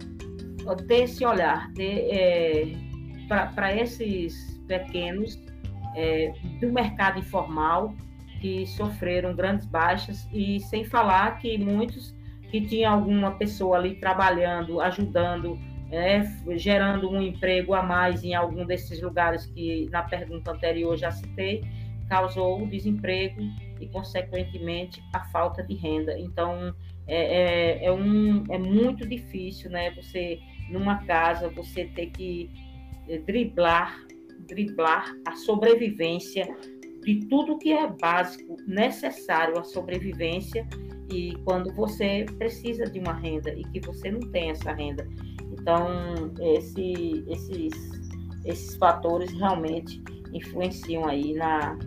ter 0.88 1.04
esse 1.04 1.26
olhar 1.26 1.70
é, 1.78 2.72
para 3.28 3.76
esses 3.76 4.58
pequenos 4.68 5.38
é, 5.96 6.34
do 6.62 6.72
mercado 6.72 7.20
informal 7.20 7.94
que 8.40 8.66
sofreram 8.66 9.36
grandes 9.36 9.66
baixas 9.66 10.28
e 10.32 10.60
sem 10.62 10.84
falar 10.84 11.40
que 11.40 11.58
muitos 11.58 12.16
que 12.50 12.62
tinha 12.62 12.90
alguma 12.90 13.32
pessoa 13.32 13.78
ali 13.78 13.96
trabalhando, 13.96 14.80
ajudando 14.80 15.58
é, 15.94 16.24
gerando 16.58 17.08
um 17.08 17.22
emprego 17.22 17.76
a 17.76 17.84
mais 17.84 18.24
em 18.24 18.34
algum 18.34 18.66
desses 18.66 19.00
lugares 19.00 19.46
que 19.46 19.88
na 19.92 20.02
pergunta 20.02 20.52
anterior 20.52 20.98
já 20.98 21.12
citei, 21.12 21.64
causou 22.10 22.64
o 22.64 22.68
desemprego 22.68 23.40
e, 23.80 23.88
consequentemente, 23.90 25.04
a 25.14 25.24
falta 25.26 25.62
de 25.62 25.76
renda. 25.76 26.18
Então, 26.18 26.74
é, 27.08 27.82
é, 27.82 27.86
é, 27.86 27.92
um, 27.92 28.44
é 28.50 28.58
muito 28.58 29.08
difícil, 29.08 29.70
né? 29.70 29.92
Você, 29.92 30.40
numa 30.72 31.04
casa, 31.06 31.48
você 31.50 31.86
ter 31.86 32.08
que 32.08 32.50
eh, 33.08 33.20
driblar, 33.20 33.96
driblar 34.48 35.14
a 35.28 35.36
sobrevivência 35.36 36.48
de 37.04 37.20
tudo 37.28 37.60
que 37.60 37.72
é 37.72 37.88
básico, 37.88 38.58
necessário 38.66 39.60
à 39.60 39.64
sobrevivência, 39.64 40.68
e 41.12 41.36
quando 41.44 41.72
você 41.76 42.26
precisa 42.40 42.86
de 42.86 42.98
uma 42.98 43.14
renda 43.14 43.54
e 43.54 43.64
que 43.66 43.80
você 43.80 44.10
não 44.10 44.22
tem 44.32 44.50
essa 44.50 44.74
renda. 44.74 45.08
Então, 45.64 45.88
esse, 46.42 47.24
esses, 47.26 47.72
esses 48.44 48.76
fatores 48.76 49.32
realmente 49.32 50.04
influenciam 50.34 51.08
aí 51.08 51.34
na, 51.36 51.80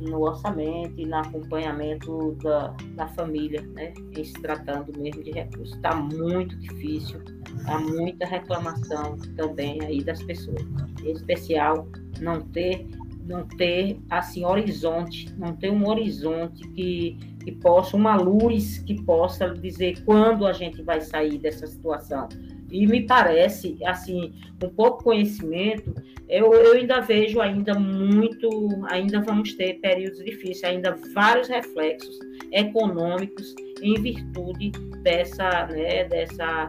no 0.00 0.22
orçamento 0.22 1.00
e 1.00 1.06
no 1.06 1.14
acompanhamento 1.14 2.36
da, 2.42 2.74
da 2.96 3.06
família, 3.06 3.62
né? 3.74 3.94
Em 4.16 4.24
se 4.24 4.32
tratando 4.32 4.92
mesmo 4.98 5.22
de 5.22 5.30
recursos. 5.30 5.76
Está 5.76 5.94
muito 5.94 6.56
difícil, 6.56 7.20
há 7.66 7.78
muita 7.78 8.26
reclamação 8.26 9.16
também 9.36 9.80
aí 9.84 10.02
das 10.02 10.20
pessoas. 10.24 10.60
Em 11.04 11.12
especial, 11.12 11.86
não 12.20 12.40
ter, 12.40 12.88
não 13.24 13.46
ter 13.46 14.00
assim, 14.10 14.44
horizonte, 14.44 15.32
não 15.38 15.54
ter 15.54 15.70
um 15.70 15.86
horizonte 15.88 16.66
que, 16.70 17.16
que 17.44 17.52
possa, 17.52 17.96
uma 17.96 18.16
luz 18.16 18.78
que 18.78 19.00
possa 19.04 19.48
dizer 19.50 20.02
quando 20.04 20.44
a 20.44 20.52
gente 20.52 20.82
vai 20.82 21.00
sair 21.00 21.38
dessa 21.38 21.68
situação 21.68 22.28
e 22.70 22.86
me 22.86 23.06
parece, 23.06 23.76
assim, 23.84 24.32
com 24.60 24.68
pouco 24.70 25.04
conhecimento, 25.04 25.94
eu, 26.28 26.52
eu 26.54 26.74
ainda 26.74 27.00
vejo 27.00 27.40
ainda 27.40 27.78
muito, 27.78 28.48
ainda 28.88 29.20
vamos 29.20 29.54
ter 29.54 29.80
períodos 29.80 30.24
difíceis, 30.24 30.62
ainda 30.62 30.96
vários 31.12 31.48
reflexos 31.48 32.16
econômicos 32.52 33.54
em 33.82 33.94
virtude 33.94 34.70
dessa, 35.02 35.66
né, 35.66 36.04
dessa, 36.04 36.66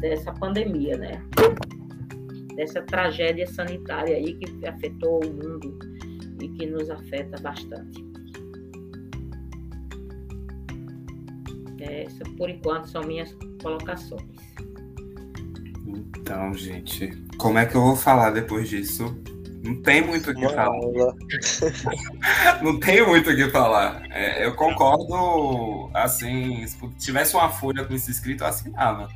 dessa 0.00 0.32
pandemia, 0.34 0.98
né? 0.98 1.22
Dessa 2.56 2.82
tragédia 2.82 3.46
sanitária 3.46 4.16
aí 4.16 4.34
que 4.34 4.66
afetou 4.66 5.24
o 5.24 5.32
mundo 5.32 5.78
e 6.42 6.48
que 6.48 6.66
nos 6.66 6.90
afeta 6.90 7.40
bastante. 7.40 8.04
Essa, 11.80 12.22
por 12.36 12.50
enquanto, 12.50 12.86
são 12.88 13.02
minhas 13.02 13.34
colocações. 13.62 14.50
Então, 16.16 16.54
gente, 16.54 17.08
como 17.38 17.58
é 17.58 17.66
que 17.66 17.74
eu 17.74 17.82
vou 17.82 17.96
falar 17.96 18.30
depois 18.30 18.68
disso? 18.68 19.16
Não 19.62 19.82
tem 19.82 20.02
muito 20.02 20.30
o 20.30 20.34
que 20.34 20.48
falar. 20.48 20.70
não 22.62 22.80
tem 22.80 23.06
muito 23.06 23.30
o 23.30 23.36
que 23.36 23.48
falar. 23.50 24.02
É, 24.10 24.44
eu 24.44 24.54
concordo, 24.54 25.90
assim, 25.94 26.66
se 26.66 26.78
tivesse 26.98 27.34
uma 27.34 27.50
folha 27.50 27.84
com 27.84 27.94
isso 27.94 28.10
escrito, 28.10 28.42
eu 28.42 28.46
assinava. 28.46 29.08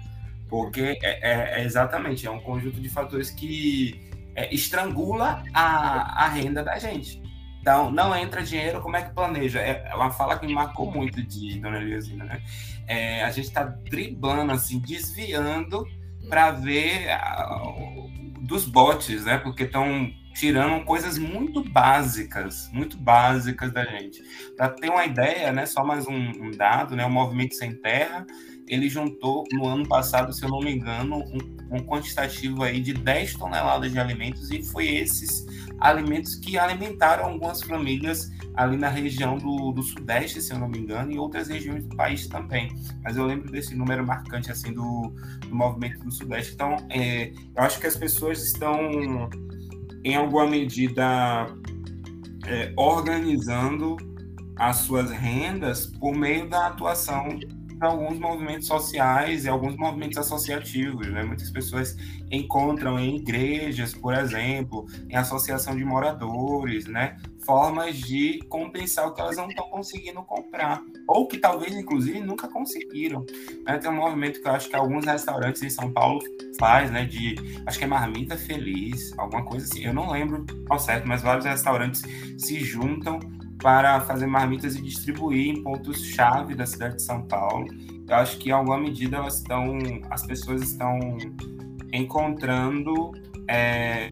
Porque 0.48 0.98
é, 1.02 1.58
é, 1.58 1.60
é 1.60 1.64
exatamente, 1.64 2.26
é 2.26 2.30
um 2.30 2.40
conjunto 2.40 2.80
de 2.80 2.88
fatores 2.90 3.30
que 3.30 4.10
é, 4.36 4.54
estrangula 4.54 5.42
a, 5.54 6.24
a 6.24 6.28
renda 6.28 6.62
da 6.62 6.78
gente. 6.78 7.22
Então, 7.60 7.90
não 7.90 8.14
entra 8.14 8.42
dinheiro, 8.42 8.82
como 8.82 8.96
é 8.96 9.02
que 9.02 9.14
planeja? 9.14 9.58
É, 9.58 9.88
é 9.90 9.94
uma 9.94 10.10
fala 10.10 10.38
que 10.38 10.46
me 10.46 10.54
marcou 10.54 10.90
muito 10.90 11.22
de 11.22 11.58
Dona 11.58 11.78
Eliasina, 11.78 12.24
né? 12.24 12.42
É, 12.86 13.24
a 13.24 13.30
gente 13.30 13.46
está 13.46 13.64
driblando, 13.64 14.52
assim, 14.52 14.78
desviando 14.78 15.86
para 16.28 16.50
ver 16.50 17.08
uh, 17.08 18.08
dos 18.40 18.64
bots, 18.64 19.24
né? 19.24 19.38
Porque 19.38 19.64
estão 19.64 20.10
tirando 20.34 20.84
coisas 20.84 21.16
muito 21.16 21.62
básicas, 21.62 22.68
muito 22.72 22.96
básicas 22.96 23.72
da 23.72 23.84
gente. 23.84 24.22
Para 24.56 24.68
ter 24.68 24.90
uma 24.90 25.04
ideia, 25.06 25.52
né? 25.52 25.64
Só 25.64 25.84
mais 25.84 26.06
um, 26.06 26.14
um, 26.14 26.50
dado, 26.50 26.96
né? 26.96 27.06
O 27.06 27.10
Movimento 27.10 27.54
Sem 27.54 27.74
Terra, 27.74 28.26
ele 28.66 28.88
juntou 28.88 29.44
no 29.52 29.66
ano 29.66 29.86
passado, 29.88 30.32
se 30.32 30.44
eu 30.44 30.48
não 30.48 30.60
me 30.60 30.72
engano, 30.72 31.18
um, 31.18 31.76
um 31.76 31.80
quantitativo 31.80 32.62
aí 32.62 32.80
de 32.80 32.92
10 32.92 33.34
toneladas 33.34 33.92
de 33.92 33.98
alimentos 33.98 34.50
e 34.50 34.62
foi 34.62 34.88
esses 34.88 35.46
alimentos 35.84 36.34
que 36.34 36.58
alimentaram 36.58 37.26
algumas 37.26 37.62
famílias 37.62 38.32
ali 38.54 38.76
na 38.76 38.88
região 38.88 39.36
do, 39.36 39.70
do 39.70 39.82
Sudeste, 39.82 40.40
se 40.40 40.52
eu 40.52 40.58
não 40.58 40.66
me 40.66 40.78
engano, 40.78 41.12
e 41.12 41.18
outras 41.18 41.48
regiões 41.48 41.84
do 41.84 41.94
país 41.94 42.26
também. 42.26 42.74
Mas 43.02 43.16
eu 43.16 43.26
lembro 43.26 43.52
desse 43.52 43.74
número 43.74 44.04
marcante 44.06 44.50
assim 44.50 44.72
do, 44.72 45.12
do 45.46 45.54
movimento 45.54 46.02
do 46.02 46.10
Sudeste. 46.10 46.54
Então, 46.54 46.76
é, 46.88 47.32
eu 47.54 47.62
acho 47.62 47.78
que 47.78 47.86
as 47.86 47.96
pessoas 47.96 48.42
estão, 48.42 49.28
em 50.02 50.14
alguma 50.14 50.46
medida, 50.46 51.46
é, 52.46 52.72
organizando 52.76 53.96
as 54.56 54.76
suas 54.76 55.10
rendas 55.10 55.86
por 55.86 56.16
meio 56.16 56.48
da 56.48 56.68
atuação 56.68 57.28
alguns 57.86 58.18
movimentos 58.18 58.66
sociais 58.66 59.44
e 59.44 59.48
alguns 59.48 59.76
movimentos 59.76 60.18
associativos, 60.18 61.06
né? 61.08 61.22
Muitas 61.22 61.50
pessoas 61.50 61.96
encontram 62.30 62.98
em 62.98 63.16
igrejas, 63.16 63.94
por 63.94 64.14
exemplo, 64.14 64.86
em 65.08 65.16
associação 65.16 65.76
de 65.76 65.84
moradores, 65.84 66.86
né? 66.86 67.16
Formas 67.44 67.98
de 67.98 68.40
compensar 68.48 69.06
o 69.06 69.12
que 69.12 69.20
elas 69.20 69.36
não 69.36 69.48
estão 69.48 69.68
conseguindo 69.68 70.22
comprar, 70.22 70.82
ou 71.06 71.28
que 71.28 71.38
talvez, 71.38 71.76
inclusive, 71.76 72.20
nunca 72.20 72.48
conseguiram. 72.48 73.24
Né? 73.66 73.76
Tem 73.78 73.90
um 73.90 73.96
movimento 73.96 74.40
que 74.40 74.48
eu 74.48 74.52
acho 74.52 74.68
que 74.68 74.76
alguns 74.76 75.04
restaurantes 75.04 75.62
em 75.62 75.68
São 75.68 75.92
Paulo 75.92 76.20
faz, 76.58 76.90
né? 76.90 77.04
De, 77.04 77.34
acho 77.66 77.78
que 77.78 77.84
é 77.84 77.88
Marmita 77.88 78.36
Feliz, 78.36 79.12
alguma 79.18 79.44
coisa 79.44 79.66
assim. 79.66 79.84
Eu 79.84 79.92
não 79.92 80.10
lembro 80.10 80.46
ao 80.70 80.78
certo, 80.78 81.06
mas 81.06 81.22
vários 81.22 81.44
restaurantes 81.44 82.02
se 82.38 82.60
juntam 82.60 83.20
para 83.64 83.98
fazer 84.02 84.26
marmitas 84.26 84.76
e 84.76 84.82
distribuir 84.82 85.48
em 85.48 85.62
pontos-chave 85.62 86.54
da 86.54 86.66
cidade 86.66 86.96
de 86.96 87.02
São 87.02 87.22
Paulo. 87.22 87.66
Eu 88.06 88.14
acho 88.16 88.36
que, 88.36 88.50
em 88.50 88.52
alguma 88.52 88.76
medida, 88.76 89.16
elas 89.16 89.38
estão, 89.38 89.78
as 90.10 90.26
pessoas 90.26 90.60
estão 90.60 90.98
encontrando 91.90 93.12
é, 93.48 94.10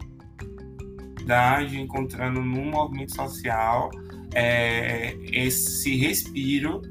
encontrando 1.71 2.41
no 2.41 2.65
movimento 2.65 3.15
social 3.15 3.91
é, 4.33 5.15
esse 5.31 5.95
respiro 5.97 6.81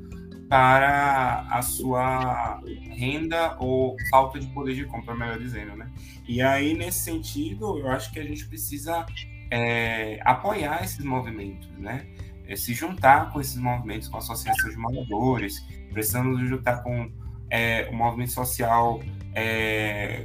para 0.48 1.44
a 1.50 1.62
sua 1.62 2.60
renda 2.90 3.56
ou 3.58 3.96
falta 4.08 4.38
de 4.38 4.46
poder 4.46 4.76
de 4.76 4.84
compra, 4.84 5.16
melhor 5.16 5.40
dizendo, 5.40 5.74
né? 5.74 5.90
E 6.28 6.40
aí, 6.40 6.74
nesse 6.74 7.00
sentido, 7.00 7.76
eu 7.80 7.88
acho 7.88 8.12
que 8.12 8.20
a 8.20 8.24
gente 8.24 8.46
precisa 8.46 9.04
é, 9.50 10.20
apoiar 10.24 10.84
esses 10.84 11.04
movimentos, 11.04 11.68
né? 11.76 12.06
É, 12.46 12.56
se 12.56 12.74
juntar 12.74 13.32
com 13.32 13.40
esses 13.40 13.56
movimentos, 13.56 14.08
com 14.08 14.18
associações 14.18 14.74
de 14.74 14.78
moradores, 14.78 15.64
precisamos 15.92 16.40
juntar 16.48 16.82
com 16.82 17.10
é, 17.50 17.88
o 17.90 17.94
movimento 17.94 18.32
social, 18.32 19.00
é, 19.34 20.24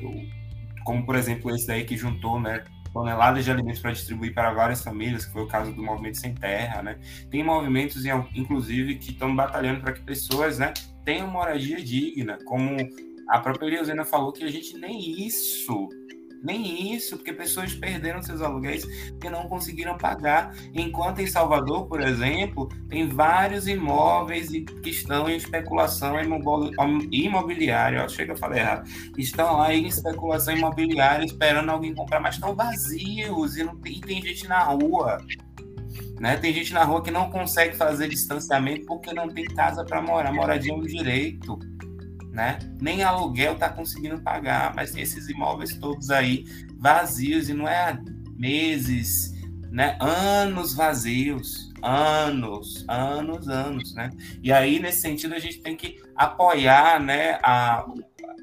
como 0.84 1.06
por 1.06 1.16
exemplo 1.16 1.54
esse 1.54 1.68
daí 1.68 1.84
que 1.84 1.98
juntou, 1.98 2.40
né, 2.40 2.64
toneladas 2.94 3.46
de 3.46 3.52
alimentos 3.52 3.80
para 3.80 3.92
distribuir 3.92 4.34
para 4.34 4.52
várias 4.54 4.82
famílias, 4.82 5.26
que 5.26 5.34
foi 5.34 5.44
o 5.44 5.48
caso 5.48 5.72
do 5.72 5.84
Movimento 5.84 6.18
Sem 6.18 6.34
Terra, 6.34 6.82
né? 6.82 6.98
Tem 7.30 7.44
movimentos, 7.44 8.04
inclusive, 8.34 8.96
que 8.96 9.12
estão 9.12 9.36
batalhando 9.36 9.82
para 9.82 9.94
que 9.94 10.02
pessoas, 10.02 10.58
né, 10.58 10.74
tenham 11.06 11.28
moradia 11.28 11.84
digna, 11.84 12.38
como 12.46 12.76
a 13.30 13.40
própria 13.40 13.68
Eliosena 13.68 14.06
falou 14.06 14.32
que 14.32 14.44
a 14.44 14.50
gente 14.50 14.78
nem 14.78 15.26
isso 15.26 15.90
nem 16.44 16.94
isso, 16.94 17.18
porque 17.18 17.34
pessoas 17.34 17.74
perderam 17.74 18.22
seus 18.22 18.42
aluguéis 18.42 18.86
porque 19.12 19.30
não 19.30 19.48
conseguiram 19.48 19.98
pagar. 19.98 20.56
Enquanto 20.74 21.20
em 21.20 21.28
Salvador, 21.28 21.88
por 21.88 22.02
exemplo, 22.02 22.68
tem 22.90 23.08
vários 23.08 23.68
imóveis 23.68 24.50
que 24.50 24.90
estão 24.90 25.30
em 25.30 25.36
especulação 25.36 26.16
imobiliária. 27.12 28.08
chega 28.10 28.34
a 28.34 28.38
falar 28.38 28.58
errado. 28.58 28.90
Estão 29.18 29.58
lá 29.58 29.74
em 29.74 29.88
especulação 29.88 30.56
imobiliária 30.56 31.26
esperando 31.26 31.70
alguém 31.70 31.94
comprar, 31.94 32.20
mas 32.20 32.36
estão 32.36 32.56
vazios 32.56 33.58
e, 33.58 33.64
não 33.64 33.76
tem, 33.78 33.98
e 33.98 34.02
tem 34.02 34.22
gente 34.22 34.48
na 34.48 34.64
rua. 34.64 35.18
Né? 36.20 36.36
Tem 36.38 36.52
gente 36.52 36.74
na 36.74 36.84
rua 36.84 37.04
que 37.04 37.12
não 37.12 37.30
consegue 37.30 37.76
fazer 37.76 38.08
distanciamento 38.08 38.86
porque 38.86 39.14
não 39.14 39.28
tem 39.30 39.46
casa 39.46 39.86
para 39.86 40.02
morar. 40.02 40.34
Moradia 40.34 40.72
é 40.72 40.76
um 40.76 40.82
direito 40.82 41.60
né? 42.38 42.60
Nem 42.80 43.02
aluguel 43.02 43.54
está 43.54 43.68
conseguindo 43.68 44.22
pagar, 44.22 44.72
mas 44.76 44.92
tem 44.92 45.02
esses 45.02 45.28
imóveis 45.28 45.76
todos 45.80 46.12
aí 46.12 46.46
vazios 46.78 47.50
e 47.50 47.54
não 47.56 47.68
é 47.68 47.90
há 47.90 48.00
meses, 48.38 49.34
né? 49.72 49.98
Anos 50.00 50.76
vazios, 50.76 51.74
anos, 51.82 52.86
anos, 52.88 53.50
anos, 53.50 53.96
né? 53.96 54.12
E 54.44 54.54
aí 54.54 54.80
nesse 54.80 55.02
sentido 55.02 55.34
a 55.34 55.40
gente 55.40 55.60
tem 55.62 55.76
que 55.76 56.00
apoiar, 56.16 57.02
né? 57.02 57.40
A, 57.42 57.88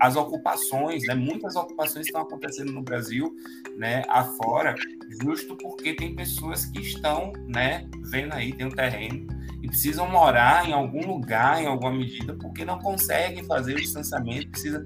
as 0.00 0.16
ocupações, 0.16 1.04
né? 1.06 1.14
Muitas 1.14 1.54
ocupações 1.54 2.06
estão 2.06 2.22
acontecendo 2.22 2.72
no 2.72 2.82
Brasil, 2.82 3.32
né? 3.76 4.02
Afora, 4.08 4.74
justo 5.22 5.56
porque 5.58 5.94
tem 5.94 6.16
pessoas 6.16 6.66
que 6.66 6.80
estão, 6.80 7.32
né? 7.46 7.88
Vendo 8.10 8.32
aí, 8.32 8.52
tem 8.52 8.66
um 8.66 8.70
terreno 8.70 9.43
e 9.64 9.66
precisam 9.66 10.06
morar 10.06 10.68
em 10.68 10.74
algum 10.74 11.06
lugar, 11.06 11.62
em 11.62 11.66
alguma 11.66 11.90
medida, 11.90 12.34
porque 12.34 12.66
não 12.66 12.78
conseguem 12.78 13.42
fazer 13.44 13.72
o 13.72 13.76
distanciamento, 13.76 14.50
precisa, 14.50 14.84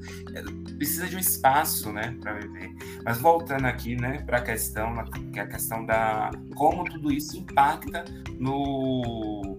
precisa 0.77 1.09
de 1.09 1.17
um 1.17 1.19
espaço, 1.19 1.93
né, 1.93 2.17
para 2.21 2.35
viver. 2.35 2.71
Mas 3.05 3.19
voltando 3.19 3.65
aqui, 3.65 3.97
né, 3.97 4.23
para 4.25 4.39
a 4.39 4.41
questão, 4.41 4.95
que 5.33 5.41
é 5.41 5.43
a 5.43 5.49
questão 5.49 5.85
da 5.85 6.31
como 6.55 6.85
tudo 6.85 7.11
isso 7.11 7.37
impacta 7.37 8.05
no 8.39 9.59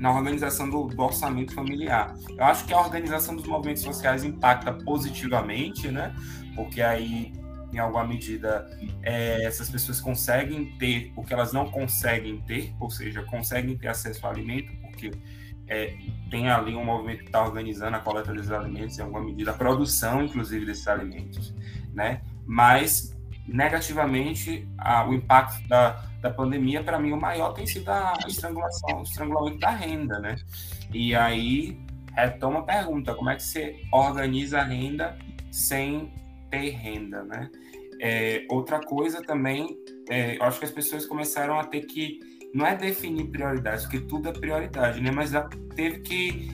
na 0.00 0.10
organização 0.12 0.68
do, 0.68 0.86
do, 0.86 1.02
orçamento 1.02 1.54
familiar. 1.54 2.16
Eu 2.30 2.44
acho 2.44 2.64
que 2.64 2.72
a 2.72 2.80
organização 2.80 3.36
dos 3.36 3.46
movimentos 3.46 3.82
sociais 3.82 4.24
impacta 4.24 4.72
positivamente, 4.72 5.88
né? 5.88 6.12
Porque 6.56 6.80
aí 6.80 7.32
em 7.72 7.78
alguma 7.78 8.04
medida, 8.04 8.68
é, 9.02 9.44
essas 9.44 9.70
pessoas 9.70 10.00
conseguem 10.00 10.76
ter 10.78 11.12
o 11.16 11.24
que 11.24 11.32
elas 11.32 11.52
não 11.52 11.70
conseguem 11.70 12.40
ter, 12.42 12.74
ou 12.80 12.90
seja, 12.90 13.22
conseguem 13.22 13.76
ter 13.76 13.88
acesso 13.88 14.26
ao 14.26 14.32
alimento, 14.32 14.72
porque 14.80 15.10
é, 15.68 15.94
tem 16.28 16.50
ali 16.50 16.74
um 16.74 16.84
movimento 16.84 17.20
que 17.20 17.26
está 17.26 17.42
organizando 17.42 17.96
a 17.96 18.00
coleta 18.00 18.32
desses 18.32 18.50
alimentos, 18.50 18.98
em 18.98 19.02
alguma 19.02 19.22
medida, 19.22 19.52
a 19.52 19.54
produção, 19.54 20.24
inclusive, 20.24 20.66
desses 20.66 20.86
alimentos, 20.88 21.54
né? 21.94 22.22
Mas, 22.44 23.16
negativamente, 23.46 24.68
a, 24.76 25.08
o 25.08 25.14
impacto 25.14 25.66
da, 25.68 26.04
da 26.20 26.30
pandemia, 26.30 26.82
para 26.82 26.98
mim, 26.98 27.12
o 27.12 27.20
maior 27.20 27.52
tem 27.52 27.66
sido 27.66 27.88
a 27.88 28.14
estrangulação, 28.26 28.98
o 28.98 29.02
estrangulamento 29.04 29.58
da 29.58 29.70
renda, 29.70 30.18
né? 30.18 30.36
E 30.92 31.14
aí, 31.14 31.80
retoma 32.16 32.58
a 32.58 32.62
pergunta, 32.62 33.14
como 33.14 33.30
é 33.30 33.36
que 33.36 33.42
você 33.44 33.80
organiza 33.92 34.60
a 34.60 34.64
renda 34.64 35.16
sem 35.52 36.12
ter 36.50 36.70
renda, 36.70 37.22
né? 37.24 37.50
É, 38.00 38.46
outra 38.50 38.80
coisa 38.80 39.22
também, 39.22 39.76
é, 40.08 40.38
eu 40.38 40.42
acho 40.44 40.58
que 40.58 40.64
as 40.64 40.70
pessoas 40.70 41.06
começaram 41.06 41.58
a 41.58 41.64
ter 41.64 41.82
que, 41.82 42.18
não 42.54 42.66
é 42.66 42.74
definir 42.74 43.28
prioridades, 43.28 43.84
porque 43.84 44.00
tudo 44.00 44.28
é 44.28 44.32
prioridade, 44.32 45.00
né? 45.00 45.10
Mas 45.10 45.32
teve 45.76 46.00
que 46.00 46.48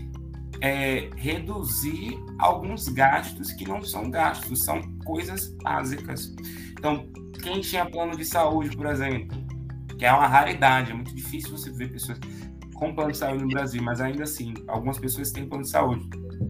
é, 0.61 1.09
reduzir 1.17 2.19
alguns 2.39 2.89
gastos 2.89 3.53
que 3.53 3.67
não 3.67 3.83
são 3.83 4.11
gastos, 4.11 4.65
são 4.65 4.81
coisas 5.05 5.49
básicas. 5.63 6.35
Então, 6.73 7.09
quem 7.43 7.61
tinha 7.61 7.87
plano 7.87 8.17
de 8.17 8.25
saúde, 8.25 8.77
por 8.77 8.87
exemplo, 8.87 9.37
que 9.99 10.05
é 10.05 10.13
uma 10.13 10.27
raridade, 10.27 10.91
é 10.91 10.95
muito 10.95 11.15
difícil 11.15 11.51
você 11.51 11.71
ver 11.71 11.93
pessoas 11.93 12.19
com 12.75 12.95
plano 12.95 13.13
de 13.13 13.19
saúde 13.19 13.43
no 13.43 13.49
Brasil, 13.49 13.83
mas 13.83 14.01
ainda 14.01 14.25
assim, 14.25 14.53
algumas 14.69 14.99
pessoas 14.99 15.31
têm 15.31 15.49
plano 15.49 15.65
de 15.65 15.71
saúde, 15.71 16.09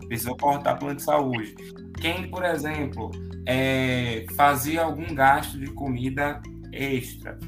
precisam 0.08 0.36
cortar 0.36 0.76
plano 0.76 0.96
de 0.96 1.02
saúde. 1.02 1.54
Quem, 2.00 2.28
por 2.30 2.44
exemplo, 2.44 3.10
é, 3.46 4.26
fazia 4.36 4.82
algum 4.82 5.14
gasto 5.14 5.58
de 5.58 5.66
comida 5.68 6.40
extra, 6.72 7.38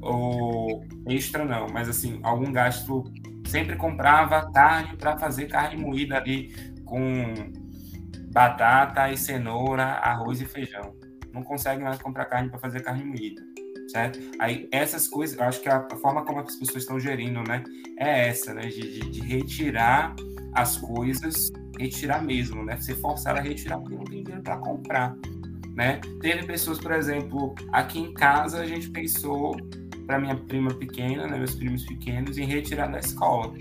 ou 0.00 0.84
extra 1.06 1.44
não, 1.44 1.66
mas 1.68 1.88
assim, 1.88 2.20
algum 2.22 2.52
gasto, 2.52 3.04
sempre 3.46 3.76
comprava 3.76 4.50
carne 4.52 4.96
para 4.96 5.18
fazer 5.18 5.46
carne 5.46 5.82
moída 5.82 6.16
ali 6.16 6.54
com 6.84 7.34
batata 8.30 9.10
e 9.10 9.16
cenoura, 9.16 9.84
arroz 9.84 10.40
e 10.40 10.46
feijão. 10.46 10.94
Não 11.32 11.42
consegue 11.42 11.82
mais 11.82 12.00
comprar 12.00 12.26
carne 12.26 12.48
para 12.48 12.58
fazer 12.58 12.80
carne 12.82 13.04
moída, 13.04 13.42
certo? 13.88 14.18
Aí 14.38 14.68
essas 14.72 15.08
coisas, 15.08 15.36
eu 15.36 15.44
acho 15.44 15.60
que 15.60 15.68
a, 15.68 15.86
forma 16.00 16.24
como 16.24 16.40
as 16.40 16.56
pessoas 16.56 16.82
estão 16.82 16.98
gerindo, 16.98 17.42
né, 17.42 17.62
é 17.98 18.28
essa, 18.28 18.54
né, 18.54 18.62
de, 18.62 18.80
de, 18.80 19.10
de 19.10 19.20
retirar 19.20 20.14
as 20.54 20.76
coisas, 20.76 21.50
retirar 21.78 22.22
mesmo, 22.22 22.64
né, 22.64 22.76
ser 22.78 22.96
forçado 22.96 23.38
a 23.38 23.42
retirar 23.42 23.78
porque 23.78 23.94
não 23.94 24.04
tem 24.04 24.22
dinheiro 24.22 24.42
para 24.42 24.56
comprar 24.58 25.14
né? 25.78 26.00
Teve 26.20 26.44
pessoas, 26.44 26.80
por 26.80 26.90
exemplo, 26.90 27.54
aqui 27.72 28.00
em 28.00 28.12
casa 28.12 28.60
a 28.60 28.66
gente 28.66 28.90
pensou 28.90 29.56
para 30.08 30.18
minha 30.18 30.34
prima 30.34 30.74
pequena, 30.74 31.28
né, 31.28 31.38
meus 31.38 31.54
primos 31.54 31.84
pequenos, 31.84 32.36
em 32.36 32.44
retirar 32.44 32.88
da 32.88 32.98
escola, 32.98 33.54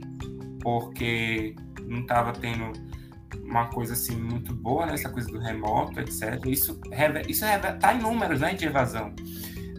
porque 0.59 1.55
não 1.86 1.99
estava 1.99 2.34
tendo 2.34 2.74
uma 3.43 3.68
coisa 3.68 3.93
assim 3.93 4.15
muito 4.15 4.51
boa, 4.55 4.88
né, 4.88 4.95
essa 4.95 5.11
coisa 5.11 5.28
do 5.28 5.38
remoto, 5.38 5.99
etc. 5.99 6.43
Isso 6.47 6.82
isso 7.28 7.45
está 7.45 7.93
em 7.93 8.01
números, 8.01 8.41
né, 8.41 8.55
de 8.55 8.65
evasão, 8.65 9.13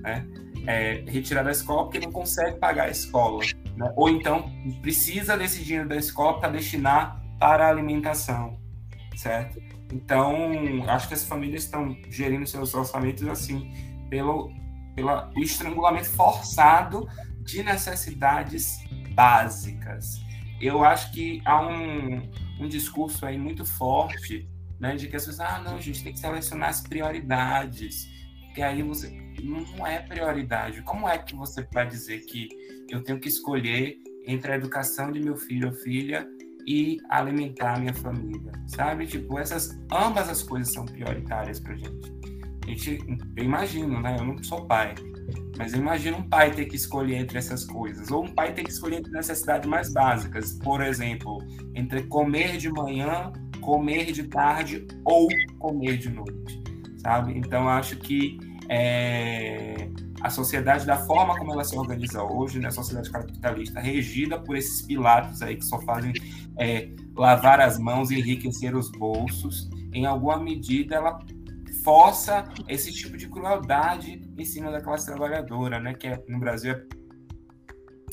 né? 0.03 0.25
É, 0.65 1.03
retirar 1.09 1.43
da 1.43 1.51
escola 1.51 1.85
porque 1.85 1.99
não 1.99 2.13
consegue 2.13 2.57
pagar 2.59 2.85
a 2.85 2.91
escola, 2.91 3.43
né? 3.75 3.93
ou 3.97 4.09
então 4.09 4.49
precisa 4.83 5.37
desse 5.37 5.65
dinheiro 5.65 5.89
da 5.89 5.97
escola 5.97 6.39
para 6.39 6.51
destinar 6.51 7.21
para 7.39 7.67
a 7.67 7.71
alimentação, 7.71 8.59
certo? 9.17 9.61
Então, 9.93 10.85
acho 10.89 11.09
que 11.09 11.15
as 11.15 11.25
famílias 11.25 11.65
estão 11.65 11.97
gerindo 12.11 12.47
seus 12.47 12.75
orçamentos 12.75 13.27
assim, 13.29 13.73
pelo, 14.11 14.53
pelo 14.95 15.31
estrangulamento 15.37 16.11
forçado 16.11 17.09
de 17.41 17.63
necessidades 17.63 18.79
básicas. 19.15 20.21
Eu 20.61 20.85
acho 20.85 21.13
que 21.13 21.41
há 21.45 21.61
um, 21.67 22.31
um 22.61 22.69
discurso 22.69 23.25
aí 23.25 23.39
muito 23.39 23.65
forte 23.65 24.49
né, 24.79 24.95
de 24.95 25.09
que 25.09 25.17
as 25.17 25.25
pessoas, 25.25 25.49
ah, 25.49 25.61
não, 25.61 25.81
gente 25.81 26.05
tem 26.05 26.13
que 26.13 26.19
selecionar 26.19 26.69
as 26.69 26.81
prioridades, 26.81 28.09
que 28.55 28.63
aí 28.63 28.83
você 28.83 29.11
não 29.43 29.87
é 29.87 30.01
prioridade. 30.01 30.83
Como 30.83 31.09
é 31.09 31.17
que 31.17 31.35
você 31.35 31.67
vai 31.73 31.87
dizer 31.87 32.21
que 32.27 32.49
eu 32.89 33.03
tenho 33.03 33.19
que 33.19 33.29
escolher 33.29 33.97
entre 34.27 34.53
a 34.53 34.57
educação 34.57 35.11
de 35.11 35.21
meu 35.21 35.37
filho 35.37 35.69
ou 35.69 35.75
filha 35.75 36.27
e 36.69 36.99
alimentar 37.09 37.81
minha 37.81 37.95
família, 37.95 38.53
sabe? 38.67 39.07
Tipo, 39.07 39.39
essas 39.39 39.81
ambas 39.91 40.29
as 40.29 40.43
coisas 40.43 40.71
são 40.71 40.85
prioritárias 40.85 41.59
pra 41.59 41.75
gente. 41.75 42.13
A 42.63 42.67
gente, 42.67 43.03
eu 43.35 43.45
imagino, 43.45 43.99
né? 44.03 44.17
Eu 44.19 44.27
não 44.27 44.43
sou 44.45 44.67
pai, 44.67 44.95
mas 45.57 45.73
eu 45.73 45.81
imagino 45.81 46.19
um 46.19 46.29
pai 46.29 46.51
ter 46.51 46.67
que 46.67 46.77
escolher 46.77 47.17
entre 47.17 47.39
essas 47.39 47.65
coisas, 47.65 48.11
ou 48.11 48.27
um 48.27 48.35
pai 48.35 48.53
ter 48.53 48.65
que 48.65 48.71
escolher 48.71 48.99
entre 48.99 49.11
necessidades 49.13 49.67
mais 49.67 49.91
básicas, 49.91 50.59
por 50.63 50.83
exemplo, 50.83 51.39
entre 51.75 52.03
comer 52.03 52.59
de 52.59 52.69
manhã, 52.69 53.33
comer 53.63 54.13
de 54.13 54.25
tarde 54.25 54.87
ou 55.07 55.27
comer 55.59 55.97
de 55.97 56.11
noite, 56.11 56.63
sabe? 56.99 57.33
Então 57.39 57.67
acho 57.67 57.97
que 57.97 58.39
é, 58.69 59.89
a 60.21 60.31
sociedade, 60.31 60.85
da 60.85 60.97
forma 60.97 61.37
como 61.39 61.53
ela 61.53 61.65
se 61.65 61.77
organiza 61.77 62.23
hoje, 62.23 62.59
né, 62.59 62.69
a 62.69 62.71
sociedade 62.73 63.11
capitalista, 63.11 63.81
regida 63.81 64.39
por 64.39 64.57
esses 64.57 64.83
pilatos 64.83 65.43
aí 65.43 65.57
que 65.57 65.65
só 65.65 65.81
fazem 65.81 66.13
é, 66.59 66.91
lavar 67.17 67.61
as 67.61 67.79
mãos 67.79 68.11
e 68.11 68.19
enriquecer 68.19 68.77
os 68.77 68.91
bolsos, 68.91 69.69
em 69.93 70.07
alguma 70.07 70.39
medida 70.39 70.97
ela 70.97 71.19
força 71.83 72.45
esse 72.69 72.93
tipo 72.93 73.17
de 73.17 73.29
crueldade 73.29 74.21
em 74.37 74.45
cima 74.45 74.71
da 74.71 74.81
classe 74.81 75.07
trabalhadora, 75.07 75.81
né, 75.81 75.95
que 75.95 76.07
é, 76.07 76.23
no 76.29 76.39
Brasil 76.39 76.73
é 76.73 76.98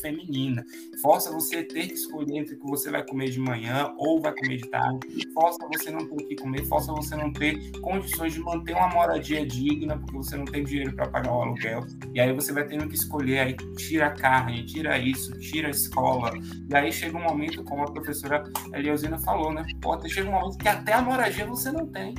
feminina. 0.06 0.64
Força 1.02 1.32
você 1.32 1.64
ter 1.64 1.88
que 1.88 1.94
escolher 1.94 2.38
entre 2.38 2.56
o 2.56 2.60
que 2.60 2.68
você 2.68 2.92
vai 2.92 3.04
comer 3.04 3.30
de 3.30 3.40
manhã 3.40 3.94
ou 3.98 4.22
vai 4.22 4.34
comer 4.34 4.58
de 4.58 4.70
tarde. 4.70 5.08
Força 5.34 5.58
você 5.68 5.90
não 5.90 6.06
ter 6.06 6.14
o 6.14 6.28
que 6.28 6.36
comer. 6.36 6.64
Força 6.66 6.94
você 6.94 7.16
não 7.16 7.34
ter 7.34 7.72
condições 7.80 8.34
de 8.34 8.40
manter 8.40 8.76
uma 8.76 8.90
moradia 8.90 9.46
digna 9.46 9.98
porque 9.98 10.16
você 10.16 10.38
não 10.38 10.46
tem 10.46 10.64
dinheiro 10.64 10.94
para 10.96 11.08
pagar 11.08 11.32
o 11.32 11.42
aluguel. 11.42 11.86
E 12.14 12.20
aí 12.20 12.32
você 12.34 12.54
vai 12.54 12.68
tendo 12.68 12.88
que 12.88 12.96
escolher. 12.96 13.40
Aí 13.40 13.56
tira 13.76 14.08
a 14.08 14.12
carne, 14.12 14.64
tira 14.66 14.98
isso, 15.00 15.38
tira 15.40 15.68
a 15.68 15.72
escola. 15.72 16.32
E 16.70 16.76
aí 16.76 16.92
chega 16.92 17.18
um 17.18 17.24
momento, 17.24 17.64
como 17.64 17.84
a 17.84 17.92
professora 17.92 18.44
Eliosina 18.74 19.18
falou, 19.18 19.52
né? 19.52 19.66
Pô, 19.82 20.00
chega 20.08 20.30
um 20.30 20.34
momento 20.34 20.58
que 20.58 20.68
até 20.68 20.94
a 20.94 21.02
moradia 21.02 21.48
você 21.48 21.72
não 21.72 21.88
tem. 21.88 22.14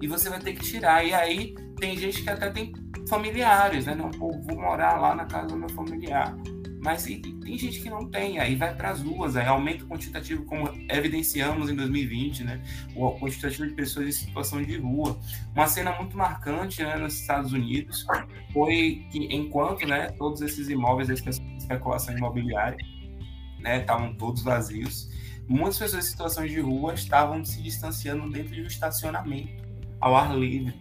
E 0.00 0.06
você 0.06 0.28
vai 0.28 0.38
ter 0.38 0.52
que 0.52 0.62
tirar. 0.62 1.04
E 1.04 1.12
aí 1.12 1.54
tem 1.78 1.96
gente 1.96 2.22
que 2.22 2.30
até 2.30 2.50
tem 2.50 2.72
familiares, 3.08 3.86
né? 3.86 3.94
Não, 3.94 4.10
pô, 4.10 4.30
vou 4.30 4.56
morar 4.56 5.00
lá 5.00 5.14
na 5.14 5.24
casa 5.24 5.48
do 5.48 5.56
meu 5.56 5.68
familiar 5.70 6.36
Mas 6.84 7.06
e, 7.06 7.16
tem 7.16 7.56
gente 7.56 7.80
que 7.80 7.88
não 7.88 8.10
tem, 8.10 8.38
aí 8.38 8.54
vai 8.56 8.74
para 8.74 8.90
as 8.90 9.00
ruas, 9.00 9.36
aí 9.36 9.46
aumenta 9.46 9.84
o 9.84 9.88
quantitativo, 9.88 10.44
como 10.44 10.68
evidenciamos 10.90 11.70
em 11.70 11.74
2020, 11.74 12.44
né? 12.44 12.62
O 12.94 13.18
quantitativo 13.18 13.66
de 13.66 13.72
pessoas 13.72 14.06
em 14.06 14.12
situação 14.12 14.62
de 14.62 14.76
rua. 14.76 15.18
Uma 15.54 15.66
cena 15.66 15.92
muito 15.92 16.14
marcante 16.14 16.82
né, 16.82 16.96
nos 16.96 17.18
Estados 17.18 17.54
Unidos 17.54 18.04
foi 18.52 19.06
que, 19.10 19.34
enquanto 19.34 19.86
né, 19.86 20.10
todos 20.18 20.42
esses 20.42 20.68
imóveis 20.68 21.08
da 21.08 21.14
especulação 21.14 22.14
imobiliária 22.14 22.76
né, 23.58 23.80
estavam 23.80 24.14
todos 24.16 24.42
vazios, 24.42 25.08
muitas 25.48 25.78
pessoas 25.78 26.04
em 26.04 26.10
situações 26.10 26.50
de 26.50 26.60
rua 26.60 26.92
estavam 26.92 27.42
se 27.42 27.62
distanciando 27.62 28.28
dentro 28.30 28.54
de 28.54 28.60
um 28.60 28.66
estacionamento, 28.66 29.64
ao 29.98 30.14
ar 30.14 30.36
livre, 30.36 30.74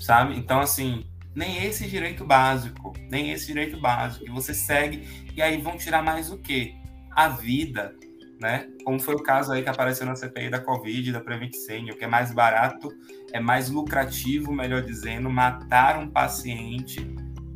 sabe? 0.00 0.36
Então, 0.36 0.58
assim, 0.58 1.06
nem 1.34 1.64
esse 1.64 1.86
direito 1.88 2.24
básico, 2.24 2.92
nem 3.10 3.30
esse 3.30 3.46
direito 3.46 3.80
básico. 3.80 4.26
E 4.26 4.30
você 4.30 4.52
segue, 4.52 5.06
e 5.36 5.42
aí 5.42 5.60
vão 5.60 5.76
tirar 5.76 6.02
mais 6.02 6.30
o 6.30 6.38
quê? 6.38 6.74
A 7.12 7.28
vida, 7.28 7.94
né? 8.40 8.68
Como 8.84 8.98
foi 8.98 9.14
o 9.14 9.22
caso 9.22 9.52
aí 9.52 9.62
que 9.62 9.68
apareceu 9.68 10.06
na 10.06 10.16
CPI 10.16 10.50
da 10.50 10.60
Covid, 10.60 11.12
da 11.12 11.20
Prevent 11.20 11.54
Senior, 11.54 11.96
que 11.96 12.04
é 12.04 12.08
mais 12.08 12.32
barato, 12.32 12.88
é 13.32 13.40
mais 13.40 13.68
lucrativo, 13.68 14.52
melhor 14.52 14.82
dizendo, 14.82 15.30
matar 15.30 15.98
um 15.98 16.08
paciente 16.08 17.00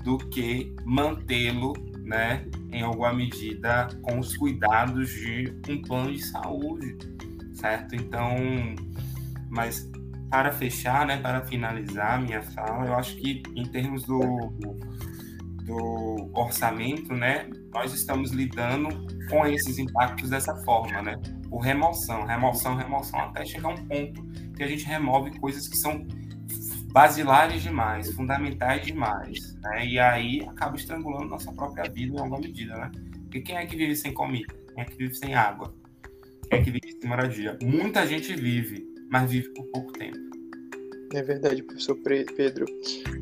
do 0.04 0.18
que 0.18 0.74
mantê-lo, 0.84 1.72
né, 2.04 2.46
em 2.70 2.82
alguma 2.82 3.14
medida, 3.14 3.88
com 4.02 4.18
os 4.18 4.36
cuidados 4.36 5.08
de 5.08 5.56
um 5.68 5.80
plano 5.80 6.12
de 6.12 6.22
saúde, 6.22 6.98
certo? 7.54 7.94
Então, 7.94 8.36
mas 9.48 9.90
para 10.34 10.50
fechar, 10.50 11.06
né, 11.06 11.16
para 11.16 11.42
finalizar 11.46 12.20
minha 12.20 12.42
fala, 12.42 12.86
eu 12.86 12.94
acho 12.94 13.14
que 13.18 13.40
em 13.54 13.64
termos 13.66 14.02
do, 14.02 14.18
do 15.62 16.28
orçamento, 16.34 17.14
né, 17.14 17.48
nós 17.72 17.94
estamos 17.94 18.32
lidando 18.32 18.88
com 19.30 19.46
esses 19.46 19.78
impactos 19.78 20.30
dessa 20.30 20.52
forma, 20.64 21.00
né, 21.02 21.14
por 21.48 21.60
remoção, 21.60 22.24
remoção, 22.24 22.74
remoção, 22.74 23.20
até 23.20 23.44
chegar 23.46 23.68
um 23.68 23.86
ponto 23.86 24.24
que 24.56 24.64
a 24.64 24.66
gente 24.66 24.84
remove 24.86 25.38
coisas 25.38 25.68
que 25.68 25.76
são 25.76 26.04
basilares 26.90 27.62
demais, 27.62 28.12
fundamentais 28.12 28.84
demais, 28.84 29.38
né, 29.62 29.86
e 29.86 30.00
aí 30.00 30.44
acaba 30.48 30.74
estrangulando 30.74 31.26
nossa 31.26 31.52
própria 31.52 31.88
vida 31.88 32.16
em 32.16 32.18
alguma 32.18 32.40
medida, 32.40 32.74
né, 32.76 32.90
porque 33.22 33.40
quem 33.40 33.56
é 33.56 33.64
que 33.66 33.76
vive 33.76 33.94
sem 33.94 34.12
comida? 34.12 34.52
Quem 34.74 34.82
é 34.82 34.84
que 34.84 34.96
vive 34.96 35.14
sem 35.14 35.32
água? 35.32 35.72
Quem 36.50 36.58
é 36.58 36.62
que 36.64 36.72
vive 36.72 36.98
sem 37.00 37.08
moradia? 37.08 37.56
Muita 37.62 38.04
gente 38.04 38.34
vive, 38.34 38.93
mas 39.14 39.30
vive 39.30 39.48
por 39.50 39.64
pouco 39.66 39.92
tempo. 39.92 40.18
É 41.14 41.22
verdade, 41.22 41.62
professor 41.62 41.96
Pedro. 42.02 42.66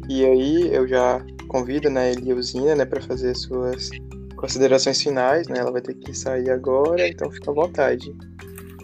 E 0.08 0.24
aí 0.24 0.74
eu 0.74 0.88
já 0.88 1.22
convido 1.48 1.90
né, 1.90 2.04
a 2.04 2.12
Eliusina 2.12 2.74
né, 2.74 2.86
para 2.86 3.02
fazer 3.02 3.34
suas 3.36 3.90
considerações 4.34 5.02
finais, 5.02 5.48
né? 5.48 5.58
Ela 5.58 5.70
vai 5.70 5.82
ter 5.82 5.92
que 5.92 6.14
sair 6.14 6.48
agora, 6.48 7.06
então 7.06 7.30
fica 7.30 7.50
à 7.50 7.54
vontade. 7.54 8.10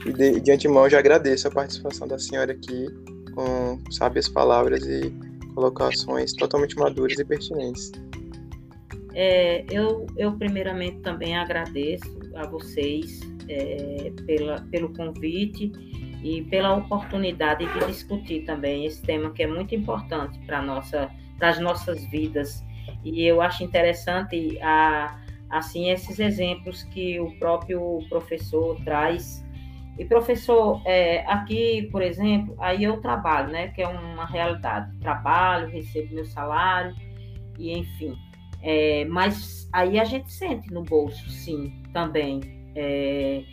E 0.05 0.13
de, 0.13 0.39
de 0.39 0.53
antemão 0.53 0.85
eu 0.85 0.91
já 0.91 0.99
agradeço 0.99 1.49
a 1.49 1.51
participação 1.51 2.07
da 2.07 2.19
senhora 2.19 2.53
aqui 2.53 2.89
com 3.35 3.81
sábias 3.91 4.29
palavras 4.29 4.85
e 4.85 5.11
colocações 5.55 6.35
totalmente 6.35 6.77
maduras 6.77 7.19
e 7.19 7.25
pertinentes. 7.25 7.91
É, 9.15 9.65
eu, 9.71 10.07
eu 10.19 10.33
primeiramente 10.33 10.99
também 10.99 11.39
agradeço 11.39 12.21
a 12.35 12.47
vocês 12.47 13.21
é, 13.49 14.13
pela, 14.27 14.61
pelo 14.71 14.93
convite 14.93 15.73
e 16.29 16.43
pela 16.43 16.75
oportunidade 16.75 17.65
de 17.65 17.87
discutir 17.87 18.43
também 18.43 18.85
esse 18.85 19.01
tema 19.01 19.31
que 19.31 19.43
é 19.43 19.47
muito 19.47 19.75
importante 19.75 20.39
para 20.41 20.61
nossa 20.61 21.11
as 21.41 21.59
nossas 21.59 22.05
vidas. 22.07 22.65
E 23.05 23.25
eu 23.25 23.41
acho 23.41 23.63
interessante 23.65 24.59
a, 24.61 25.19
assim 25.49 25.89
esses 25.89 26.19
exemplos 26.19 26.83
que 26.83 27.19
o 27.19 27.31
próprio 27.39 28.01
professor 28.11 28.77
traz. 28.85 29.43
E 29.99 30.05
professor 30.05 30.83
é, 30.85 31.25
aqui 31.27 31.89
por 31.91 32.03
exemplo 32.03 32.55
aí 32.59 32.85
eu 32.85 33.01
trabalho 33.01 33.51
né 33.51 33.69
que 33.69 33.81
é 33.81 33.89
uma 33.89 34.27
realidade. 34.27 34.95
Trabalho 34.99 35.69
recebo 35.69 36.15
meu 36.15 36.27
salário 36.27 36.95
e 37.59 37.73
enfim. 37.73 38.15
É, 38.61 39.05
mas 39.07 39.67
aí 39.73 39.99
a 39.99 40.05
gente 40.05 40.31
sente 40.31 40.71
no 40.71 40.83
bolso 40.83 41.31
sim 41.31 41.83
também. 41.93 42.41
É, 42.75 43.45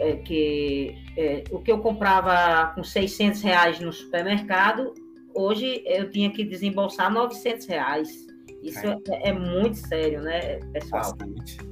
é, 0.00 0.16
que 0.16 0.96
é, 1.16 1.44
o 1.50 1.60
que 1.60 1.70
eu 1.70 1.78
comprava 1.78 2.72
com 2.74 2.82
600 2.82 3.42
reais 3.42 3.78
no 3.80 3.92
supermercado, 3.92 4.94
hoje 5.34 5.82
eu 5.86 6.10
tinha 6.10 6.30
que 6.30 6.42
desembolsar 6.42 7.12
900 7.12 7.66
reais. 7.66 8.26
Isso 8.62 8.86
é, 8.86 8.98
é, 9.08 9.28
é 9.28 9.32
muito 9.32 9.76
sério, 9.76 10.22
né, 10.22 10.56
pessoal? 10.72 11.16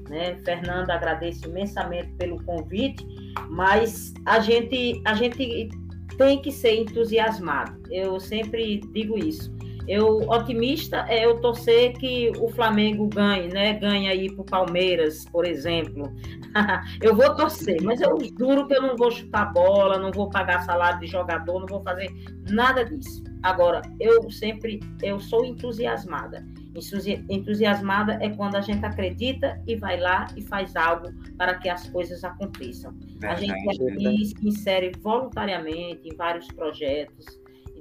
Né? 0.08 0.36
Fernanda, 0.44 0.94
agradeço 0.94 1.48
imensamente 1.48 2.12
pelo 2.18 2.42
convite, 2.44 3.04
mas 3.50 4.14
a 4.24 4.40
gente, 4.40 5.02
a 5.04 5.14
gente 5.14 5.68
tem 6.16 6.40
que 6.40 6.52
ser 6.52 6.76
entusiasmado. 6.76 7.78
Eu 7.90 8.18
sempre 8.20 8.80
digo 8.92 9.18
isso. 9.18 9.57
Eu 9.88 10.18
otimista 10.28 11.06
é 11.08 11.24
eu 11.24 11.40
torcer 11.40 11.94
que 11.94 12.30
o 12.38 12.48
Flamengo 12.48 13.08
ganhe, 13.08 13.48
né? 13.48 13.72
Ganhe 13.72 14.06
aí 14.06 14.30
pro 14.30 14.44
Palmeiras, 14.44 15.24
por 15.24 15.46
exemplo. 15.46 16.12
eu 17.00 17.16
vou 17.16 17.34
torcer, 17.34 17.82
mas 17.82 18.00
eu 18.00 18.18
juro 18.38 18.68
que 18.68 18.74
eu 18.74 18.82
não 18.82 18.96
vou 18.96 19.10
chutar 19.10 19.50
bola, 19.50 19.98
não 19.98 20.12
vou 20.12 20.28
pagar 20.28 20.60
salário 20.60 21.00
de 21.00 21.06
jogador, 21.06 21.60
não 21.60 21.66
vou 21.66 21.82
fazer 21.82 22.12
nada 22.50 22.84
disso. 22.84 23.24
Agora, 23.42 23.80
eu 23.98 24.30
sempre 24.30 24.78
eu 25.02 25.18
sou 25.18 25.44
entusiasmada. 25.44 26.46
Entusiasmada 27.28 28.18
é 28.20 28.28
quando 28.28 28.56
a 28.56 28.60
gente 28.60 28.84
acredita 28.84 29.60
e 29.66 29.74
vai 29.74 29.98
lá 29.98 30.26
e 30.36 30.42
faz 30.42 30.76
algo 30.76 31.08
para 31.36 31.54
que 31.54 31.68
as 31.68 31.88
coisas 31.88 32.22
aconteçam. 32.22 32.94
a 33.22 33.34
gente 33.34 33.52
aqui 33.52 34.26
se 34.26 34.48
insere 34.48 34.92
voluntariamente 35.00 36.08
em 36.08 36.14
vários 36.14 36.46
projetos 36.48 37.26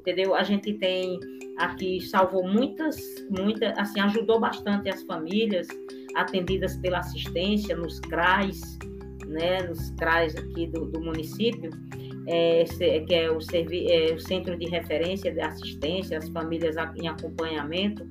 entendeu? 0.08 0.34
A 0.34 0.43
gente 0.43 0.74
tem 0.74 1.20
aqui 1.58 1.99
salvou 1.99 2.47
muitas, 2.47 2.97
muitas, 3.30 3.78
assim, 3.78 3.99
ajudou 3.99 4.39
bastante 4.39 4.89
as 4.89 5.03
famílias 5.03 5.68
atendidas 6.16 6.78
pela 6.78 6.99
assistência 6.99 7.76
nos 7.76 7.99
CRAs, 7.99 8.62
né, 9.28 9.64
nos 9.64 9.91
CRAs 9.91 10.34
aqui 10.36 10.68
do, 10.68 10.86
do 10.86 11.01
município, 11.01 11.72
é, 12.26 12.64
que 13.05 13.14
é 13.14 13.30
o, 13.30 13.41
servi, 13.41 13.91
é 13.91 14.14
o 14.14 14.20
Centro 14.20 14.58
de 14.58 14.66
Referência 14.70 15.32
de 15.32 15.41
Assistência 15.41 16.18
às 16.18 16.30
Famílias 16.30 16.76
em 16.95 17.08
Acompanhamento, 17.08 18.08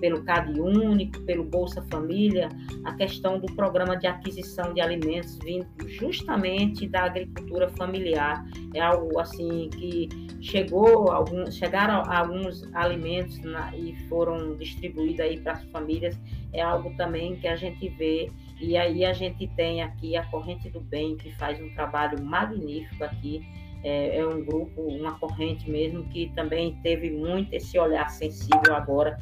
pelo 0.00 0.22
CAD 0.24 0.60
Único, 0.60 1.20
pelo 1.22 1.44
Bolsa 1.44 1.82
Família, 1.90 2.48
a 2.84 2.94
questão 2.94 3.38
do 3.38 3.46
programa 3.54 3.96
de 3.96 4.06
aquisição 4.06 4.72
de 4.72 4.80
alimentos 4.80 5.38
vindo 5.42 5.66
justamente 5.86 6.86
da 6.86 7.04
agricultura 7.04 7.68
familiar. 7.70 8.44
É 8.74 8.80
algo 8.80 9.18
assim 9.18 9.70
que 9.70 10.08
chegou 10.40 11.10
alguns, 11.10 11.56
chegaram 11.56 12.02
alguns 12.10 12.62
alimentos 12.74 13.38
na, 13.40 13.74
e 13.76 13.94
foram 14.08 14.56
distribuídos 14.56 15.20
aí 15.20 15.38
para 15.40 15.52
as 15.52 15.64
famílias. 15.64 16.18
É 16.52 16.62
algo 16.62 16.94
também 16.96 17.36
que 17.36 17.46
a 17.46 17.56
gente 17.56 17.88
vê 17.90 18.30
e 18.60 18.76
aí 18.76 19.04
a 19.04 19.12
gente 19.12 19.46
tem 19.56 19.82
aqui 19.82 20.16
a 20.16 20.24
Corrente 20.26 20.68
do 20.70 20.80
Bem 20.80 21.16
que 21.16 21.30
faz 21.36 21.60
um 21.60 21.72
trabalho 21.74 22.22
magnífico 22.24 23.04
aqui 23.04 23.44
é, 23.84 24.18
é, 24.18 24.26
um 24.26 24.44
grupo, 24.44 24.82
uma 24.82 25.18
corrente 25.18 25.70
mesmo, 25.70 26.04
que 26.04 26.32
também 26.34 26.78
teve 26.82 27.10
muito 27.10 27.52
esse 27.52 27.78
olhar 27.78 28.08
sensível 28.10 28.74
agora 28.74 29.18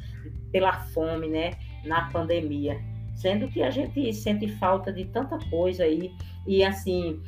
pela 0.53 0.72
fome, 0.72 1.28
né, 1.28 1.53
na 1.84 2.11
pandemia. 2.11 2.78
Sendo 3.14 3.49
que 3.49 3.62
a 3.62 3.70
gente 3.70 4.12
sente 4.12 4.49
falta 4.59 4.92
de 4.92 5.07
tanta 5.07 5.38
coisa 5.51 5.84
aí, 5.84 6.12
e 6.47 6.62
assim, 6.62 7.20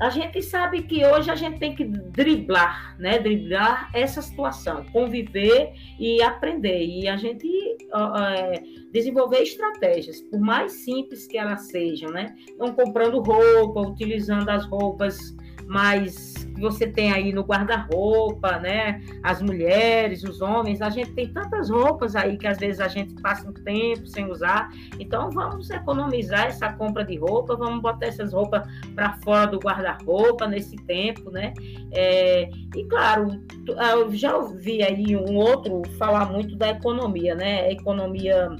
a 0.00 0.08
gente 0.08 0.40
sabe 0.42 0.82
que 0.82 1.04
hoje 1.04 1.30
a 1.30 1.34
gente 1.34 1.58
tem 1.58 1.74
que 1.74 1.84
driblar, 1.84 2.96
né, 2.98 3.18
driblar 3.18 3.90
essa 3.92 4.22
situação, 4.22 4.84
conviver 4.92 5.74
e 5.98 6.22
aprender, 6.22 6.86
e 6.86 7.06
a 7.06 7.18
gente 7.18 7.46
é, 7.46 8.62
desenvolver 8.92 9.42
estratégias, 9.42 10.22
por 10.22 10.40
mais 10.40 10.72
simples 10.72 11.26
que 11.26 11.36
elas 11.36 11.68
sejam, 11.68 12.10
né, 12.10 12.34
não 12.58 12.72
comprando 12.72 13.20
roupa, 13.20 13.80
utilizando 13.80 14.48
as 14.48 14.64
roupas 14.64 15.18
mais 15.66 16.29
que 16.60 16.64
você 16.64 16.86
tem 16.86 17.12
aí 17.12 17.32
no 17.32 17.42
guarda-roupa, 17.42 18.58
né? 18.58 19.02
As 19.22 19.40
mulheres, 19.40 20.22
os 20.22 20.40
homens, 20.42 20.82
a 20.82 20.90
gente 20.90 21.12
tem 21.12 21.32
tantas 21.32 21.70
roupas 21.70 22.14
aí 22.14 22.36
que 22.36 22.46
às 22.46 22.58
vezes 22.58 22.80
a 22.80 22.88
gente 22.88 23.14
passa 23.22 23.48
um 23.48 23.52
tempo 23.52 24.06
sem 24.06 24.30
usar. 24.30 24.70
Então 24.98 25.30
vamos 25.30 25.70
economizar 25.70 26.46
essa 26.46 26.72
compra 26.72 27.04
de 27.04 27.16
roupa, 27.16 27.56
vamos 27.56 27.80
botar 27.80 28.06
essas 28.06 28.32
roupas 28.32 28.62
para 28.94 29.14
fora 29.24 29.46
do 29.46 29.58
guarda-roupa 29.58 30.46
nesse 30.46 30.76
tempo, 30.76 31.30
né? 31.30 31.54
É, 31.92 32.50
e 32.76 32.84
claro, 32.84 33.42
eu 33.66 34.12
já 34.14 34.36
ouvi 34.36 34.82
aí 34.82 35.16
um 35.16 35.36
outro 35.36 35.82
falar 35.98 36.30
muito 36.30 36.56
da 36.56 36.70
economia, 36.70 37.34
né? 37.34 37.70
Economia 37.72 38.54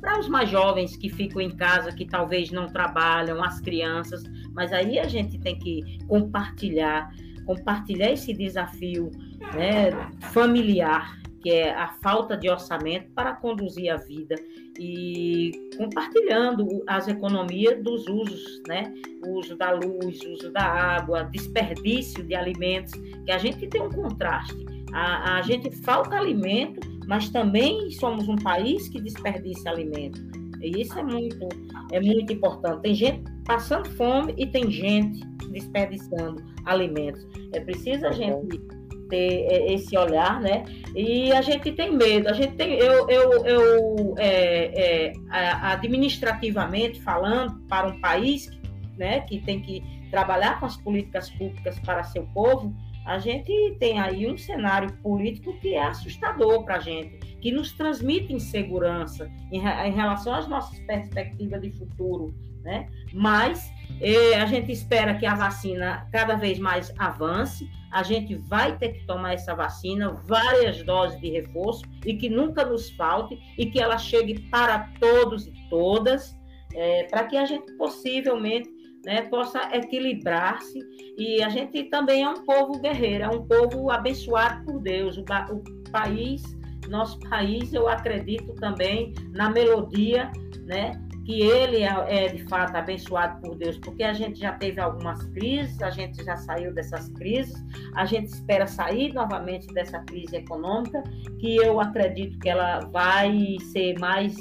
para 0.00 0.18
os 0.18 0.28
mais 0.28 0.48
jovens 0.48 0.96
que 0.96 1.08
ficam 1.08 1.40
em 1.40 1.50
casa, 1.50 1.92
que 1.92 2.06
talvez 2.06 2.50
não 2.50 2.66
trabalham, 2.66 3.42
as 3.42 3.60
crianças, 3.60 4.22
mas 4.52 4.72
aí 4.72 4.98
a 4.98 5.06
gente 5.06 5.38
tem 5.38 5.58
que 5.58 5.98
compartilhar, 6.06 7.10
compartilhar 7.44 8.10
esse 8.10 8.32
desafio 8.32 9.10
né, 9.54 9.90
familiar 10.32 11.20
que 11.42 11.50
é 11.50 11.74
a 11.74 11.88
falta 12.02 12.36
de 12.36 12.48
orçamento 12.48 13.10
para 13.12 13.34
conduzir 13.34 13.90
a 13.90 13.96
vida 13.96 14.34
e 14.78 15.52
compartilhando 15.76 16.82
as 16.86 17.08
economias 17.08 17.82
dos 17.82 18.06
usos, 18.06 18.62
né? 18.68 18.92
O 19.24 19.38
uso 19.38 19.56
da 19.56 19.72
luz, 19.72 20.20
uso 20.20 20.52
da 20.52 20.62
água, 20.62 21.22
desperdício 21.24 22.22
de 22.22 22.34
alimentos, 22.34 22.92
que 23.24 23.32
a 23.32 23.38
gente 23.38 23.66
tem 23.68 23.80
um 23.80 23.90
contraste. 23.90 24.56
A, 24.92 25.38
a 25.38 25.42
gente 25.42 25.70
falta 25.70 26.16
alimento, 26.16 26.80
mas 27.10 27.28
também 27.28 27.90
somos 27.90 28.28
um 28.28 28.36
país 28.36 28.88
que 28.88 29.00
desperdiça 29.00 29.68
alimento. 29.68 30.20
E 30.62 30.80
isso 30.80 30.96
é 30.96 31.02
muito, 31.02 31.48
é 31.90 32.00
muito 32.00 32.32
importante. 32.32 32.82
Tem 32.82 32.94
gente 32.94 33.24
passando 33.44 33.88
fome 33.96 34.32
e 34.38 34.46
tem 34.46 34.70
gente 34.70 35.26
desperdiçando 35.50 36.40
alimentos. 36.64 37.26
É 37.52 37.58
preciso 37.58 38.06
a 38.06 38.12
gente 38.12 38.60
ter 39.08 39.44
é, 39.50 39.72
esse 39.72 39.98
olhar, 39.98 40.40
né? 40.40 40.62
E 40.94 41.32
a 41.32 41.42
gente 41.42 41.72
tem 41.72 41.96
medo, 41.96 42.28
a 42.28 42.32
gente 42.32 42.54
tem, 42.54 42.74
eu, 42.74 43.10
eu, 43.10 43.44
eu 43.44 44.14
é, 44.16 45.08
é, 45.08 45.12
administrativamente 45.32 47.02
falando, 47.02 47.58
para 47.66 47.88
um 47.88 48.00
país, 48.00 48.48
né, 48.96 49.22
que 49.22 49.40
tem 49.40 49.60
que 49.60 49.82
trabalhar 50.12 50.60
com 50.60 50.66
as 50.66 50.76
políticas 50.76 51.28
públicas 51.30 51.76
para 51.80 52.04
seu 52.04 52.22
povo, 52.32 52.72
a 53.10 53.18
gente 53.18 53.76
tem 53.80 53.98
aí 53.98 54.30
um 54.30 54.38
cenário 54.38 54.92
político 55.02 55.52
que 55.58 55.74
é 55.74 55.82
assustador 55.82 56.64
para 56.64 56.76
a 56.76 56.78
gente, 56.78 57.18
que 57.40 57.50
nos 57.50 57.72
transmite 57.72 58.32
insegurança 58.32 59.28
em, 59.50 59.58
em 59.58 59.92
relação 59.92 60.32
às 60.32 60.46
nossas 60.46 60.78
perspectivas 60.80 61.60
de 61.60 61.72
futuro, 61.72 62.32
né? 62.62 62.88
Mas 63.12 63.68
eh, 64.00 64.36
a 64.36 64.46
gente 64.46 64.70
espera 64.70 65.16
que 65.16 65.26
a 65.26 65.34
vacina 65.34 66.06
cada 66.12 66.36
vez 66.36 66.60
mais 66.60 66.94
avance, 66.98 67.68
a 67.90 68.04
gente 68.04 68.36
vai 68.36 68.78
ter 68.78 68.90
que 68.90 69.04
tomar 69.06 69.32
essa 69.32 69.56
vacina, 69.56 70.12
várias 70.28 70.80
doses 70.84 71.20
de 71.20 71.30
reforço, 71.30 71.82
e 72.06 72.14
que 72.14 72.28
nunca 72.28 72.64
nos 72.64 72.90
falte, 72.90 73.36
e 73.58 73.66
que 73.66 73.80
ela 73.80 73.98
chegue 73.98 74.38
para 74.50 74.88
todos 75.00 75.48
e 75.48 75.52
todas, 75.68 76.38
é, 76.72 77.08
para 77.10 77.24
que 77.24 77.36
a 77.36 77.44
gente 77.44 77.72
possivelmente 77.72 78.70
né, 79.04 79.22
possa 79.22 79.74
equilibrar-se. 79.76 80.80
E 81.16 81.42
a 81.42 81.48
gente 81.48 81.84
também 81.84 82.22
é 82.22 82.28
um 82.28 82.44
povo 82.44 82.80
guerreiro, 82.80 83.24
é 83.24 83.28
um 83.28 83.46
povo 83.46 83.90
abençoado 83.90 84.64
por 84.64 84.80
Deus. 84.80 85.16
O, 85.16 85.22
o 85.22 85.90
país, 85.90 86.42
nosso 86.88 87.18
país, 87.20 87.72
eu 87.72 87.88
acredito 87.88 88.54
também 88.54 89.14
na 89.32 89.50
melodia, 89.50 90.30
né? 90.64 91.00
que 91.30 91.42
ele 91.42 91.84
é, 91.84 92.24
é, 92.24 92.28
de 92.28 92.42
fato 92.44 92.74
abençoado 92.74 93.40
por 93.40 93.54
Deus, 93.56 93.78
porque 93.78 94.02
a 94.02 94.12
gente 94.12 94.40
já 94.40 94.52
teve 94.52 94.80
algumas 94.80 95.22
crises, 95.28 95.80
a 95.80 95.90
gente 95.90 96.24
já 96.24 96.36
saiu 96.36 96.74
dessas 96.74 97.08
crises, 97.10 97.54
a 97.94 98.04
gente 98.04 98.26
espera 98.26 98.66
sair 98.66 99.12
novamente 99.12 99.66
dessa 99.68 100.00
crise 100.00 100.34
econômica, 100.36 101.04
que 101.38 101.56
eu 101.56 101.80
acredito 101.80 102.36
que 102.40 102.48
ela 102.48 102.80
vai 102.80 103.56
ser 103.72 103.96
mais 104.00 104.36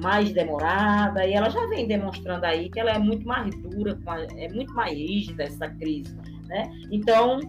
mais 0.00 0.32
demorada 0.32 1.26
e 1.26 1.32
ela 1.32 1.48
já 1.48 1.66
vem 1.66 1.86
demonstrando 1.86 2.44
aí 2.44 2.68
que 2.68 2.78
ela 2.78 2.90
é 2.90 2.98
muito 2.98 3.26
mais 3.26 3.54
dura, 3.56 3.98
é 4.36 4.48
muito 4.48 4.72
mais 4.74 4.92
rígida 4.92 5.44
essa 5.44 5.68
crise, 5.68 6.14
né? 6.48 6.70
Então 6.90 7.40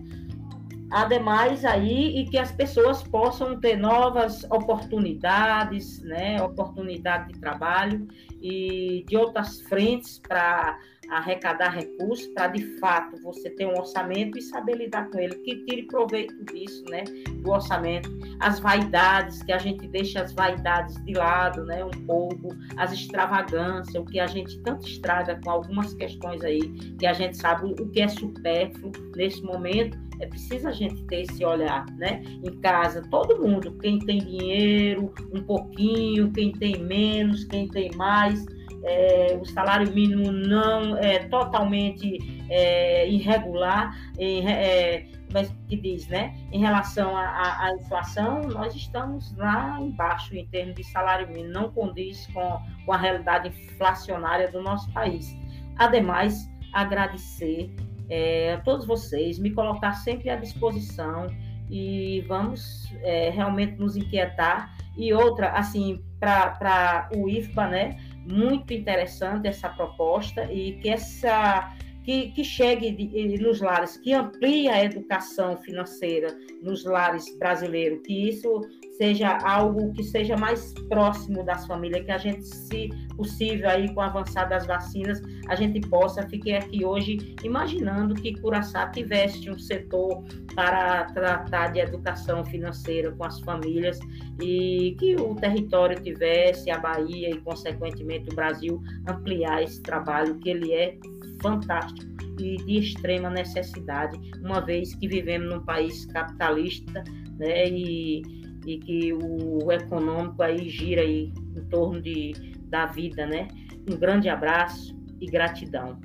ademais 0.89 1.65
aí 1.65 2.19
e 2.19 2.25
que 2.25 2.38
as 2.38 2.51
pessoas 2.51 3.03
possam 3.03 3.59
ter 3.59 3.75
novas 3.75 4.45
oportunidades, 4.45 6.01
né, 6.01 6.41
oportunidade 6.41 7.34
de 7.34 7.39
trabalho 7.39 8.07
e 8.41 9.03
de 9.07 9.17
outras 9.17 9.61
frentes 9.61 10.19
para 10.19 10.80
arrecadar 11.10 11.70
recursos, 11.70 12.28
para 12.28 12.47
de 12.47 12.62
fato 12.80 13.18
você 13.22 13.49
ter 13.49 13.66
um 13.66 13.78
orçamento 13.78 14.38
e 14.38 14.41
saber 14.41 14.78
lidar 14.78 15.10
com 15.10 15.20
ele, 15.20 15.36
que 15.36 15.64
tire 15.66 15.84
proveito 15.84 16.34
disso, 16.45 16.84
né, 16.89 17.03
do 17.41 17.51
orçamento, 17.51 18.10
as 18.39 18.60
vaidades, 18.60 19.41
que 19.43 19.51
a 19.51 19.58
gente 19.58 19.88
deixa 19.88 20.22
as 20.22 20.34
vaidades 20.34 20.95
de 21.03 21.14
lado, 21.14 21.64
né, 21.66 21.84
um 21.84 22.05
pouco, 22.05 22.49
as 22.78 22.91
extravagâncias, 22.91 23.95
o 23.95 24.05
que 24.05 24.20
a 24.20 24.28
gente 24.28 24.60
tanto 24.62 24.88
estraga 24.88 25.39
com 25.43 25.49
algumas 25.49 25.93
questões 25.93 26.43
aí, 26.43 26.60
que 26.99 27.05
a 27.05 27.14
gente 27.14 27.38
sabe 27.38 27.66
o 27.80 27.89
que 27.89 28.01
é 28.01 28.08
supérfluo 28.08 28.91
nesse 29.16 29.41
momento, 29.41 29.97
é 30.20 30.26
preciso 30.26 30.68
a 30.68 30.72
gente 30.72 31.03
ter 31.05 31.22
esse 31.22 31.45
olhar, 31.45 31.86
né? 31.95 32.24
Em 32.43 32.60
casa, 32.60 33.03
todo 33.10 33.39
mundo, 33.39 33.78
quem 33.80 33.99
tem 33.99 34.18
dinheiro, 34.18 35.14
um 35.32 35.43
pouquinho, 35.43 36.32
quem 36.32 36.51
tem 36.51 36.84
menos, 36.84 37.43
quem 37.45 37.68
tem 37.68 37.91
mais, 37.95 38.43
é, 38.88 39.38
o 39.39 39.45
salário 39.45 39.91
mínimo 39.93 40.31
não 40.31 40.97
é 40.97 41.19
totalmente 41.19 42.17
é, 42.49 43.07
irregular, 43.07 43.93
é, 44.17 45.05
mas 45.31 45.53
que 45.67 45.75
diz, 45.75 46.07
né? 46.07 46.33
Em 46.51 46.59
relação 46.59 47.15
à 47.15 47.69
inflação, 47.79 48.43
nós 48.43 48.73
estamos 48.73 49.35
lá 49.35 49.77
embaixo 49.81 50.35
em 50.35 50.45
termos 50.47 50.75
de 50.75 50.83
salário 50.85 51.27
mínimo, 51.27 51.51
não 51.51 51.69
condiz 51.71 52.25
com, 52.27 52.59
com 52.85 52.93
a 52.93 52.97
realidade 52.97 53.49
inflacionária 53.49 54.49
do 54.49 54.61
nosso 54.61 54.91
país. 54.93 55.35
Ademais, 55.77 56.49
agradecer 56.73 57.75
é, 58.09 58.53
a 58.53 58.61
todos 58.61 58.85
vocês, 58.85 59.38
me 59.38 59.51
colocar 59.51 59.93
sempre 59.93 60.29
à 60.29 60.35
disposição 60.35 61.27
e 61.69 62.21
vamos 62.27 62.93
é, 63.01 63.29
realmente 63.29 63.77
nos 63.77 63.95
inquietar. 63.95 64.73
E 64.95 65.13
outra, 65.13 65.51
assim, 65.51 66.01
para 66.19 67.09
o 67.15 67.29
IFBA, 67.29 67.67
né? 67.67 67.97
Muito 68.28 68.73
interessante 68.73 69.47
essa 69.47 69.69
proposta 69.69 70.51
e 70.51 70.73
que 70.80 70.89
essa 70.89 71.73
que, 72.07 72.32
que 72.32 72.43
chegue 72.43 72.91
de, 72.91 73.38
nos 73.38 73.59
lares, 73.59 73.97
que 73.97 74.13
amplie 74.13 74.69
a 74.69 74.82
educação 74.82 75.57
financeira 75.57 76.34
nos 76.61 76.86
lares 76.86 77.38
brasileiros, 77.38 77.99
que 78.05 78.30
isso 78.30 78.61
seja 78.98 79.38
algo 79.43 79.93
que 79.93 80.04
seja 80.04 80.36
mais 80.36 80.74
próximo 80.89 81.43
das 81.43 81.66
famílias, 81.68 82.04
que 82.04 82.12
a 82.12 82.18
gente, 82.18 82.43
se 82.43 82.89
possível, 83.16 83.70
aí 83.70 83.93
com 83.93 84.00
o 84.00 84.04
avançar 84.04 84.45
das 84.45 84.66
vacinas, 84.66 85.22
a 85.48 85.56
gente 85.56 85.80
possa. 85.88 86.28
Fiquei 86.28 86.56
aqui 86.56 86.84
hoje 86.84 87.36
imaginando 87.43 88.16
que 88.16 88.34
Curaçá 88.39 88.88
tivesse 88.88 89.50
um 89.50 89.58
setor 89.58 90.24
para 90.56 91.06
tratar 91.06 91.72
de 91.72 91.80
educação 91.80 92.43
financeira 92.45 93.12
com 93.12 93.24
as 93.24 93.39
famílias 93.41 94.00
e 94.41 94.95
que 95.00 95.16
o 95.16 95.36
território 95.36 96.02
tivesse, 96.02 96.70
a 96.72 96.80
Bahia 96.80 97.30
e, 97.30 97.38
consequentemente, 97.41 98.32
o 98.32 98.36
Brasil, 98.36 98.82
ampliar 99.08 99.64
esse 99.64 99.82
trabalho, 99.82 100.38
que 100.39 100.50
ele 100.50 100.74
é 100.74 100.98
fantástico 101.41 102.18
e 102.39 102.58
de 102.58 102.78
extrema 102.78 103.30
necessidade, 103.30 104.20
uma 104.43 104.60
vez 104.60 104.93
que 104.95 105.08
vivemos 105.08 105.54
num 105.54 105.66
país 105.66 106.06
capitalista, 106.08 107.04
né, 107.39 107.68
e 107.68 108.22
e 108.68 108.78
que 108.80 109.13
o 109.13 109.72
econômico 109.72 110.43
aí 110.43 110.68
gira 110.68 111.01
aí 111.01 111.32
em 111.55 111.63
torno 111.70 112.01
de, 112.01 112.34
da 112.65 112.86
vida, 112.86 113.26
né? 113.26 113.47
Um 113.89 113.95
grande 113.97 114.28
abraço 114.28 114.93
e 115.22 115.26
gratidão. 115.26 115.97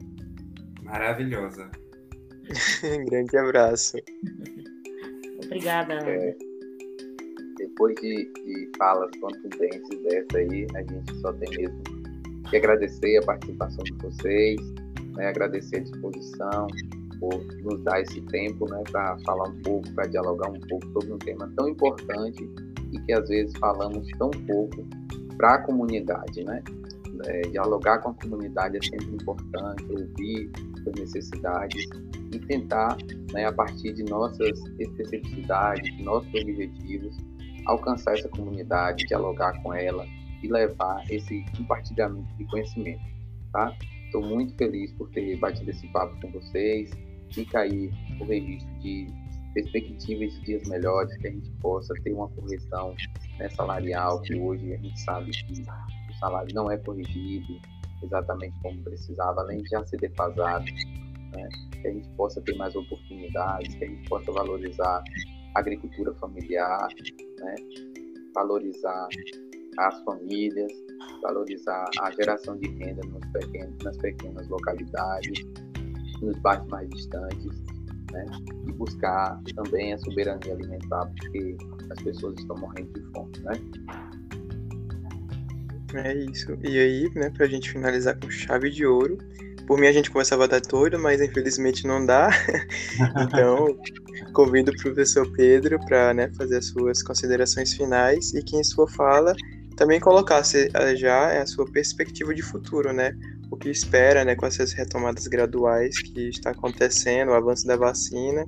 Maravilhosa. 0.82 1.68
grande 3.10 3.36
abraço. 3.36 3.96
Obrigada. 5.44 5.94
É, 6.08 6.36
depois 7.58 7.96
de, 7.96 8.32
de 8.32 8.70
falas 8.78 9.10
contundentes 9.20 10.02
dessa 10.04 10.38
aí, 10.38 10.64
a 10.76 10.82
gente 10.82 11.20
só 11.20 11.32
tem 11.32 11.50
mesmo 11.58 11.82
que 12.48 12.56
agradecer 12.56 13.16
a 13.18 13.22
participação 13.22 13.82
de 13.82 13.92
vocês, 13.94 14.60
né? 15.16 15.26
agradecer 15.26 15.78
a 15.78 15.80
disposição, 15.80 16.68
por 17.22 17.40
nos 17.62 17.80
dar 17.84 18.00
esse 18.00 18.20
tempo 18.22 18.68
né, 18.68 18.82
para 18.90 19.16
falar 19.20 19.48
um 19.48 19.62
pouco, 19.62 19.88
para 19.92 20.08
dialogar 20.08 20.50
um 20.50 20.58
pouco 20.58 20.84
sobre 20.92 21.12
um 21.12 21.18
tema 21.18 21.48
tão 21.56 21.68
importante 21.68 22.50
e 22.90 22.98
que 22.98 23.12
às 23.12 23.28
vezes 23.28 23.56
falamos 23.58 24.08
tão 24.18 24.30
pouco 24.30 24.84
para 25.36 25.54
a 25.54 25.58
comunidade. 25.62 26.42
Né? 26.42 26.60
É, 27.26 27.42
dialogar 27.42 28.00
com 28.00 28.10
a 28.10 28.14
comunidade 28.14 28.76
é 28.76 28.82
sempre 28.82 29.14
importante, 29.14 29.84
ouvir 29.88 30.50
suas 30.82 30.94
necessidades 30.96 31.88
e 32.32 32.38
tentar, 32.40 32.96
né, 33.32 33.44
a 33.44 33.52
partir 33.52 33.92
de 33.92 34.02
nossas 34.02 34.58
especificidades, 34.80 36.04
nossos 36.04 36.28
objetivos, 36.34 37.16
alcançar 37.66 38.14
essa 38.14 38.28
comunidade, 38.30 39.06
dialogar 39.06 39.62
com 39.62 39.72
ela 39.72 40.04
e 40.42 40.48
levar 40.48 41.04
esse 41.08 41.44
compartilhamento 41.56 42.36
de 42.36 42.44
conhecimento. 42.46 43.02
Tá? 43.52 43.72
Estou 44.06 44.22
muito 44.22 44.56
feliz 44.56 44.90
por 44.94 45.08
ter 45.10 45.36
batido 45.36 45.70
esse 45.70 45.86
papo 45.92 46.20
com 46.20 46.32
vocês 46.32 46.90
fica 47.32 47.60
aí 47.60 47.90
o 48.20 48.24
registro 48.24 48.72
de 48.80 49.06
perspectivas 49.54 50.32
de 50.34 50.40
dias 50.42 50.68
melhores, 50.68 51.14
que 51.18 51.28
a 51.28 51.30
gente 51.30 51.50
possa 51.60 51.94
ter 52.02 52.12
uma 52.12 52.28
correção 52.28 52.94
né, 53.38 53.48
salarial, 53.50 54.20
que 54.22 54.34
hoje 54.34 54.72
a 54.72 54.76
gente 54.76 55.00
sabe 55.00 55.30
que 55.30 55.62
o 55.62 56.14
salário 56.18 56.54
não 56.54 56.70
é 56.70 56.76
corrigido 56.78 57.60
exatamente 58.02 58.54
como 58.62 58.82
precisava, 58.82 59.40
além 59.42 59.62
de 59.62 59.68
já 59.68 59.84
ser 59.86 59.98
defasado, 59.98 60.64
né, 60.64 61.48
que 61.80 61.88
a 61.88 61.92
gente 61.92 62.08
possa 62.16 62.40
ter 62.42 62.56
mais 62.56 62.74
oportunidades, 62.74 63.74
que 63.74 63.84
a 63.84 63.88
gente 63.88 64.08
possa 64.08 64.32
valorizar 64.32 65.02
a 65.54 65.58
agricultura 65.58 66.12
familiar, 66.14 66.88
né, 67.40 67.54
valorizar 68.34 69.08
as 69.78 70.02
famílias, 70.02 70.72
valorizar 71.22 71.84
a 72.00 72.10
geração 72.10 72.56
de 72.58 72.68
renda 72.68 73.02
nos 73.06 73.26
pequenos, 73.32 73.76
nas 73.84 73.96
pequenas 73.98 74.48
localidades, 74.48 75.38
nos 76.22 76.38
bairros 76.38 76.66
mais 76.68 76.88
distantes 76.90 77.62
né? 78.12 78.26
E 78.68 78.72
buscar 78.72 79.40
também 79.54 79.94
a 79.94 79.98
soberania 79.98 80.52
alimentar, 80.52 81.06
porque 81.06 81.56
as 81.90 82.02
pessoas 82.02 82.38
estão 82.38 82.56
morrendo 82.56 82.92
de 82.92 83.02
fome, 83.12 83.32
né? 83.40 83.52
É 85.94 86.14
isso. 86.14 86.56
E 86.62 86.78
aí, 86.78 87.10
né, 87.14 87.30
pra 87.30 87.46
gente 87.46 87.70
finalizar 87.70 88.18
com 88.18 88.30
chave 88.30 88.70
de 88.70 88.86
ouro. 88.86 89.18
Por 89.66 89.78
mim 89.78 89.86
a 89.86 89.92
gente 89.92 90.10
a 90.14 90.46
dar 90.46 90.60
todo, 90.60 90.98
mas 90.98 91.20
infelizmente 91.20 91.86
não 91.86 92.04
dá. 92.04 92.30
então, 93.20 93.78
convido 94.32 94.72
o 94.72 94.76
professor 94.76 95.30
Pedro 95.32 95.78
para 95.86 96.12
né, 96.14 96.30
fazer 96.36 96.58
as 96.58 96.66
suas 96.66 97.02
considerações 97.02 97.72
finais 97.72 98.32
e 98.34 98.42
que 98.42 98.56
em 98.56 98.64
sua 98.64 98.88
fala 98.88 99.34
também 99.76 100.00
colocasse 100.00 100.70
eh, 100.74 100.96
já 100.96 101.40
a 101.40 101.46
sua 101.46 101.64
perspectiva 101.70 102.34
de 102.34 102.42
futuro, 102.42 102.92
né? 102.92 103.16
O 103.52 103.56
que 103.56 103.68
espera, 103.68 104.24
né, 104.24 104.34
com 104.34 104.46
essas 104.46 104.72
retomadas 104.72 105.26
graduais 105.26 106.00
que 106.00 106.30
está 106.30 106.52
acontecendo, 106.52 107.28
o 107.28 107.34
avanço 107.34 107.66
da 107.66 107.76
vacina, 107.76 108.46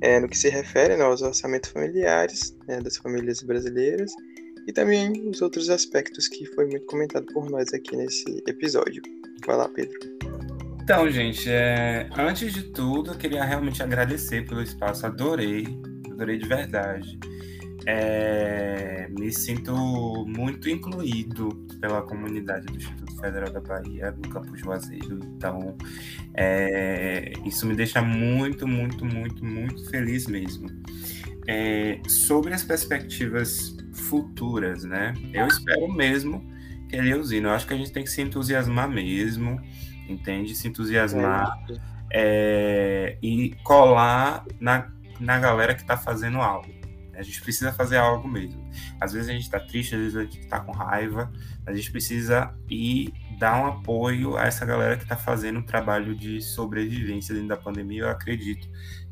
é, 0.00 0.18
no 0.18 0.28
que 0.28 0.36
se 0.36 0.48
refere 0.48 0.96
né, 0.96 1.04
aos 1.04 1.22
orçamentos 1.22 1.70
familiares 1.70 2.52
né, 2.66 2.80
das 2.80 2.96
famílias 2.96 3.40
brasileiras 3.42 4.12
e 4.66 4.72
também 4.72 5.28
os 5.28 5.40
outros 5.40 5.70
aspectos 5.70 6.26
que 6.26 6.46
foi 6.46 6.66
muito 6.66 6.84
comentado 6.86 7.26
por 7.32 7.48
nós 7.48 7.72
aqui 7.72 7.96
nesse 7.96 8.42
episódio. 8.48 9.00
Vai 9.46 9.56
lá, 9.56 9.68
Pedro. 9.68 9.96
Então, 10.82 11.08
gente, 11.08 11.48
é... 11.48 12.10
antes 12.18 12.52
de 12.52 12.64
tudo, 12.64 13.12
eu 13.12 13.16
queria 13.16 13.44
realmente 13.44 13.84
agradecer 13.84 14.44
pelo 14.46 14.62
espaço. 14.62 15.06
Adorei, 15.06 15.68
adorei 16.10 16.38
de 16.38 16.48
verdade. 16.48 17.18
É... 17.86 19.08
Me 19.10 19.32
sinto 19.32 19.74
muito 20.26 20.68
incluído 20.68 21.66
pela 21.80 22.02
comunidade 22.02 22.66
do 22.66 22.76
Instituto 22.76 23.16
Federal 23.20 23.50
da 23.50 23.60
Bahia, 23.60 24.12
do 24.12 24.28
Campus 24.28 24.60
Juazeiro. 24.60 25.20
Então, 25.36 25.76
é... 26.34 27.32
isso 27.44 27.66
me 27.66 27.74
deixa 27.74 28.02
muito, 28.02 28.66
muito, 28.66 29.04
muito, 29.04 29.44
muito 29.44 29.88
feliz 29.90 30.26
mesmo. 30.26 30.68
É... 31.46 32.00
Sobre 32.08 32.54
as 32.54 32.62
perspectivas 32.62 33.76
futuras, 33.92 34.84
né? 34.84 35.14
Eu 35.32 35.46
espero 35.46 35.92
mesmo 35.92 36.44
que 36.88 36.96
ele 36.96 37.14
use. 37.14 37.36
Eu 37.36 37.50
acho 37.50 37.66
que 37.66 37.74
a 37.74 37.76
gente 37.76 37.92
tem 37.92 38.04
que 38.04 38.10
se 38.10 38.20
entusiasmar 38.22 38.88
mesmo, 38.88 39.60
entende? 40.08 40.54
Se 40.54 40.68
entusiasmar 40.68 41.58
é, 42.12 43.16
e 43.22 43.54
colar 43.62 44.44
na, 44.60 44.88
na 45.18 45.38
galera 45.38 45.74
que 45.74 45.82
está 45.82 45.96
fazendo 45.96 46.38
algo. 46.38 46.68
A 47.16 47.22
gente 47.22 47.40
precisa 47.40 47.72
fazer 47.72 47.96
algo 47.96 48.28
mesmo. 48.28 48.68
Às 49.00 49.12
vezes 49.12 49.28
a 49.28 49.32
gente 49.32 49.42
está 49.42 49.60
triste, 49.60 49.94
às 49.94 50.00
vezes 50.00 50.16
a 50.16 50.22
gente 50.22 50.40
está 50.40 50.60
com 50.60 50.72
raiva. 50.72 51.32
A 51.66 51.72
gente 51.72 51.90
precisa 51.90 52.54
ir 52.68 53.12
dar 53.38 53.62
um 53.62 53.66
apoio 53.66 54.36
a 54.36 54.46
essa 54.46 54.64
galera 54.64 54.96
que 54.96 55.02
está 55.02 55.16
fazendo 55.16 55.60
o 55.60 55.62
trabalho 55.62 56.14
de 56.14 56.40
sobrevivência 56.40 57.34
dentro 57.34 57.48
da 57.48 57.56
pandemia. 57.56 58.02
Eu 58.02 58.08
acredito 58.08 58.68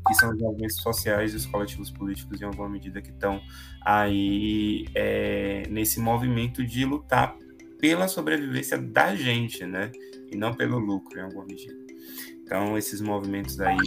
que 0.07 0.13
são 0.15 0.31
os 0.31 0.37
movimentos 0.39 0.77
sociais 0.77 1.33
e 1.33 1.37
os 1.37 1.45
coletivos 1.45 1.89
políticos, 1.89 2.41
em 2.41 2.45
alguma 2.45 2.69
medida, 2.69 3.01
que 3.01 3.11
estão 3.11 3.41
aí 3.81 4.85
é, 4.93 5.63
nesse 5.69 5.99
movimento 5.99 6.65
de 6.65 6.85
lutar 6.85 7.35
pela 7.79 8.07
sobrevivência 8.07 8.77
da 8.77 9.15
gente, 9.15 9.65
né? 9.65 9.91
E 10.31 10.37
não 10.37 10.53
pelo 10.53 10.77
lucro, 10.79 11.19
em 11.19 11.21
alguma 11.21 11.45
medida. 11.45 11.83
Então, 12.43 12.77
esses 12.77 13.01
movimentos 13.01 13.59
aí 13.59 13.77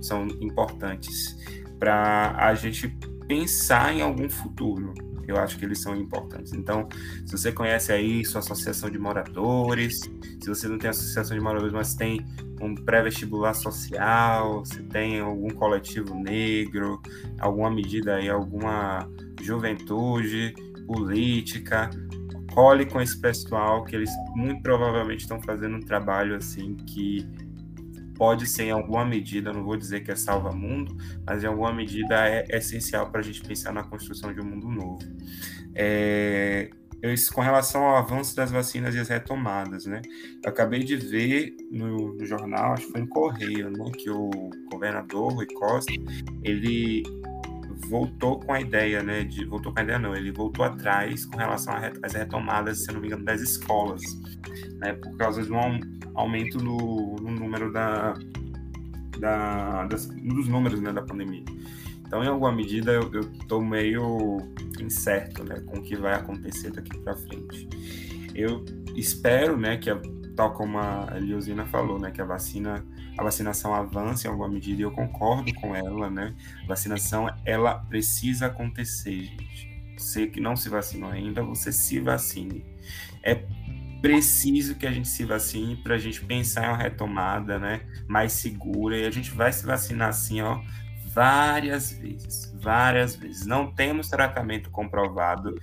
são 0.00 0.26
importantes 0.40 1.36
para 1.78 2.36
a 2.38 2.54
gente 2.54 2.96
pensar 3.26 3.94
em 3.94 4.02
algum 4.02 4.28
futuro. 4.28 4.94
Eu 5.26 5.36
acho 5.36 5.58
que 5.58 5.64
eles 5.64 5.78
são 5.80 5.94
importantes. 5.96 6.52
Então, 6.52 6.88
se 7.24 7.36
você 7.36 7.52
conhece 7.52 7.92
aí 7.92 8.24
sua 8.24 8.40
associação 8.40 8.90
de 8.90 8.98
moradores, 8.98 10.00
se 10.00 10.48
você 10.48 10.68
não 10.68 10.78
tem 10.78 10.90
associação 10.90 11.36
de 11.36 11.42
moradores, 11.42 11.72
mas 11.72 11.94
tem 11.94 12.24
um 12.60 12.74
pré-vestibular 12.74 13.54
social, 13.54 14.64
se 14.64 14.82
tem 14.84 15.20
algum 15.20 15.50
coletivo 15.50 16.14
negro, 16.14 17.00
alguma 17.38 17.70
medida 17.70 18.16
aí, 18.16 18.28
alguma 18.28 19.08
juventude 19.40 20.54
política, 20.86 21.90
cole 22.52 22.86
com 22.86 23.00
esse 23.00 23.18
pessoal 23.18 23.84
que 23.84 23.96
eles 23.96 24.10
muito 24.36 24.62
provavelmente 24.62 25.20
estão 25.20 25.40
fazendo 25.42 25.76
um 25.76 25.80
trabalho 25.80 26.36
assim 26.36 26.74
que 26.74 27.26
pode 28.22 28.46
ser 28.46 28.66
em 28.66 28.70
alguma 28.70 29.04
medida, 29.04 29.52
não 29.52 29.64
vou 29.64 29.76
dizer 29.76 30.04
que 30.04 30.12
é 30.12 30.14
salva-mundo, 30.14 30.96
mas 31.26 31.42
em 31.42 31.48
alguma 31.48 31.72
medida 31.72 32.28
é 32.28 32.46
essencial 32.56 33.10
para 33.10 33.18
a 33.18 33.22
gente 33.24 33.42
pensar 33.42 33.72
na 33.72 33.82
construção 33.82 34.32
de 34.32 34.40
um 34.40 34.44
mundo 34.44 34.68
novo. 34.70 35.00
É, 35.74 36.70
eu, 37.02 37.12
com 37.34 37.40
relação 37.40 37.82
ao 37.82 37.96
avanço 37.96 38.36
das 38.36 38.52
vacinas 38.52 38.94
e 38.94 39.00
as 39.00 39.08
retomadas, 39.08 39.86
né? 39.86 40.00
Eu 40.40 40.50
acabei 40.50 40.84
de 40.84 40.94
ver 40.94 41.56
no, 41.72 42.14
no 42.14 42.24
jornal, 42.24 42.74
acho 42.74 42.86
que 42.86 42.92
foi 42.92 43.00
em 43.00 43.08
Correio, 43.08 43.68
né? 43.70 43.90
Que 43.98 44.08
o 44.08 44.30
governador 44.70 45.32
Rui 45.32 45.46
Costa, 45.46 45.92
ele 46.44 47.02
voltou 47.88 48.40
com 48.40 48.52
a 48.52 48.60
ideia, 48.60 49.02
né? 49.02 49.24
De, 49.24 49.44
voltou 49.44 49.72
com 49.72 49.80
a 49.80 49.82
ideia, 49.82 49.98
não, 49.98 50.14
ele 50.14 50.30
voltou 50.30 50.64
atrás 50.64 51.24
com 51.26 51.36
relação 51.36 51.74
às 52.02 52.14
retomadas, 52.14 52.84
se 52.84 52.92
não 52.92 53.00
me 53.00 53.06
engano, 53.08 53.24
das 53.24 53.40
escolas, 53.40 54.02
né? 54.78 54.92
Por 54.94 55.16
causa 55.16 55.42
de 55.42 55.52
um 55.52 55.80
aumento 56.14 56.58
no, 56.58 57.16
no 57.16 57.30
número 57.30 57.72
da, 57.72 58.14
da, 59.18 59.86
das, 59.86 60.06
dos 60.06 60.48
números 60.48 60.80
né, 60.80 60.92
da 60.92 61.02
pandemia. 61.02 61.44
Então, 62.06 62.22
em 62.22 62.26
alguma 62.26 62.52
medida, 62.52 62.92
eu 62.92 63.08
estou 63.20 63.62
meio 63.62 64.38
incerto 64.78 65.44
né, 65.44 65.60
com 65.60 65.78
o 65.78 65.82
que 65.82 65.96
vai 65.96 66.14
acontecer 66.14 66.70
daqui 66.70 66.98
para 66.98 67.16
frente. 67.16 67.68
Eu 68.34 68.64
espero 68.94 69.56
né, 69.56 69.78
que, 69.78 69.88
tal 70.36 70.52
como 70.54 70.78
a 70.78 71.08
Eliosina 71.16 71.66
falou, 71.66 71.98
né, 71.98 72.10
que 72.10 72.20
a 72.20 72.24
vacina, 72.24 72.84
a 73.18 73.22
vacinação 73.22 73.74
avance 73.74 74.26
em 74.26 74.30
alguma 74.30 74.48
medida, 74.48 74.80
e 74.80 74.84
eu 74.84 74.90
concordo 74.90 75.52
com 75.54 75.74
ela. 75.74 76.10
Né? 76.10 76.34
Vacinação 76.66 77.28
ela 77.44 77.74
precisa 77.74 78.46
acontecer, 78.46 79.24
gente. 79.24 79.72
Você 79.96 80.26
que 80.26 80.40
não 80.40 80.56
se 80.56 80.68
vacinou 80.68 81.10
ainda, 81.10 81.42
você 81.42 81.70
se 81.70 82.00
vacine. 82.00 82.64
É 83.22 83.46
preciso 84.00 84.74
que 84.74 84.86
a 84.86 84.90
gente 84.90 85.08
se 85.08 85.24
vacine 85.24 85.76
para 85.76 85.94
a 85.94 85.98
gente 85.98 86.24
pensar 86.24 86.64
em 86.64 86.68
uma 86.68 86.76
retomada 86.76 87.58
né, 87.58 87.82
mais 88.08 88.32
segura. 88.32 88.98
E 88.98 89.06
a 89.06 89.10
gente 89.10 89.30
vai 89.30 89.52
se 89.52 89.64
vacinar 89.64 90.08
assim, 90.08 90.40
ó, 90.40 90.60
várias 91.12 91.92
vezes, 91.92 92.52
várias 92.60 93.14
vezes. 93.14 93.46
Não 93.46 93.72
temos 93.72 94.08
tratamento 94.08 94.70
comprovado, 94.70 95.54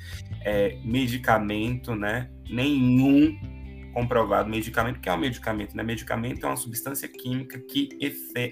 é, 0.42 0.78
medicamento, 0.84 1.96
né? 1.96 2.30
Nenhum 2.50 3.38
comprovado 4.00 4.50
medicamento, 4.50 5.00
que 5.00 5.10
é 5.10 5.14
um 5.14 5.18
medicamento, 5.18 5.76
né? 5.76 5.84
Medicamento 5.84 6.45
é 6.45 6.50
uma 6.50 6.56
substância 6.56 7.08
química 7.08 7.60
que 7.60 7.89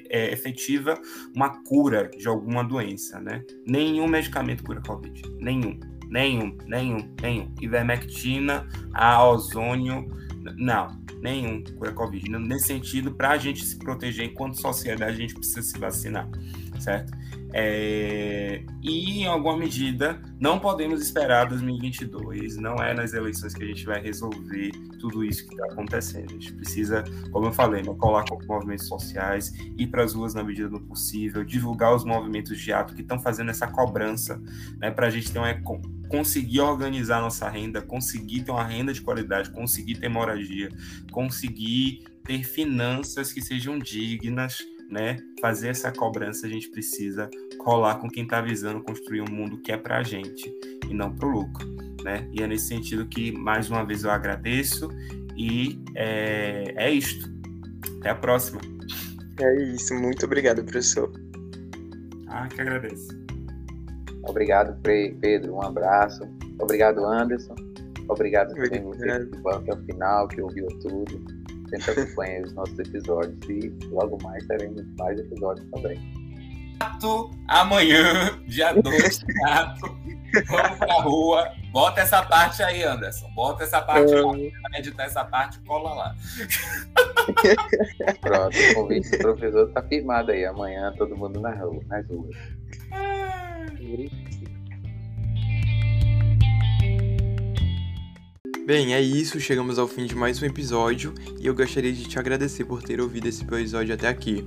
é, 0.10 0.32
efetiva 0.34 1.00
uma 1.36 1.64
cura 1.64 2.10
de 2.10 2.28
alguma 2.28 2.64
doença, 2.64 3.20
né? 3.20 3.44
Nenhum 3.66 4.08
medicamento 4.08 4.64
cura 4.64 4.82
Covid, 4.82 5.22
nenhum, 5.40 5.80
nenhum, 6.10 6.58
nenhum, 6.66 7.16
nenhum. 7.22 7.54
Ivermectina, 7.62 8.68
a 8.94 9.26
ozônio, 9.26 10.08
não, 10.58 10.88
nenhum 11.22 11.64
cura 11.64 11.94
Covid. 11.94 12.30
Nesse 12.30 12.68
sentido, 12.68 13.14
para 13.14 13.32
a 13.32 13.38
gente 13.38 13.64
se 13.64 13.80
proteger 13.80 14.26
enquanto 14.26 14.60
sociedade, 14.60 15.14
a 15.14 15.20
gente 15.20 15.34
precisa 15.34 15.62
se 15.62 15.80
vacinar 15.80 16.30
certo? 16.80 17.12
É, 17.54 18.62
e, 18.84 19.22
em 19.22 19.26
alguma 19.26 19.58
medida, 19.58 20.22
não 20.40 20.60
podemos 20.60 21.02
esperar 21.02 21.48
2022, 21.48 22.58
não 22.58 22.76
é 22.76 22.94
nas 22.94 23.14
eleições 23.14 23.54
que 23.54 23.64
a 23.64 23.68
gente 23.68 23.86
vai 23.86 24.02
resolver 24.02 24.72
tudo 25.00 25.24
isso 25.24 25.48
que 25.48 25.54
está 25.54 25.66
acontecendo. 25.66 26.30
A 26.30 26.34
gente 26.34 26.54
precisa, 26.54 27.04
como 27.32 27.48
eu 27.48 27.52
falei, 27.52 27.82
né, 27.82 27.94
colar 27.98 28.26
com 28.26 28.38
movimentos 28.46 28.88
sociais, 28.88 29.54
ir 29.78 29.88
para 29.88 30.04
as 30.04 30.14
ruas 30.14 30.34
na 30.34 30.44
medida 30.44 30.70
do 30.70 30.80
possível, 30.82 31.44
divulgar 31.44 31.96
os 31.96 32.04
movimentos 32.04 32.60
de 32.60 32.74
ato 32.74 32.94
que 32.94 33.02
estão 33.02 33.20
fazendo 33.20 33.50
essa 33.50 33.68
cobrança 33.68 34.42
né, 34.80 34.92
para 34.92 35.08
a 35.08 35.10
gente 35.10 35.32
ter 35.32 35.40
uma, 35.40 35.54
conseguir 36.10 36.62
organizar 36.62 37.22
nossa 37.22 37.50
renda, 37.50 37.82
conseguir 37.82 38.44
ter 38.44 38.52
uma 38.52 38.64
renda 38.64 38.94
de 38.94 39.02
qualidade, 39.02 39.52
conseguir 39.52 39.96
ter 39.96 40.10
moradia, 40.10 40.70
conseguir 41.12 42.04
ter 42.24 42.44
finanças 42.44 43.32
que 43.32 43.42
sejam 43.42 43.80
dignas 43.80 44.60
né, 44.90 45.18
fazer 45.42 45.70
essa 45.70 45.92
cobrança, 45.92 46.48
a 46.48 46.50
gente 46.50 46.70
precisa 46.70 47.30
colar 47.60 47.96
com 47.96 48.10
quem 48.10 48.24
está 48.24 48.42
visando 48.42 48.82
construir 48.82 49.22
um 49.22 49.30
mundo 49.30 49.58
que 49.58 49.72
é 49.72 49.78
para 49.78 49.98
a 49.98 50.04
gente 50.04 50.52
e 50.90 50.94
não 50.94 51.14
para 51.14 51.28
o 51.28 51.32
lucro. 51.32 51.68
Né? 52.04 52.28
E 52.32 52.42
é 52.42 52.48
nesse 52.48 52.68
sentido 52.68 53.06
que, 53.06 53.32
mais 53.32 53.70
uma 53.70 53.86
vez, 53.86 54.04
eu 54.04 54.12
agradeço 54.12 54.90
e 55.36 55.84
é, 55.96 56.74
é 56.76 56.92
isto. 56.92 57.30
Até 58.00 58.10
a 58.10 58.16
próxima. 58.16 58.62
É 59.40 59.56
isso. 59.74 59.94
Muito 59.94 60.26
obrigado, 60.26 60.64
professor. 60.64 61.12
Ah, 62.28 62.48
que 62.48 62.62
agradeço. 62.62 63.08
Obrigado, 64.24 64.78
Pedro. 64.82 65.56
Um 65.56 65.62
abraço. 65.62 66.24
Obrigado, 66.60 67.06
Anderson. 67.06 67.56
Obrigado 68.10 68.54
também 68.54 68.82
você 68.82 69.26
que 69.26 69.50
até 69.50 69.74
o 69.74 69.86
final, 69.86 70.28
que 70.28 70.42
ouviu 70.42 70.68
tudo 70.80 71.47
sempre 71.70 71.92
acompanhe 71.92 72.42
os 72.42 72.54
nossos 72.54 72.78
episódios 72.80 73.38
e 73.50 73.74
logo 73.90 74.18
mais 74.24 74.46
teremos 74.48 74.84
mais 74.98 75.20
episódios 75.20 75.66
também. 75.72 75.98
Amanhã, 77.48 78.40
dia 78.48 78.74
2, 78.74 79.26
Vamos 80.48 80.78
pra 80.78 80.94
rua, 81.02 81.52
Bota 81.72 82.02
essa 82.02 82.24
parte 82.24 82.64
aí, 82.64 82.84
Anderson. 82.84 83.30
Bota 83.36 83.64
essa 83.64 83.80
parte 83.82 84.12
é... 84.12 84.22
lá. 84.22 84.34
editar 84.78 85.04
essa 85.04 85.24
parte, 85.24 85.60
cola 85.60 85.94
lá. 85.94 86.16
Pronto, 88.20 88.58
o 88.58 88.74
convite 88.74 89.12
do 89.12 89.18
professor 89.20 89.72
tá 89.72 89.84
firmado 89.84 90.32
aí. 90.32 90.44
Amanhã 90.46 90.92
todo 90.98 91.16
mundo 91.16 91.40
na 91.40 91.52
rua, 91.52 91.80
nas 91.88 92.08
ruas. 92.08 92.36
Bem, 98.68 98.94
é 98.94 99.02
isso, 99.02 99.40
chegamos 99.40 99.80
ao 99.80 99.88
fim 99.88 100.06
de 100.06 100.14
mais 100.14 100.42
um 100.42 100.46
episódio 100.46 101.14
e 101.40 101.48
eu 101.48 101.56
gostaria 101.56 101.94
de 101.94 102.04
te 102.04 102.20
agradecer 102.20 102.66
por 102.66 102.84
ter 102.84 103.00
ouvido 103.00 103.26
esse 103.26 103.42
episódio 103.42 103.94
até 103.94 104.10
aqui. 104.10 104.46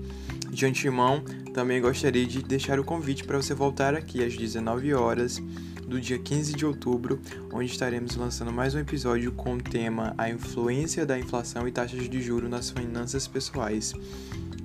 De 0.51 0.67
antemão, 0.67 1.25
também 1.55 1.81
gostaria 1.81 2.27
de 2.27 2.43
deixar 2.43 2.79
o 2.79 2.85
convite 2.85 3.25
para 3.25 3.39
você 3.39 3.55
voltar 3.55 3.95
aqui 3.95 4.23
às 4.23 4.37
19 4.37 4.93
horas 4.93 5.43
do 5.89 5.99
dia 5.99 6.19
15 6.19 6.53
de 6.53 6.67
outubro, 6.67 7.19
onde 7.51 7.73
estaremos 7.73 8.15
lançando 8.15 8.53
mais 8.53 8.75
um 8.75 8.81
episódio 8.81 9.33
com 9.33 9.55
o 9.55 9.63
tema 9.63 10.15
A 10.19 10.29
influência 10.29 11.07
da 11.07 11.19
inflação 11.19 11.67
e 11.67 11.73
taxas 11.73 12.07
de 12.07 12.21
juro 12.21 12.47
nas 12.47 12.69
finanças 12.69 13.27
pessoais. 13.27 13.95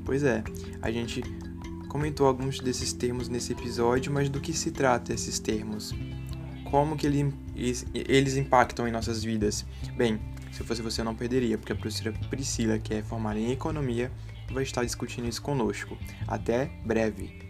Pois 0.03 0.22
é, 0.24 0.43
a 0.82 0.91
gente 0.91 1.24
comentou 1.88 2.28
alguns 2.28 2.60
desses 2.60 2.91
termos 2.91 3.30
nesse 3.30 3.53
episódio, 3.53 4.12
mas 4.12 4.28
do 4.28 4.41
que 4.41 4.51
se 4.51 4.70
trata 4.70 5.14
esses 5.14 5.39
termos? 5.39 5.95
Como 6.76 6.97
que 6.97 7.07
ele, 7.07 7.34
eles 7.93 8.36
impactam 8.36 8.86
em 8.86 8.91
nossas 8.91 9.23
vidas. 9.23 9.65
Bem, 9.95 10.19
se 10.51 10.61
fosse 10.61 10.82
você 10.82 10.99
eu 10.99 11.05
não 11.05 11.15
perderia, 11.15 11.57
porque 11.57 11.71
a 11.71 11.76
professora 11.76 12.11
Priscila, 12.30 12.78
que 12.78 12.95
é 12.95 13.01
formada 13.01 13.39
em 13.39 13.49
economia, 13.49 14.11
vai 14.51 14.63
estar 14.63 14.84
discutindo 14.84 15.26
isso 15.26 15.41
conosco. 15.41 15.97
Até 16.28 16.69
breve! 16.84 17.44